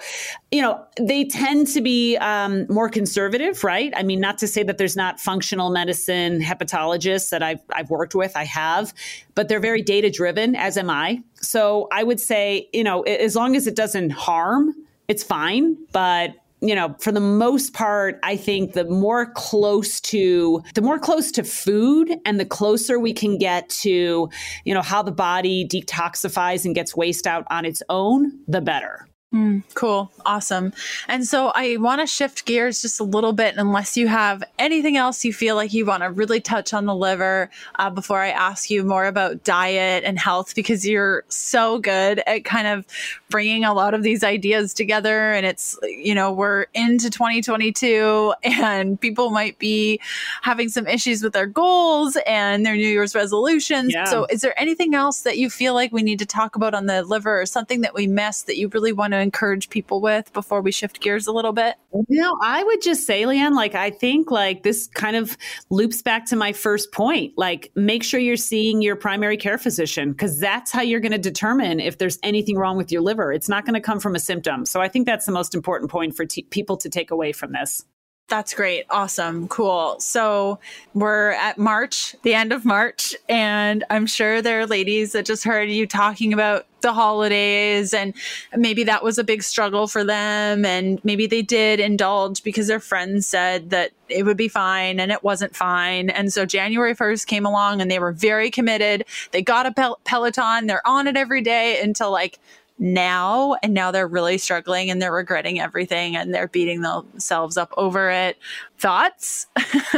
you 0.52 0.62
know, 0.62 0.84
they 1.00 1.26
tend 1.26 1.68
to 1.68 1.82
be 1.82 2.18
um, 2.18 2.66
more 2.70 2.90
conservative, 2.90 3.64
right? 3.64 3.94
I 3.96 4.04
mean, 4.04 4.20
not 4.20 4.38
to 4.40 4.48
say 4.48 4.64
that 4.64 4.78
there's 4.78 4.98
not 4.98 5.20
functional 5.20 5.70
medicine 5.70 6.42
hepatologists 6.42 7.30
that 7.30 7.42
I've, 7.42 7.62
I've 7.72 7.90
worked 7.90 8.16
with, 8.16 8.36
I 8.36 8.44
have, 8.44 8.94
but 9.34 9.48
they're 9.48 9.62
very 9.62 9.82
data 9.82 10.10
driven, 10.10 10.56
as 10.56 10.78
am 10.78 10.90
I. 10.90 11.22
So 11.36 11.88
I 11.92 12.04
would 12.04 12.20
say, 12.20 12.70
you 12.74 12.84
know, 12.84 13.02
as 13.04 13.36
long 13.36 13.56
as 13.56 13.66
it 13.66 13.76
doesn't 13.76 14.12
harm, 14.12 14.76
it's 15.08 15.24
fine. 15.24 15.78
But 15.92 16.36
you 16.64 16.74
know, 16.74 16.96
for 17.00 17.12
the 17.12 17.20
most 17.20 17.74
part, 17.74 18.20
I 18.24 18.38
think 18.38 18.72
the 18.72 18.86
more 18.86 19.26
close 19.26 20.00
to 20.02 20.64
the 20.74 20.82
more 20.82 20.98
close 20.98 21.30
to 21.34 21.44
food 21.44 22.16
and 22.26 22.40
the 22.40 22.46
closer 22.46 22.98
we 22.98 23.12
can 23.12 23.38
get 23.38 23.68
to, 23.70 24.30
you 24.64 24.74
know, 24.74 24.82
how 24.82 25.04
the 25.04 25.12
body 25.12 25.68
detoxifies 25.68 26.64
and 26.64 26.74
gets 26.74 26.96
waste 26.96 27.28
out 27.28 27.46
on 27.52 27.66
its 27.66 27.84
own, 27.90 28.32
the 28.48 28.62
better. 28.62 29.08
Mm, 29.34 29.64
cool. 29.74 30.12
Awesome. 30.28 30.74
And 31.08 31.26
so 31.26 31.52
I 31.56 31.78
want 31.78 32.02
to 32.02 32.08
shift 32.08 32.46
gears 32.46 32.84
just 32.84 33.00
a 33.00 33.04
little 33.04 33.34
bit, 33.34 33.56
unless 33.58 33.98
you 33.98 34.08
have 34.08 34.44
anything 34.60 34.96
else 34.96 35.26
you 35.26 35.34
feel 35.34 35.56
like 35.56 35.74
you 35.74 35.88
want 35.88 36.04
to 36.04 36.12
really 36.12 36.40
touch 36.40 36.72
on 36.72 36.86
the 36.86 36.94
liver 36.94 37.50
uh, 37.80 37.90
before 37.90 38.20
I 38.20 38.30
ask 38.30 38.70
you 38.70 38.84
more 38.84 39.06
about 39.06 39.44
diet 39.44 40.04
and 40.04 40.20
health, 40.20 40.54
because 40.54 40.88
you're 40.88 41.24
so 41.30 41.80
good 41.80 42.22
at 42.28 42.46
kind 42.46 42.68
of 42.68 42.86
bringing 43.30 43.66
a 43.66 43.74
lot 43.74 43.96
of 43.96 44.04
these 44.04 44.24
ideas 44.24 44.72
together. 44.72 45.32
And 45.34 45.48
it's, 45.48 45.80
you 45.82 46.14
know, 46.14 46.32
we're 46.32 46.68
into 46.76 47.10
2022 47.10 48.36
and 48.44 49.02
people 49.02 49.32
might 49.32 49.58
be 49.58 50.00
having 50.44 50.70
some 50.70 50.86
issues 50.86 51.24
with 51.24 51.34
their 51.34 51.48
goals 51.48 52.18
and 52.28 52.64
their 52.64 52.76
New 52.76 52.88
Year's 52.88 53.16
resolutions. 53.16 53.94
Yeah. 53.96 54.04
So 54.04 54.28
is 54.30 54.42
there 54.42 54.58
anything 54.62 54.94
else 54.94 55.22
that 55.22 55.40
you 55.40 55.50
feel 55.50 55.74
like 55.74 55.92
we 55.92 56.04
need 56.04 56.20
to 56.20 56.26
talk 56.28 56.56
about 56.56 56.76
on 56.76 56.86
the 56.86 57.02
liver 57.02 57.42
or 57.42 57.48
something 57.48 57.82
that 57.82 57.96
we 57.96 58.06
missed 58.06 58.46
that 58.46 58.58
you 58.58 58.68
really 58.68 58.94
want 58.94 59.14
to 59.14 59.23
encourage 59.24 59.70
people 59.70 60.02
with 60.02 60.32
before 60.34 60.62
we 60.62 60.72
shift 60.72 61.02
gears 61.02 61.26
a 61.26 61.32
little 61.32 61.54
bit? 61.54 61.76
Know, 62.10 62.38
I 62.42 62.64
would 62.64 62.82
just 62.82 63.08
say, 63.08 63.24
Leanne, 63.24 63.56
like, 63.56 63.76
I 63.76 63.90
think 63.90 64.30
like 64.30 64.64
this 64.64 64.88
kind 64.88 65.16
of 65.16 65.38
loops 65.70 66.02
back 66.02 66.26
to 66.28 66.36
my 66.36 66.54
first 66.54 66.92
point. 66.92 67.34
Like, 67.38 67.72
make 67.76 68.04
sure 68.04 68.20
you're 68.20 68.38
seeing 68.38 68.82
your 68.82 68.96
primary 68.96 69.38
care 69.38 69.58
physician 69.58 70.12
because 70.12 70.40
that's 70.40 70.72
how 70.72 70.82
you're 70.82 71.00
going 71.00 71.12
to 71.12 71.18
determine 71.18 71.80
if 71.80 71.98
there's 71.98 72.20
anything 72.24 72.58
wrong 72.58 72.78
with 72.78 72.92
your 72.92 73.02
liver. 73.02 73.32
It's 73.32 73.50
not 73.50 73.66
going 73.66 73.76
to 73.76 73.82
come 73.82 74.00
from 74.00 74.16
a 74.16 74.20
symptom. 74.20 74.66
So 74.66 74.82
I 74.82 74.88
think 74.88 75.06
that's 75.06 75.26
the 75.26 75.32
most 75.32 75.56
important 75.56 75.90
point 75.90 76.16
for 76.16 76.26
t- 76.26 76.44
people 76.44 76.78
to 76.78 76.90
take 76.90 77.12
away 77.12 77.32
from 77.32 77.54
this. 77.54 77.84
That's 78.30 78.54
great. 78.54 78.86
Awesome. 78.90 79.48
Cool. 79.48 80.00
So 80.00 80.60
we're 80.94 81.32
at 81.32 81.58
March, 81.58 82.16
the 82.24 82.34
end 82.34 82.52
of 82.54 82.66
March, 82.66 83.16
and 83.28 83.84
I'm 83.90 84.08
sure 84.08 84.42
there 84.42 84.62
are 84.62 84.66
ladies 84.66 85.12
that 85.12 85.26
just 85.26 85.44
heard 85.44 85.70
you 85.70 85.86
talking 85.86 86.34
about 86.34 86.66
the 86.84 86.94
holidays 86.94 87.94
and 87.94 88.14
maybe 88.56 88.84
that 88.84 89.04
was 89.04 89.18
a 89.18 89.24
big 89.24 89.42
struggle 89.42 89.88
for 89.88 90.04
them 90.04 90.66
and 90.66 91.04
maybe 91.04 91.26
they 91.26 91.42
did 91.42 91.80
indulge 91.80 92.44
because 92.44 92.68
their 92.68 92.80
friends 92.80 93.26
said 93.26 93.70
that 93.70 93.92
it 94.10 94.24
would 94.24 94.36
be 94.36 94.50
fine 94.50 95.00
and 95.00 95.10
it 95.10 95.24
wasn't 95.24 95.56
fine 95.56 96.10
and 96.10 96.34
so 96.34 96.46
January 96.46 96.94
1st 96.94 97.26
came 97.26 97.46
along 97.46 97.80
and 97.80 97.90
they 97.90 98.00
were 98.00 98.12
very 98.12 98.52
committed 98.52 99.06
they 99.32 99.42
got 99.42 99.66
a 99.66 99.72
pel- 99.72 99.98
peloton 100.04 100.68
they're 100.68 100.86
on 100.86 101.08
it 101.08 101.16
every 101.16 101.42
day 101.42 101.80
until 101.82 102.12
like 102.12 102.38
now 102.80 103.56
and 103.64 103.74
now 103.74 103.92
they're 103.92 104.08
really 104.08 104.38
struggling 104.38 104.90
and 104.90 105.02
they're 105.02 105.14
regretting 105.14 105.60
everything 105.60 106.16
and 106.16 106.34
they're 106.34 106.48
beating 106.48 106.82
themselves 106.82 107.58
up 107.58 107.74
over 107.78 108.10
it 108.10 108.38
thoughts 108.78 109.48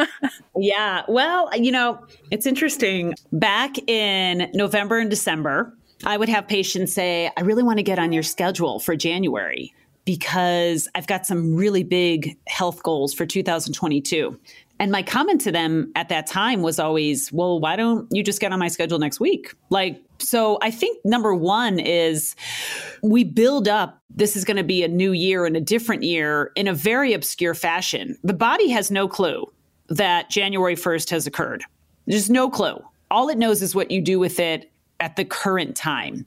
yeah 0.57 1.03
well 1.07 1.49
you 1.55 1.71
know 1.71 1.99
it's 2.31 2.45
interesting 2.45 3.13
back 3.31 3.77
in 3.89 4.49
november 4.53 4.99
and 4.99 5.09
december 5.09 5.73
i 6.05 6.17
would 6.17 6.29
have 6.29 6.47
patients 6.47 6.93
say 6.93 7.31
i 7.37 7.41
really 7.41 7.63
want 7.63 7.77
to 7.77 7.83
get 7.83 7.97
on 7.97 8.11
your 8.11 8.23
schedule 8.23 8.79
for 8.79 8.95
january 8.95 9.73
because 10.05 10.87
I've 10.95 11.07
got 11.07 11.25
some 11.25 11.55
really 11.55 11.83
big 11.83 12.37
health 12.47 12.83
goals 12.83 13.13
for 13.13 13.25
2022. 13.25 14.39
And 14.79 14.91
my 14.91 15.01
comment 15.01 15.41
to 15.41 15.51
them 15.51 15.91
at 15.95 16.09
that 16.09 16.27
time 16.27 16.61
was 16.61 16.79
always, 16.79 17.31
well, 17.31 17.59
why 17.59 17.75
don't 17.75 18.07
you 18.11 18.23
just 18.23 18.39
get 18.39 18.51
on 18.51 18.59
my 18.59 18.67
schedule 18.67 18.99
next 18.99 19.19
week? 19.19 19.53
Like, 19.69 20.01
so 20.19 20.57
I 20.61 20.71
think 20.71 21.03
number 21.05 21.33
one 21.33 21.79
is 21.79 22.35
we 23.01 23.23
build 23.23 23.67
up 23.67 24.01
this 24.09 24.35
is 24.35 24.45
going 24.45 24.57
to 24.57 24.63
be 24.63 24.83
a 24.83 24.87
new 24.87 25.11
year 25.11 25.45
and 25.45 25.57
a 25.57 25.61
different 25.61 26.03
year 26.03 26.51
in 26.55 26.67
a 26.67 26.73
very 26.73 27.13
obscure 27.13 27.53
fashion. 27.53 28.17
The 28.23 28.33
body 28.33 28.69
has 28.69 28.89
no 28.89 29.07
clue 29.07 29.45
that 29.89 30.29
January 30.29 30.75
1st 30.75 31.09
has 31.09 31.27
occurred. 31.27 31.63
There's 32.07 32.29
no 32.29 32.49
clue. 32.49 32.83
All 33.11 33.29
it 33.29 33.37
knows 33.37 33.61
is 33.61 33.75
what 33.75 33.91
you 33.91 34.01
do 34.01 34.19
with 34.19 34.39
it 34.39 34.71
at 34.99 35.15
the 35.15 35.25
current 35.25 35.75
time. 35.75 36.25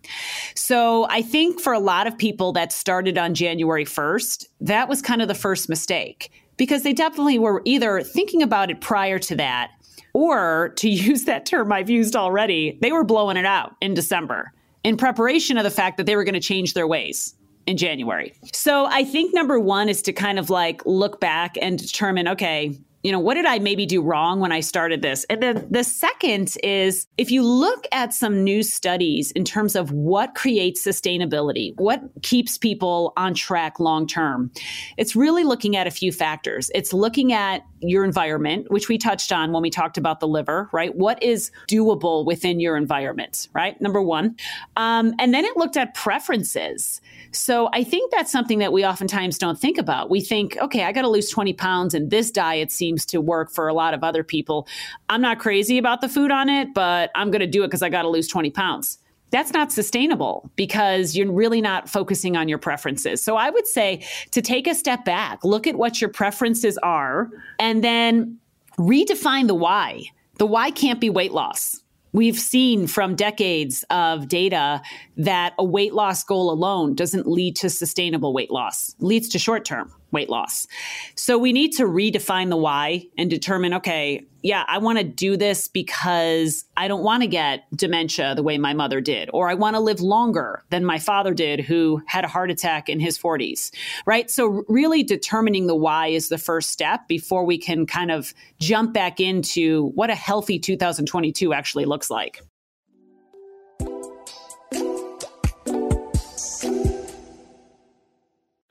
So 0.55 1.07
I 1.09 1.22
think 1.22 1.61
for 1.61 1.72
a 1.72 1.78
lot 1.78 2.07
of 2.07 2.16
people 2.18 2.53
that 2.53 2.72
started 2.72 3.16
on 3.16 3.34
January 3.34 3.84
1st, 3.84 4.47
that 4.61 4.89
was 4.89 5.01
kind 5.01 5.22
of 5.22 5.28
the 5.28 5.34
first 5.34 5.68
mistake 5.68 6.30
because 6.57 6.82
they 6.82 6.93
definitely 6.93 7.39
were 7.39 7.62
either 7.64 8.03
thinking 8.03 8.43
about 8.43 8.70
it 8.70 8.80
prior 8.80 9.18
to 9.20 9.36
that 9.36 9.70
or 10.12 10.70
to 10.76 10.88
use 11.11 11.24
that 11.24 11.46
term 11.46 11.72
I've 11.72 11.90
used 11.90 12.16
already, 12.16 12.78
they 12.80 12.92
were 12.92 13.04
blowing 13.04 13.36
it 13.36 13.46
out 13.46 13.76
in 13.80 13.94
December 13.94 14.52
in 14.84 14.96
preparation 14.96 15.59
of 15.59 15.64
the 15.64 15.70
fact 15.70 15.96
that 15.96 16.06
they 16.06 16.16
were 16.16 16.24
going 16.24 16.34
to 16.34 16.40
change 16.40 16.74
their 16.74 16.86
ways 16.86 17.34
in 17.66 17.76
January. 17.76 18.32
So 18.52 18.86
I 18.86 19.04
think 19.04 19.34
number 19.34 19.61
one 19.61 19.88
is 19.88 20.00
to 20.02 20.12
kind 20.12 20.38
of 20.38 20.48
like 20.48 20.84
look 20.86 21.20
back 21.20 21.56
and 21.61 21.78
determine 21.78 22.26
okay, 22.28 22.78
you 23.03 23.12
know, 23.12 23.20
what 23.20 23.34
did 23.34 23.46
I 23.46 23.61
maybe 23.61 23.86
do 23.86 24.03
wrong 24.03 24.40
when 24.40 24.51
I 24.51 24.61
started 24.61 25.03
this? 25.03 25.24
And 25.30 25.42
then 25.42 25.66
the 25.70 25.84
second 25.84 26.57
is 26.64 27.07
if 27.16 27.30
you 27.30 27.42
look 27.44 27.86
at 27.92 28.12
some 28.12 28.42
new 28.42 28.62
studies 28.62 29.30
in 29.32 29.44
terms 29.44 29.76
of 29.76 29.92
what 29.92 30.34
creates 30.34 30.84
sustainability, 30.84 31.74
what 31.76 32.03
keeps 32.22 32.59
people 32.59 33.12
on 33.16 33.34
track 33.34 33.78
long 33.78 34.07
term, 34.07 34.51
it's 34.96 35.14
really 35.14 35.44
looking 35.44 35.76
at 35.76 35.86
a 35.86 35.92
few 35.92 36.11
factors. 36.11 36.70
It's 36.74 36.92
looking 36.92 37.32
at 37.32 37.62
your 37.80 38.05
environment, 38.05 38.70
which 38.70 38.88
we 38.88 38.99
touched 38.99 39.30
on 39.30 39.53
when 39.53 39.62
we 39.62 39.70
talked 39.70 39.96
about 39.96 40.18
the 40.18 40.26
liver, 40.26 40.68
right? 40.72 40.94
What 40.94 41.22
is 41.22 41.53
doable 41.68 42.26
within 42.26 42.59
your 42.59 42.76
environment, 42.76 43.49
right? 43.53 43.80
Number 43.80 44.03
one. 44.03 44.36
Um, 44.76 45.14
and 45.20 45.32
then 45.32 45.44
it 45.44 45.57
looked 45.57 45.76
at 45.76 45.94
preferences. 45.94 47.01
So 47.30 47.68
I 47.72 47.84
think 47.84 48.11
that's 48.11 48.32
something 48.32 48.59
that 48.59 48.72
we 48.72 48.84
oftentimes 48.84 49.38
don't 49.38 49.59
think 49.59 49.78
about. 49.78 50.11
We 50.11 50.20
think, 50.20 50.57
okay, 50.59 50.84
I 50.84 50.92
got 50.92 51.03
to 51.03 51.09
lose 51.09 51.30
20 51.30 51.53
pounds 51.53 51.94
and 51.94 52.11
this 52.11 52.30
diet 52.32 52.72
seems 52.72 52.88
to 52.97 53.20
work 53.20 53.51
for 53.51 53.68
a 53.68 53.74
lot 53.74 53.95
of 53.95 54.03
other 54.03 54.22
people. 54.24 54.66
I'm 55.09 55.20
not 55.20 55.39
crazy 55.39 55.78
about 55.78 56.01
the 56.01 56.09
food 56.09 56.30
on 56.30 56.49
it, 56.49 56.74
but 56.74 57.11
I'm 57.14 57.30
going 57.30 57.41
to 57.41 57.47
do 57.47 57.64
it 57.64 57.68
because 57.68 57.82
I 57.82 57.89
got 57.89 58.03
to 58.03 58.09
lose 58.09 58.28
20 58.28 58.51
pounds 58.51 58.99
that's 59.30 59.53
not 59.53 59.72
sustainable 59.72 60.51
because 60.57 61.16
you're 61.16 61.30
really 61.30 61.61
not 61.61 61.89
focusing 61.89 62.36
on 62.36 62.49
your 62.49 62.59
preferences. 62.59 63.22
So 63.22 63.36
I 63.36 63.51
would 63.51 63.66
say 63.66 64.05
to 64.30 64.41
take 64.41 64.66
a 64.66 64.74
step 64.74 65.05
back, 65.05 65.45
look 65.45 65.66
at 65.66 65.76
what 65.76 66.01
your 66.01 66.11
preferences 66.11 66.78
are, 66.78 67.30
and 67.59 67.84
then 67.84 68.39
redefine 68.78 69.47
the 69.47 69.55
why. 69.55 70.05
The 70.39 70.47
why 70.47 70.70
can't 70.70 71.01
be 71.01 71.11
weight 71.11 71.32
loss. 71.32 71.80
We've 72.12 72.39
seen 72.39 72.86
from 72.86 73.16
decades 73.16 73.84
of 73.91 74.28
data 74.28 74.80
that 75.18 75.53
a 75.59 75.64
weight 75.64 75.93
loss 75.93 76.24
goal 76.24 76.51
alone 76.51 76.95
doesn't 76.95 77.26
lead 77.26 77.55
to 77.57 77.68
sustainable 77.68 78.32
weight 78.32 78.51
loss, 78.51 78.95
leads 78.99 79.28
to 79.30 79.39
short 79.39 79.64
term 79.64 79.93
weight 80.11 80.30
loss. 80.30 80.66
So 81.14 81.38
we 81.38 81.52
need 81.52 81.72
to 81.72 81.84
redefine 81.84 82.48
the 82.48 82.56
why 82.56 83.06
and 83.16 83.28
determine 83.28 83.74
okay, 83.74 84.26
yeah, 84.42 84.64
I 84.68 84.78
want 84.78 84.98
to 84.98 85.04
do 85.04 85.36
this 85.36 85.66
because 85.66 86.64
I 86.76 86.86
don't 86.86 87.02
want 87.02 87.22
to 87.22 87.26
get 87.26 87.64
dementia 87.74 88.34
the 88.34 88.42
way 88.42 88.56
my 88.56 88.72
mother 88.72 89.00
did, 89.00 89.28
or 89.32 89.48
I 89.48 89.54
want 89.54 89.74
to 89.74 89.80
live 89.80 90.00
longer 90.00 90.62
than 90.70 90.84
my 90.84 90.98
father 90.98 91.34
did, 91.34 91.61
who 91.61 92.02
had 92.06 92.24
a 92.24 92.28
heart 92.28 92.50
attack 92.50 92.88
in 92.88 93.00
his 93.00 93.18
40s, 93.18 93.72
right? 94.06 94.30
So, 94.30 94.64
really 94.68 95.02
determining 95.02 95.66
the 95.66 95.74
why 95.74 96.09
is 96.09 96.28
the 96.28 96.38
first 96.38 96.70
step 96.70 97.09
before 97.09 97.44
we 97.44 97.59
can 97.59 97.84
kind 97.84 98.12
of 98.12 98.32
jump 98.61 98.94
back 98.94 99.18
into 99.18 99.88
what 99.94 100.11
a 100.11 100.14
healthy 100.14 100.59
2022 100.59 101.52
actually 101.52 101.84
looks 101.84 102.09
like. 102.09 102.42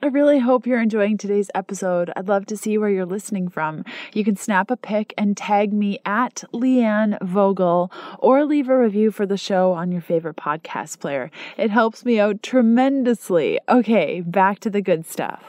I 0.00 0.06
really 0.06 0.38
hope 0.38 0.64
you're 0.64 0.80
enjoying 0.80 1.18
today's 1.18 1.50
episode. 1.56 2.12
I'd 2.14 2.28
love 2.28 2.46
to 2.46 2.56
see 2.56 2.78
where 2.78 2.88
you're 2.88 3.04
listening 3.04 3.48
from. 3.48 3.84
You 4.12 4.22
can 4.22 4.36
snap 4.36 4.70
a 4.70 4.76
pic 4.76 5.12
and 5.18 5.36
tag 5.36 5.72
me 5.72 5.98
at 6.04 6.44
Leanne 6.54 7.18
Vogel 7.20 7.90
or 8.20 8.44
leave 8.44 8.68
a 8.68 8.78
review 8.78 9.10
for 9.10 9.26
the 9.26 9.36
show 9.36 9.72
on 9.72 9.90
your 9.90 10.00
favorite 10.00 10.36
podcast 10.36 11.00
player. 11.00 11.32
It 11.56 11.72
helps 11.72 12.04
me 12.04 12.20
out 12.20 12.44
tremendously. 12.44 13.58
Okay, 13.68 14.20
back 14.20 14.60
to 14.60 14.70
the 14.70 14.80
good 14.80 15.04
stuff. 15.04 15.42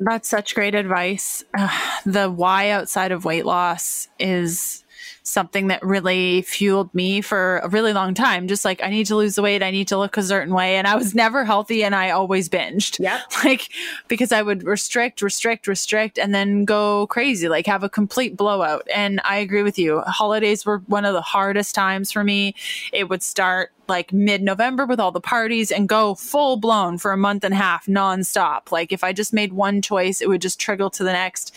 That's 0.00 0.26
such 0.26 0.54
great 0.54 0.74
advice. 0.74 1.44
Uh, 1.52 1.68
the 2.06 2.30
why 2.30 2.70
outside 2.70 3.12
of 3.12 3.26
weight 3.26 3.44
loss 3.44 4.08
is 4.18 4.85
something 5.26 5.66
that 5.66 5.82
really 5.82 6.42
fueled 6.42 6.94
me 6.94 7.20
for 7.20 7.58
a 7.58 7.68
really 7.68 7.92
long 7.92 8.14
time. 8.14 8.46
Just 8.46 8.64
like 8.64 8.82
I 8.82 8.90
need 8.90 9.06
to 9.06 9.16
lose 9.16 9.34
the 9.34 9.42
weight, 9.42 9.62
I 9.62 9.72
need 9.72 9.88
to 9.88 9.98
look 9.98 10.16
a 10.16 10.22
certain 10.22 10.54
way. 10.54 10.76
And 10.76 10.86
I 10.86 10.94
was 10.94 11.14
never 11.14 11.44
healthy 11.44 11.82
and 11.82 11.94
I 11.94 12.10
always 12.10 12.48
binged. 12.48 12.98
Yeah. 13.00 13.20
Like 13.44 13.68
because 14.08 14.32
I 14.32 14.42
would 14.42 14.64
restrict, 14.64 15.22
restrict, 15.22 15.68
restrict, 15.68 16.18
and 16.18 16.34
then 16.34 16.64
go 16.64 17.06
crazy, 17.08 17.48
like 17.48 17.66
have 17.66 17.84
a 17.84 17.88
complete 17.88 18.36
blowout. 18.36 18.88
And 18.92 19.20
I 19.24 19.36
agree 19.36 19.62
with 19.62 19.78
you. 19.78 20.00
Holidays 20.00 20.64
were 20.64 20.78
one 20.86 21.04
of 21.04 21.12
the 21.12 21.20
hardest 21.20 21.74
times 21.74 22.10
for 22.10 22.24
me. 22.24 22.54
It 22.92 23.08
would 23.08 23.22
start 23.22 23.72
like 23.88 24.12
mid 24.12 24.42
November 24.42 24.86
with 24.86 25.00
all 25.00 25.12
the 25.12 25.20
parties 25.20 25.70
and 25.70 25.88
go 25.88 26.14
full 26.14 26.56
blown 26.56 26.98
for 26.98 27.12
a 27.12 27.16
month 27.16 27.44
and 27.44 27.54
a 27.54 27.56
half 27.56 27.86
nonstop. 27.86 28.72
Like 28.72 28.92
if 28.92 29.04
I 29.04 29.12
just 29.12 29.32
made 29.32 29.52
one 29.52 29.82
choice, 29.82 30.20
it 30.20 30.28
would 30.28 30.42
just 30.42 30.60
trickle 30.60 30.90
to 30.90 31.04
the 31.04 31.12
next. 31.12 31.54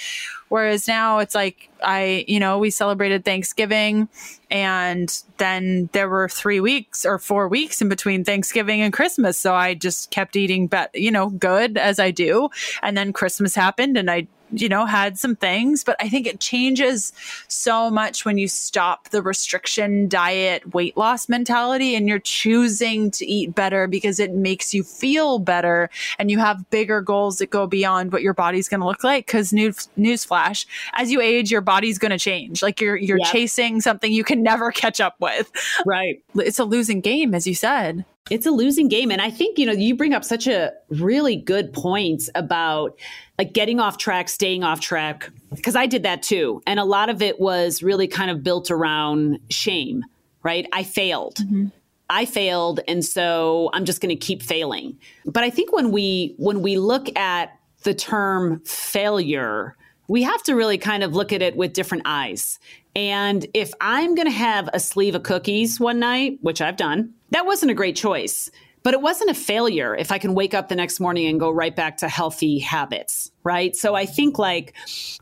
Whereas 0.49 0.87
now 0.87 1.19
it's 1.19 1.35
like 1.35 1.69
I, 1.83 2.25
you 2.27 2.39
know, 2.39 2.57
we 2.57 2.71
celebrated 2.71 3.23
Thanksgiving 3.23 4.09
and 4.49 5.21
then 5.37 5.89
there 5.91 6.09
were 6.09 6.27
three 6.27 6.59
weeks 6.59 7.05
or 7.05 7.19
four 7.19 7.47
weeks 7.47 7.81
in 7.81 7.89
between 7.89 8.23
Thanksgiving 8.23 8.81
and 8.81 8.91
Christmas. 8.91 9.37
So 9.37 9.53
I 9.53 9.75
just 9.75 10.11
kept 10.11 10.35
eating, 10.35 10.67
but 10.67 10.93
you 10.95 11.11
know, 11.11 11.29
good 11.29 11.77
as 11.77 11.99
I 11.99 12.11
do. 12.11 12.49
And 12.81 12.97
then 12.97 13.13
Christmas 13.13 13.55
happened 13.55 13.97
and 13.97 14.09
I 14.09 14.27
you 14.51 14.69
know, 14.69 14.85
had 14.85 15.17
some 15.17 15.35
things, 15.35 15.83
but 15.83 15.95
I 15.99 16.09
think 16.09 16.27
it 16.27 16.39
changes 16.39 17.13
so 17.47 17.89
much 17.89 18.25
when 18.25 18.37
you 18.37 18.47
stop 18.47 19.09
the 19.09 19.21
restriction 19.21 20.07
diet 20.07 20.73
weight 20.73 20.97
loss 20.97 21.29
mentality 21.29 21.95
and 21.95 22.07
you're 22.07 22.19
choosing 22.19 23.11
to 23.11 23.25
eat 23.25 23.55
better 23.55 23.87
because 23.87 24.19
it 24.19 24.31
makes 24.31 24.73
you 24.73 24.83
feel 24.83 25.39
better 25.39 25.89
and 26.17 26.31
you 26.31 26.39
have 26.39 26.69
bigger 26.69 27.01
goals 27.01 27.37
that 27.37 27.49
go 27.49 27.67
beyond 27.67 28.11
what 28.11 28.21
your 28.21 28.33
body's 28.33 28.67
going 28.69 28.81
to 28.81 28.87
look 28.87 29.03
like. 29.03 29.27
Cuz 29.27 29.53
news 29.53 29.89
newsflash 29.97 30.65
as 30.93 31.11
you 31.11 31.21
age 31.21 31.51
your 31.51 31.61
body's 31.61 31.97
going 31.97 32.11
to 32.11 32.19
change. 32.19 32.61
Like 32.61 32.81
you're 32.81 32.95
you're 32.95 33.19
yep. 33.19 33.31
chasing 33.31 33.81
something 33.81 34.11
you 34.11 34.23
can 34.23 34.43
never 34.49 34.71
catch 34.71 34.99
up 34.99 35.15
with. 35.19 35.51
Right. 35.85 36.21
It's 36.35 36.59
a 36.59 36.65
losing 36.65 37.01
game 37.01 37.33
as 37.33 37.45
you 37.45 37.55
said 37.55 38.05
it's 38.29 38.45
a 38.45 38.51
losing 38.51 38.87
game. 38.87 39.11
And 39.11 39.21
I 39.21 39.29
think, 39.29 39.57
you 39.57 39.65
know, 39.65 39.71
you 39.71 39.95
bring 39.95 40.13
up 40.13 40.23
such 40.23 40.47
a 40.47 40.71
really 40.89 41.35
good 41.35 41.73
point 41.73 42.29
about 42.35 42.97
like 43.37 43.53
getting 43.53 43.79
off 43.79 43.97
track, 43.97 44.29
staying 44.29 44.63
off 44.63 44.79
track, 44.79 45.29
because 45.53 45.75
I 45.75 45.85
did 45.85 46.03
that 46.03 46.21
too. 46.23 46.61
And 46.67 46.79
a 46.79 46.83
lot 46.83 47.09
of 47.09 47.21
it 47.21 47.39
was 47.39 47.81
really 47.81 48.07
kind 48.07 48.29
of 48.29 48.43
built 48.43 48.69
around 48.69 49.39
shame, 49.49 50.03
right? 50.43 50.67
I 50.73 50.83
failed. 50.83 51.35
Mm-hmm. 51.35 51.67
I 52.09 52.25
failed 52.25 52.79
and 52.87 53.05
so 53.05 53.69
I'm 53.73 53.85
just 53.85 54.01
going 54.01 54.09
to 54.09 54.15
keep 54.15 54.41
failing. 54.41 54.97
But 55.25 55.43
I 55.43 55.49
think 55.49 55.71
when 55.71 55.91
we 55.91 56.33
when 56.37 56.61
we 56.61 56.77
look 56.77 57.15
at 57.15 57.57
the 57.83 57.93
term 57.93 58.61
failure, 58.65 59.75
we 60.07 60.23
have 60.23 60.41
to 60.43 60.55
really 60.55 60.79
kind 60.79 61.03
of 61.03 61.13
look 61.13 61.31
at 61.31 61.41
it 61.41 61.55
with 61.55 61.73
different 61.73 62.03
eyes. 62.05 62.59
And 62.99 63.47
if 63.53 63.71
I'm 63.79 64.13
going 64.13 64.27
to 64.27 64.31
have 64.31 64.69
a 64.73 64.79
sleeve 64.81 65.15
of 65.15 65.23
cookies 65.23 65.79
one 65.79 65.99
night, 65.99 66.37
which 66.41 66.59
I've 66.59 66.75
done, 66.75 67.13
that 67.29 67.45
wasn't 67.45 67.71
a 67.71 67.73
great 67.73 67.95
choice. 67.95 68.51
But 68.83 68.93
it 68.93 69.01
wasn't 69.01 69.29
a 69.29 69.33
failure 69.33 69.95
if 69.95 70.11
I 70.11 70.17
can 70.17 70.33
wake 70.33 70.53
up 70.53 70.69
the 70.69 70.75
next 70.75 70.99
morning 70.99 71.27
and 71.27 71.39
go 71.39 71.51
right 71.51 71.75
back 71.75 71.97
to 71.97 72.07
healthy 72.07 72.59
habits, 72.59 73.29
right? 73.43 73.75
So 73.75 73.95
I 73.95 74.05
think 74.05 74.39
like 74.39 74.73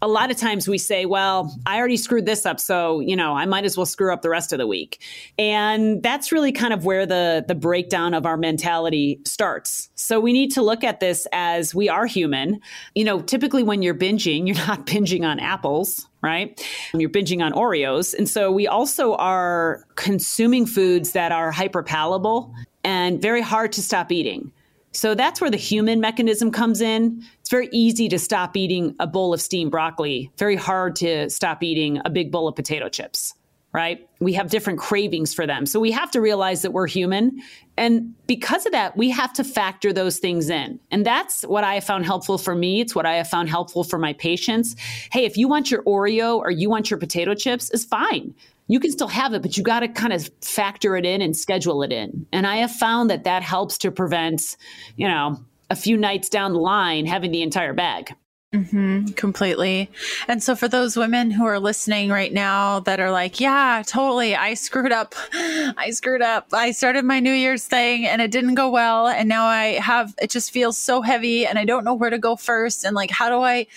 a 0.02 0.08
lot 0.08 0.30
of 0.30 0.38
times 0.38 0.68
we 0.68 0.78
say, 0.78 1.06
well, 1.06 1.56
I 1.66 1.78
already 1.78 1.98
screwed 1.98 2.26
this 2.26 2.46
up, 2.46 2.60
so, 2.60 3.00
you 3.00 3.16
know, 3.16 3.34
I 3.34 3.46
might 3.46 3.66
as 3.66 3.76
well 3.76 3.86
screw 3.86 4.14
up 4.14 4.22
the 4.22 4.30
rest 4.30 4.54
of 4.54 4.60
the 4.60 4.68
week. 4.68 5.02
And 5.40 6.04
that's 6.04 6.32
really 6.32 6.52
kind 6.52 6.74
of 6.74 6.86
where 6.86 7.06
the 7.06 7.46
the 7.48 7.56
breakdown 7.56 8.14
of 8.14 8.26
our 8.26 8.38
mentality 8.38 9.20
starts. 9.26 9.90
So 9.96 10.20
we 10.20 10.34
need 10.34 10.52
to 10.52 10.62
look 10.62 10.84
at 10.84 11.00
this 11.00 11.28
as 11.32 11.74
we 11.74 11.90
are 11.90 12.06
human. 12.06 12.60
You 12.96 13.06
know, 13.06 13.22
typically 13.22 13.64
when 13.64 13.82
you're 13.82 13.96
binging, 13.96 14.48
you're 14.48 14.68
not 14.68 14.86
binging 14.86 15.24
on 15.24 15.40
apples, 15.40 16.08
right? 16.22 16.64
You're 16.94 17.10
binging 17.10 17.44
on 17.44 17.54
Oreos. 17.54 18.14
And 18.14 18.30
so 18.30 18.52
we 18.52 18.68
also 18.68 19.16
are 19.16 19.84
consuming 19.96 20.66
foods 20.66 21.14
that 21.14 21.32
are 21.32 21.52
hyperpalatable 21.52 22.54
and 22.88 23.22
very 23.22 23.42
hard 23.42 23.74
to 23.74 23.82
stop 23.82 24.14
eating. 24.14 24.50
So 24.94 25.14
that's 25.14 25.42
where 25.42 25.52
the 25.52 25.58
human 25.58 26.00
mechanism 26.00 26.52
comes 26.52 26.80
in. 26.80 27.22
It's 27.42 27.50
very 27.50 27.68
easy 27.74 28.08
to 28.08 28.18
stop 28.18 28.56
eating 28.56 28.96
a 28.98 29.06
bowl 29.06 29.34
of 29.34 29.42
steamed 29.42 29.72
broccoli, 29.72 30.32
very 30.38 30.56
hard 30.56 30.96
to 30.98 31.30
stop 31.30 31.62
eating 31.64 32.00
a 32.06 32.10
big 32.10 32.32
bowl 32.32 32.48
of 32.48 32.56
potato 32.56 32.88
chips 32.88 33.34
right? 33.74 34.10
We 34.20 34.34
have 34.34 34.50
different 34.50 34.80
cravings 34.80 35.36
for 35.36 35.46
them. 35.46 35.68
So 35.68 35.80
we 35.80 35.92
have 35.92 36.10
to 36.12 36.22
realize 36.22 36.64
that 36.64 36.72
we're 36.72 36.88
human. 36.88 37.40
And 37.78 38.16
because 38.26 38.66
of 38.66 38.72
that, 38.72 38.98
we 38.98 39.10
have 39.12 39.32
to 39.34 39.44
factor 39.44 39.94
those 39.94 40.18
things 40.18 40.50
in. 40.50 40.80
And 40.90 41.06
that's 41.06 41.44
what 41.44 41.64
I 41.64 41.76
have 41.76 41.84
found 41.84 42.06
helpful 42.06 42.38
for 42.38 42.56
me. 42.56 42.82
It's 42.82 42.96
what 42.96 43.06
I 43.06 43.16
have 43.16 43.30
found 43.30 43.50
helpful 43.50 43.84
for 43.84 44.00
my 44.00 44.14
patients. 44.14 44.76
Hey, 45.12 45.26
if 45.26 45.38
you 45.38 45.48
want 45.48 45.70
your 45.70 45.84
Oreo 45.84 46.38
or 46.38 46.50
you 46.50 46.70
want 46.70 46.90
your 46.90 47.00
potato 47.00 47.36
chips, 47.36 47.70
is 47.70 47.86
fine. 47.86 48.34
You 48.68 48.80
can 48.80 48.92
still 48.92 49.08
have 49.08 49.34
it, 49.34 49.42
but 49.42 49.56
you 49.56 49.64
got 49.64 49.82
to 49.82 49.88
kind 49.88 50.12
of 50.12 50.30
factor 50.42 50.98
it 50.98 51.06
in 51.06 51.22
and 51.22 51.38
schedule 51.38 51.84
it 51.84 51.94
in. 51.94 52.26
And 52.34 52.46
I 52.46 52.58
have 52.58 52.72
found 52.72 53.10
that 53.10 53.24
that 53.24 53.44
helps 53.44 53.78
to 53.80 53.92
prevent, 53.92 54.58
you 54.98 55.08
know, 55.08 55.40
a 55.70 55.76
few 55.76 55.98
nights 55.98 56.30
down 56.30 56.54
the 56.54 56.60
line 56.60 57.06
having 57.06 57.32
the 57.32 57.42
entire 57.42 57.74
bag. 57.74 58.14
Mm-hmm, 58.54 59.08
completely. 59.08 59.92
And 60.30 60.42
so, 60.42 60.56
for 60.56 60.70
those 60.70 60.96
women 60.96 61.32
who 61.32 61.46
are 61.46 61.60
listening 61.60 62.10
right 62.10 62.32
now 62.32 62.80
that 62.82 62.98
are 63.02 63.12
like, 63.12 63.42
yeah, 63.42 63.84
totally, 63.86 64.38
I 64.38 64.54
screwed 64.54 64.94
up. 64.94 65.16
I 65.34 65.90
screwed 65.92 66.22
up. 66.22 66.48
I 66.54 66.72
started 66.72 67.04
my 67.04 67.20
New 67.20 67.34
Year's 67.34 67.66
thing 67.66 68.08
and 68.08 68.22
it 68.22 68.32
didn't 68.32 68.56
go 68.56 68.70
well. 68.70 69.08
And 69.08 69.28
now 69.28 69.46
I 69.48 69.80
have, 69.80 70.16
it 70.22 70.30
just 70.30 70.52
feels 70.52 70.78
so 70.78 71.02
heavy 71.02 71.46
and 71.46 71.60
I 71.60 71.66
don't 71.66 71.84
know 71.84 71.94
where 71.94 72.10
to 72.10 72.18
go 72.18 72.38
first. 72.38 72.86
And 72.86 72.96
like, 72.96 73.12
how 73.12 73.28
do 73.28 73.42
I 73.42 73.68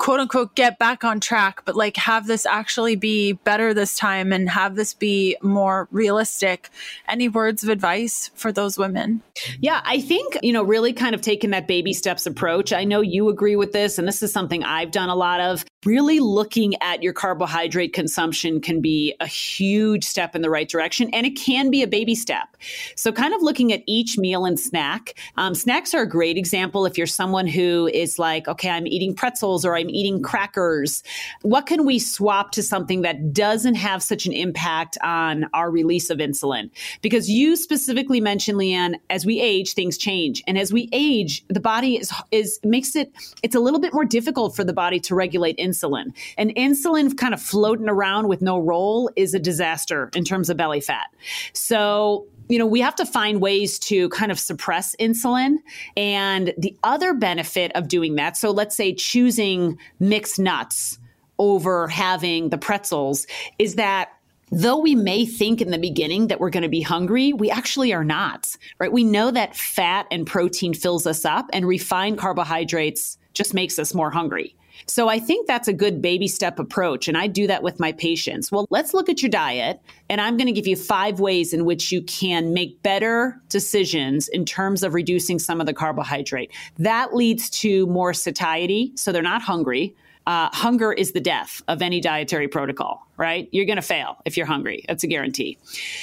quote 0.00 0.18
unquote 0.18 0.54
get 0.56 0.78
back 0.78 1.04
on 1.04 1.20
track, 1.20 1.62
but 1.66 1.76
like 1.76 1.96
have 1.98 2.26
this 2.26 2.46
actually 2.46 2.96
be 2.96 3.32
better 3.32 3.74
this 3.74 3.96
time 3.96 4.32
and 4.32 4.48
have 4.48 4.74
this 4.74 4.94
be 4.94 5.36
more 5.42 5.88
realistic. 5.92 6.70
Any 7.06 7.28
words 7.28 7.62
of 7.62 7.68
advice 7.68 8.30
for 8.34 8.50
those 8.50 8.78
women? 8.78 9.22
Yeah, 9.60 9.82
I 9.84 10.00
think, 10.00 10.38
you 10.42 10.52
know, 10.52 10.62
really 10.62 10.94
kind 10.94 11.14
of 11.14 11.20
taking 11.20 11.50
that 11.50 11.68
baby 11.68 11.92
steps 11.92 12.26
approach. 12.26 12.72
I 12.72 12.84
know 12.84 13.02
you 13.02 13.28
agree 13.28 13.56
with 13.56 13.72
this, 13.72 13.98
and 13.98 14.08
this 14.08 14.22
is 14.22 14.32
something 14.32 14.64
I've 14.64 14.90
done 14.90 15.10
a 15.10 15.14
lot 15.14 15.40
of. 15.40 15.64
Really 15.86 16.20
looking 16.20 16.74
at 16.82 17.02
your 17.02 17.14
carbohydrate 17.14 17.94
consumption 17.94 18.60
can 18.60 18.80
be 18.80 19.14
a 19.20 19.26
huge 19.26 20.04
step 20.04 20.34
in 20.34 20.42
the 20.42 20.50
right 20.50 20.68
direction, 20.68 21.08
and 21.12 21.26
it 21.26 21.36
can 21.36 21.70
be 21.70 21.82
a 21.82 21.86
baby 21.86 22.14
step. 22.14 22.56
So, 22.96 23.12
kind 23.12 23.32
of 23.32 23.42
looking 23.42 23.72
at 23.72 23.82
each 23.86 24.18
meal 24.18 24.44
and 24.44 24.60
snack. 24.60 25.14
Um, 25.36 25.54
snacks 25.54 25.94
are 25.94 26.02
a 26.02 26.08
great 26.08 26.36
example 26.36 26.84
if 26.84 26.98
you're 26.98 27.06
someone 27.06 27.46
who 27.46 27.88
is 27.94 28.18
like, 28.18 28.46
okay, 28.46 28.68
I'm 28.68 28.86
eating 28.86 29.14
pretzels 29.14 29.64
or 29.64 29.74
I'm 29.74 29.89
eating 29.90 30.22
crackers. 30.22 31.02
What 31.42 31.66
can 31.66 31.84
we 31.84 31.98
swap 31.98 32.52
to 32.52 32.62
something 32.62 33.02
that 33.02 33.32
doesn't 33.32 33.74
have 33.74 34.02
such 34.02 34.26
an 34.26 34.32
impact 34.32 34.96
on 35.02 35.46
our 35.52 35.70
release 35.70 36.10
of 36.10 36.18
insulin? 36.18 36.70
Because 37.02 37.28
you 37.28 37.56
specifically 37.56 38.20
mentioned, 38.20 38.58
Leanne, 38.58 38.94
as 39.08 39.26
we 39.26 39.40
age, 39.40 39.74
things 39.74 39.98
change. 39.98 40.42
And 40.46 40.58
as 40.58 40.72
we 40.72 40.88
age, 40.92 41.44
the 41.48 41.60
body 41.60 41.96
is, 41.96 42.12
is 42.30 42.58
makes 42.64 42.96
it, 42.96 43.12
it's 43.42 43.54
a 43.54 43.60
little 43.60 43.80
bit 43.80 43.92
more 43.92 44.04
difficult 44.04 44.56
for 44.56 44.64
the 44.64 44.72
body 44.72 45.00
to 45.00 45.14
regulate 45.14 45.56
insulin. 45.58 46.14
And 46.38 46.54
insulin 46.54 47.16
kind 47.16 47.34
of 47.34 47.42
floating 47.42 47.88
around 47.88 48.28
with 48.28 48.42
no 48.42 48.58
role 48.58 49.10
is 49.16 49.34
a 49.34 49.38
disaster 49.38 50.10
in 50.14 50.24
terms 50.24 50.50
of 50.50 50.56
belly 50.56 50.80
fat. 50.80 51.06
So 51.52 52.26
you 52.50 52.58
know, 52.58 52.66
we 52.66 52.80
have 52.80 52.96
to 52.96 53.06
find 53.06 53.40
ways 53.40 53.78
to 53.78 54.08
kind 54.08 54.32
of 54.32 54.38
suppress 54.38 54.96
insulin. 54.96 55.58
And 55.96 56.52
the 56.58 56.76
other 56.82 57.14
benefit 57.14 57.70
of 57.76 57.86
doing 57.86 58.16
that, 58.16 58.36
so 58.36 58.50
let's 58.50 58.76
say 58.76 58.92
choosing 58.92 59.78
mixed 60.00 60.38
nuts 60.38 60.98
over 61.38 61.86
having 61.86 62.50
the 62.50 62.58
pretzels, 62.58 63.26
is 63.58 63.76
that 63.76 64.10
though 64.50 64.78
we 64.78 64.96
may 64.96 65.24
think 65.24 65.60
in 65.60 65.70
the 65.70 65.78
beginning 65.78 66.26
that 66.26 66.40
we're 66.40 66.50
going 66.50 66.64
to 66.64 66.68
be 66.68 66.82
hungry, 66.82 67.32
we 67.32 67.50
actually 67.50 67.92
are 67.92 68.04
not, 68.04 68.56
right? 68.80 68.92
We 68.92 69.04
know 69.04 69.30
that 69.30 69.56
fat 69.56 70.06
and 70.10 70.26
protein 70.26 70.74
fills 70.74 71.06
us 71.06 71.24
up 71.24 71.46
and 71.52 71.66
refined 71.66 72.18
carbohydrates 72.18 73.16
just 73.32 73.54
makes 73.54 73.78
us 73.78 73.94
more 73.94 74.10
hungry. 74.10 74.56
So 74.86 75.08
I 75.08 75.18
think 75.18 75.46
that's 75.46 75.68
a 75.68 75.72
good 75.72 76.00
baby 76.02 76.28
step 76.28 76.58
approach. 76.58 77.08
And 77.08 77.16
I 77.16 77.26
do 77.26 77.46
that 77.46 77.62
with 77.62 77.80
my 77.80 77.92
patients. 77.92 78.50
Well, 78.50 78.66
let's 78.70 78.94
look 78.94 79.08
at 79.08 79.22
your 79.22 79.30
diet. 79.30 79.80
And 80.08 80.20
I'm 80.20 80.36
going 80.36 80.46
to 80.46 80.52
give 80.52 80.66
you 80.66 80.76
five 80.76 81.20
ways 81.20 81.52
in 81.52 81.64
which 81.64 81.92
you 81.92 82.02
can 82.02 82.52
make 82.52 82.82
better 82.82 83.40
decisions 83.48 84.28
in 84.28 84.44
terms 84.44 84.82
of 84.82 84.94
reducing 84.94 85.38
some 85.38 85.60
of 85.60 85.66
the 85.66 85.74
carbohydrate. 85.74 86.50
That 86.78 87.14
leads 87.14 87.50
to 87.50 87.86
more 87.86 88.12
satiety. 88.12 88.92
So 88.96 89.12
they're 89.12 89.22
not 89.22 89.42
hungry. 89.42 89.94
Uh, 90.26 90.48
hunger 90.52 90.92
is 90.92 91.12
the 91.12 91.20
death 91.20 91.62
of 91.66 91.80
any 91.82 92.00
dietary 92.00 92.46
protocol, 92.46 93.04
right? 93.16 93.48
You're 93.52 93.64
going 93.64 93.76
to 93.76 93.82
fail 93.82 94.18
if 94.24 94.36
you're 94.36 94.46
hungry. 94.46 94.84
That's 94.86 95.02
a 95.02 95.06
guarantee. 95.06 95.58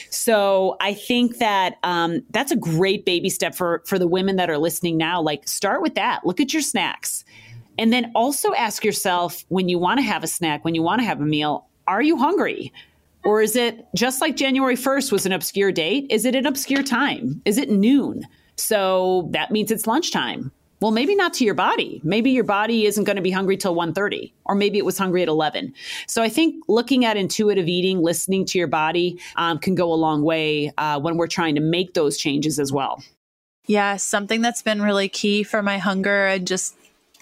So 0.09 0.75
I 0.81 0.95
think 0.95 1.37
that 1.37 1.75
um, 1.83 2.23
that's 2.31 2.51
a 2.51 2.55
great 2.55 3.05
baby 3.05 3.29
step 3.29 3.55
for 3.55 3.83
for 3.85 3.99
the 3.99 4.07
women 4.07 4.35
that 4.37 4.49
are 4.49 4.57
listening 4.57 4.97
now. 4.97 5.21
Like, 5.21 5.47
start 5.47 5.81
with 5.81 5.95
that. 5.95 6.25
Look 6.25 6.41
at 6.41 6.51
your 6.51 6.63
snacks. 6.63 7.23
And 7.77 7.93
then 7.93 8.11
also 8.15 8.53
ask 8.53 8.83
yourself 8.83 9.45
when 9.49 9.69
you 9.69 9.79
want 9.79 9.99
to 9.99 10.03
have 10.03 10.23
a 10.23 10.27
snack, 10.27 10.65
when 10.65 10.75
you 10.75 10.81
want 10.81 10.99
to 11.01 11.05
have 11.05 11.21
a 11.21 11.25
meal, 11.25 11.67
are 11.87 12.01
you 12.01 12.17
hungry? 12.17 12.73
Or 13.23 13.41
is 13.41 13.55
it 13.55 13.85
just 13.95 14.21
like 14.21 14.35
January 14.35 14.75
1st 14.75 15.11
was 15.11 15.25
an 15.25 15.31
obscure 15.31 15.71
date? 15.71 16.07
Is 16.09 16.25
it 16.25 16.35
an 16.35 16.45
obscure 16.45 16.83
time? 16.83 17.41
Is 17.45 17.57
it 17.57 17.69
noon? 17.69 18.25
So 18.55 19.29
that 19.31 19.51
means 19.51 19.71
it's 19.71 19.85
lunchtime. 19.85 20.51
Well, 20.79 20.91
maybe 20.91 21.15
not 21.15 21.33
to 21.35 21.43
your 21.43 21.55
body. 21.55 21.99
Maybe 22.03 22.29
your 22.29 22.43
body 22.43 22.85
isn't 22.85 23.03
going 23.03 23.15
to 23.15 23.21
be 23.21 23.31
hungry 23.31 23.57
till 23.57 23.73
1:30 23.75 24.31
or 24.45 24.55
maybe 24.55 24.77
it 24.77 24.85
was 24.85 24.97
hungry 24.97 25.23
at 25.23 25.27
11. 25.27 25.73
So 26.05 26.21
I 26.21 26.29
think 26.29 26.63
looking 26.67 27.03
at 27.03 27.17
intuitive 27.17 27.67
eating, 27.67 28.01
listening 28.01 28.45
to 28.45 28.57
your 28.59 28.67
body 28.67 29.19
um, 29.37 29.57
can 29.57 29.73
go 29.73 29.91
a 29.91 29.95
long 29.95 30.21
way 30.21 30.71
uh, 30.77 30.99
when 30.99 31.17
we're 31.17 31.27
trying 31.27 31.55
to 31.55 31.61
make 31.61 31.95
those 31.95 32.17
changes 32.17 32.59
as 32.59 32.71
well. 32.71 33.03
Yeah, 33.65 33.97
something 33.97 34.41
that's 34.41 34.61
been 34.61 34.81
really 34.81 35.09
key 35.09 35.43
for 35.43 35.61
my 35.61 35.79
hunger 35.79 36.27
and 36.27 36.47
just 36.47 36.75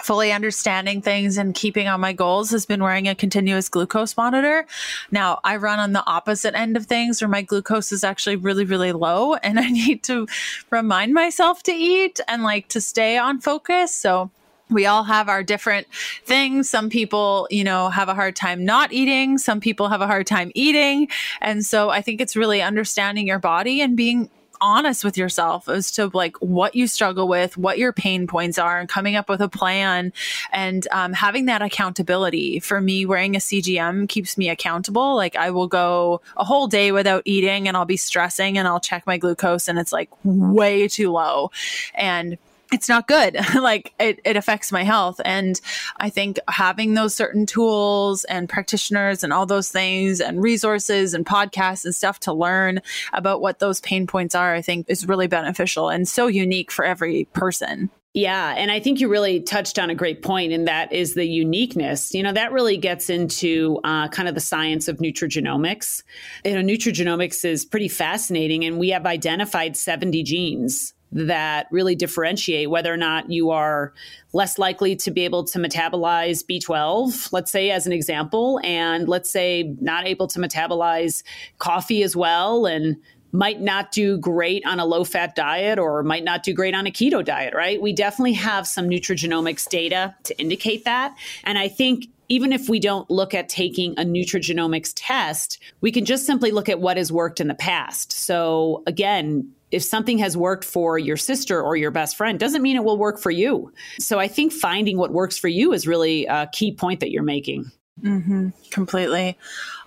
fully 0.04 0.32
understanding 0.32 1.02
things 1.02 1.38
and 1.38 1.56
keeping 1.56 1.88
on 1.88 2.00
my 2.00 2.14
goals 2.14 2.52
has 2.52 2.66
been 2.66 2.84
wearing 2.84 3.08
a 3.08 3.16
continuous 3.16 3.70
glucose 3.70 4.16
monitor. 4.18 4.66
Now, 5.12 5.40
I 5.44 5.56
run 5.58 5.80
on 5.80 5.94
the 5.94 6.06
opposite 6.06 6.56
end 6.56 6.78
of 6.78 6.86
things 6.86 7.22
where 7.22 7.30
my 7.30 7.42
glucose 7.42 7.92
is 7.92 8.04
actually 8.04 8.36
really, 8.36 8.66
really 8.66 8.92
low, 8.92 9.36
and 9.36 9.60
I 9.66 9.70
need 9.70 10.04
to 10.04 10.28
remind 10.70 11.14
myself 11.14 11.64
to 11.64 11.72
eat 11.72 12.20
and 12.28 12.44
like 12.44 12.68
to 12.70 12.82
stay 12.82 13.18
on 13.18 13.40
focus. 13.40 13.94
So, 13.94 14.32
we 14.70 14.88
all 14.88 15.04
have 15.04 15.30
our 15.30 15.44
different 15.44 15.88
things. 16.26 16.70
Some 16.70 16.90
people, 16.90 17.48
you 17.52 17.64
know, 17.64 17.90
have 17.90 18.10
a 18.10 18.16
hard 18.16 18.36
time 18.36 18.66
not 18.66 18.92
eating. 18.92 19.38
Some 19.38 19.60
people 19.60 19.90
have 19.90 20.02
a 20.02 20.08
hard 20.08 20.26
time 20.26 20.52
eating. 20.56 21.08
And 21.40 21.64
so 21.64 21.90
I 21.90 22.02
think 22.02 22.20
it's 22.20 22.36
really 22.36 22.64
understanding 22.64 23.28
your 23.28 23.38
body 23.38 23.80
and 23.82 23.96
being 23.96 24.30
honest 24.62 25.04
with 25.04 25.18
yourself 25.18 25.68
as 25.68 25.92
to 25.92 26.10
like 26.14 26.38
what 26.38 26.76
you 26.76 26.88
struggle 26.88 27.28
with, 27.28 27.58
what 27.58 27.78
your 27.78 27.94
pain 27.94 28.28
points 28.28 28.58
are, 28.58 28.80
and 28.80 28.90
coming 28.90 29.16
up 29.16 29.30
with 29.30 29.42
a 29.42 29.50
plan 29.50 30.14
and 30.52 30.88
um, 30.92 31.14
having 31.14 31.46
that 31.46 31.62
accountability. 31.62 32.60
For 32.60 32.82
me, 32.82 33.06
wearing 33.06 33.36
a 33.36 33.40
CGM 33.40 34.08
keeps 34.10 34.38
me 34.38 34.50
accountable. 34.50 35.16
Like 35.16 35.36
I 35.36 35.52
will 35.52 35.68
go 35.68 36.22
a 36.38 36.44
whole 36.44 36.68
day 36.68 36.92
without 36.92 37.24
eating 37.26 37.68
and 37.68 37.76
I'll 37.76 37.86
be 37.86 37.98
stressing 37.98 38.58
and 38.58 38.68
I'll 38.68 38.80
check 38.80 39.06
my 39.06 39.18
glucose 39.18 39.68
and 39.68 39.80
it's 39.80 39.92
like 39.92 40.10
way 40.24 40.88
too 40.88 41.12
low. 41.12 41.52
And 41.94 42.38
it's 42.72 42.90
not 42.90 43.08
good. 43.08 43.38
like 43.56 43.94
it, 44.00 44.20
it 44.26 44.38
affects 44.38 44.72
my 44.72 44.84
health. 44.84 45.20
And 45.24 45.60
I 45.98 46.10
think 46.10 46.40
having 46.48 46.94
those 46.94 47.16
certain 47.16 47.46
tools 47.46 48.24
and 48.26 48.50
practitioners 48.50 49.24
and 49.24 49.32
all 49.32 49.46
those 49.46 49.70
things 49.70 50.20
and 50.22 50.42
resources 50.42 51.14
and 51.14 51.26
podcasts 51.26 51.86
and 51.86 51.96
stuff 51.96 52.20
to 52.22 52.34
learn 52.34 52.82
about 53.14 53.42
what 53.42 53.60
those 53.60 53.82
pain 53.82 54.08
points 54.08 54.36
are, 54.36 54.54
I 54.54 54.62
think 54.62 54.90
is 54.90 55.08
really 55.08 55.28
beneficial 55.28 55.90
and 55.90 56.08
so 56.08 56.28
unique 56.28 56.72
for 56.72 56.86
every 56.86 57.26
person. 57.34 57.90
Yeah. 58.16 58.56
And 58.58 58.72
I 58.72 58.80
think 58.80 59.02
you 59.02 59.10
really 59.10 59.42
touched 59.42 59.78
on 59.78 59.90
a 59.90 59.96
great 59.96 60.22
point, 60.22 60.54
and 60.54 60.70
that 60.70 60.94
is 60.94 61.16
the 61.16 61.26
uniqueness. 61.26 62.14
You 62.14 62.24
know, 62.24 62.32
that 62.32 62.54
really 62.54 62.78
gets 62.78 63.10
into 63.10 63.82
uh, 63.84 64.08
kind 64.08 64.30
of 64.30 64.36
the 64.36 64.42
science 64.42 64.88
of 64.88 65.00
nutrigenomics. 65.00 66.02
You 66.46 66.56
know, 66.56 66.62
nutrigenomics 66.62 67.44
is 67.44 67.66
pretty 67.66 67.90
fascinating, 67.90 68.64
and 68.64 68.80
we 68.80 68.88
have 68.92 69.06
identified 69.06 69.76
70 69.76 70.24
genes 70.24 70.95
that 71.16 71.68
really 71.72 71.96
differentiate 71.96 72.70
whether 72.70 72.94
or 72.94 72.98
not 72.98 73.32
you 73.32 73.50
are 73.50 73.94
less 74.34 74.58
likely 74.60 74.98
to 74.98 75.10
be 75.10 75.24
able 75.24 75.46
to 75.46 75.58
metabolize 75.58 76.46
B12, 76.46 77.32
let's 77.32 77.50
say, 77.50 77.72
as 77.72 77.88
an 77.88 77.94
example, 77.94 78.60
and 78.64 79.08
let's 79.08 79.30
say 79.30 79.74
not 79.80 80.06
able 80.06 80.28
to 80.28 80.40
metabolize 80.40 81.24
coffee 81.58 82.04
as 82.04 82.18
well, 82.18 82.66
and 82.66 82.98
might 83.32 83.62
not 83.62 83.92
do 83.92 84.18
great 84.18 84.66
on 84.66 84.80
a 84.80 84.86
low 84.86 85.04
fat 85.04 85.36
diet 85.36 85.80
or 85.80 86.04
might 86.04 86.24
not 86.24 86.44
do 86.44 86.54
great 86.54 86.76
on 86.76 86.86
a 86.86 86.92
keto 86.92 87.24
diet, 87.24 87.54
right? 87.54 87.82
We 87.82 87.94
definitely 87.94 88.34
have 88.34 88.68
some 88.68 88.90
nutrigenomics 88.90 89.68
data 89.70 90.16
to 90.24 90.38
indicate 90.40 90.86
that. 90.86 91.16
And 91.44 91.58
I 91.58 91.68
think 91.68 92.08
even 92.28 92.52
if 92.52 92.68
we 92.70 92.80
don't 92.80 93.10
look 93.10 93.34
at 93.34 93.50
taking 93.50 93.92
a 93.94 94.04
nutrigenomics 94.04 94.94
test, 94.96 95.60
we 95.82 95.92
can 95.92 96.06
just 96.06 96.26
simply 96.26 96.52
look 96.52 96.70
at 96.70 96.80
what 96.80 96.98
has 96.98 97.12
worked 97.12 97.40
in 97.40 97.48
the 97.48 97.56
past. 97.56 98.12
So 98.12 98.84
again, 98.88 99.52
if 99.72 99.84
something 99.84 100.18
has 100.20 100.38
worked 100.38 100.64
for 100.64 100.98
your 100.98 101.18
sister 101.18 101.62
or 101.62 101.76
your 101.76 101.92
best 101.92 102.16
friend 102.16 102.40
doesn't 102.40 102.62
mean 102.62 102.76
it 102.76 102.84
will 102.84 102.98
work 102.98 103.20
for 103.20 103.32
you. 103.32 103.72
So 104.00 104.20
I 104.20 104.28
think 104.28 104.54
finding 104.54 104.98
what 104.98 105.12
works 105.12 105.38
for 105.38 105.48
you 105.48 105.74
is 105.74 105.88
really 105.88 106.26
a 106.26 106.48
key 106.52 106.74
point 106.74 107.00
that 107.00 107.12
you're 107.12 107.24
making. 107.24 107.72
Mm-hmm, 108.02 108.50
completely. 108.72 109.38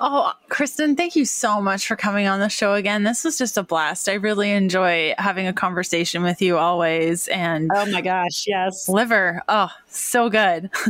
Oh, 0.00 0.32
Kristin, 0.48 0.96
thank 0.96 1.14
you 1.14 1.26
so 1.26 1.60
much 1.60 1.86
for 1.86 1.94
coming 1.94 2.26
on 2.26 2.40
the 2.40 2.48
show 2.48 2.72
again. 2.72 3.02
This 3.02 3.22
was 3.22 3.36
just 3.36 3.58
a 3.58 3.62
blast. 3.62 4.08
I 4.08 4.14
really 4.14 4.50
enjoy 4.50 5.14
having 5.18 5.46
a 5.46 5.52
conversation 5.52 6.22
with 6.22 6.40
you 6.40 6.56
always. 6.56 7.28
And 7.28 7.70
oh 7.74 7.86
my 7.86 8.00
gosh, 8.00 8.46
yes. 8.46 8.88
Liver. 8.88 9.42
Oh, 9.48 9.70
so 9.88 10.30
good. 10.30 10.70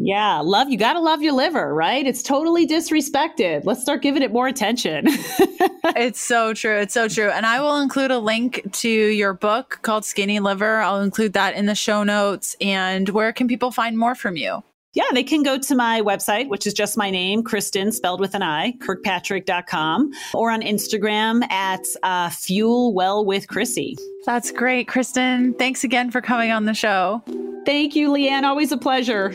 Yeah, 0.00 0.40
love 0.40 0.70
you 0.70 0.78
got 0.78 0.92
to 0.92 1.00
love 1.00 1.22
your 1.22 1.32
liver, 1.32 1.74
right? 1.74 2.06
It's 2.06 2.22
totally 2.22 2.68
disrespected. 2.68 3.64
Let's 3.64 3.82
start 3.82 4.00
giving 4.00 4.22
it 4.22 4.32
more 4.32 4.46
attention. 4.46 5.06
it's 5.08 6.20
so 6.20 6.54
true. 6.54 6.76
It's 6.76 6.94
so 6.94 7.08
true. 7.08 7.30
And 7.30 7.44
I 7.44 7.60
will 7.60 7.80
include 7.80 8.12
a 8.12 8.20
link 8.20 8.72
to 8.74 8.88
your 8.88 9.34
book 9.34 9.80
called 9.82 10.04
Skinny 10.04 10.38
Liver. 10.38 10.78
I'll 10.78 11.00
include 11.00 11.32
that 11.32 11.56
in 11.56 11.66
the 11.66 11.74
show 11.74 12.04
notes. 12.04 12.54
And 12.60 13.08
where 13.08 13.32
can 13.32 13.48
people 13.48 13.72
find 13.72 13.98
more 13.98 14.14
from 14.14 14.36
you? 14.36 14.62
Yeah, 14.94 15.04
they 15.12 15.24
can 15.24 15.42
go 15.42 15.58
to 15.58 15.74
my 15.74 16.00
website, 16.00 16.48
which 16.48 16.66
is 16.66 16.74
just 16.74 16.96
my 16.96 17.10
name, 17.10 17.42
Kristin, 17.42 17.92
spelled 17.92 18.20
with 18.20 18.34
an 18.34 18.42
I, 18.42 18.72
kirkpatrick.com, 18.78 20.12
or 20.32 20.50
on 20.50 20.62
Instagram 20.62 21.48
at 21.50 21.84
uh, 22.02 22.30
Fuel 22.30 22.94
Well 22.94 23.24
with 23.24 23.48
Chrissy. 23.48 23.96
That's 24.26 24.50
great, 24.50 24.88
Kristin. 24.88 25.58
Thanks 25.58 25.84
again 25.84 26.10
for 26.10 26.20
coming 26.20 26.52
on 26.52 26.64
the 26.64 26.74
show. 26.74 27.22
Thank 27.66 27.94
you, 27.94 28.08
Leanne. 28.10 28.44
Always 28.44 28.72
a 28.72 28.78
pleasure. 28.78 29.34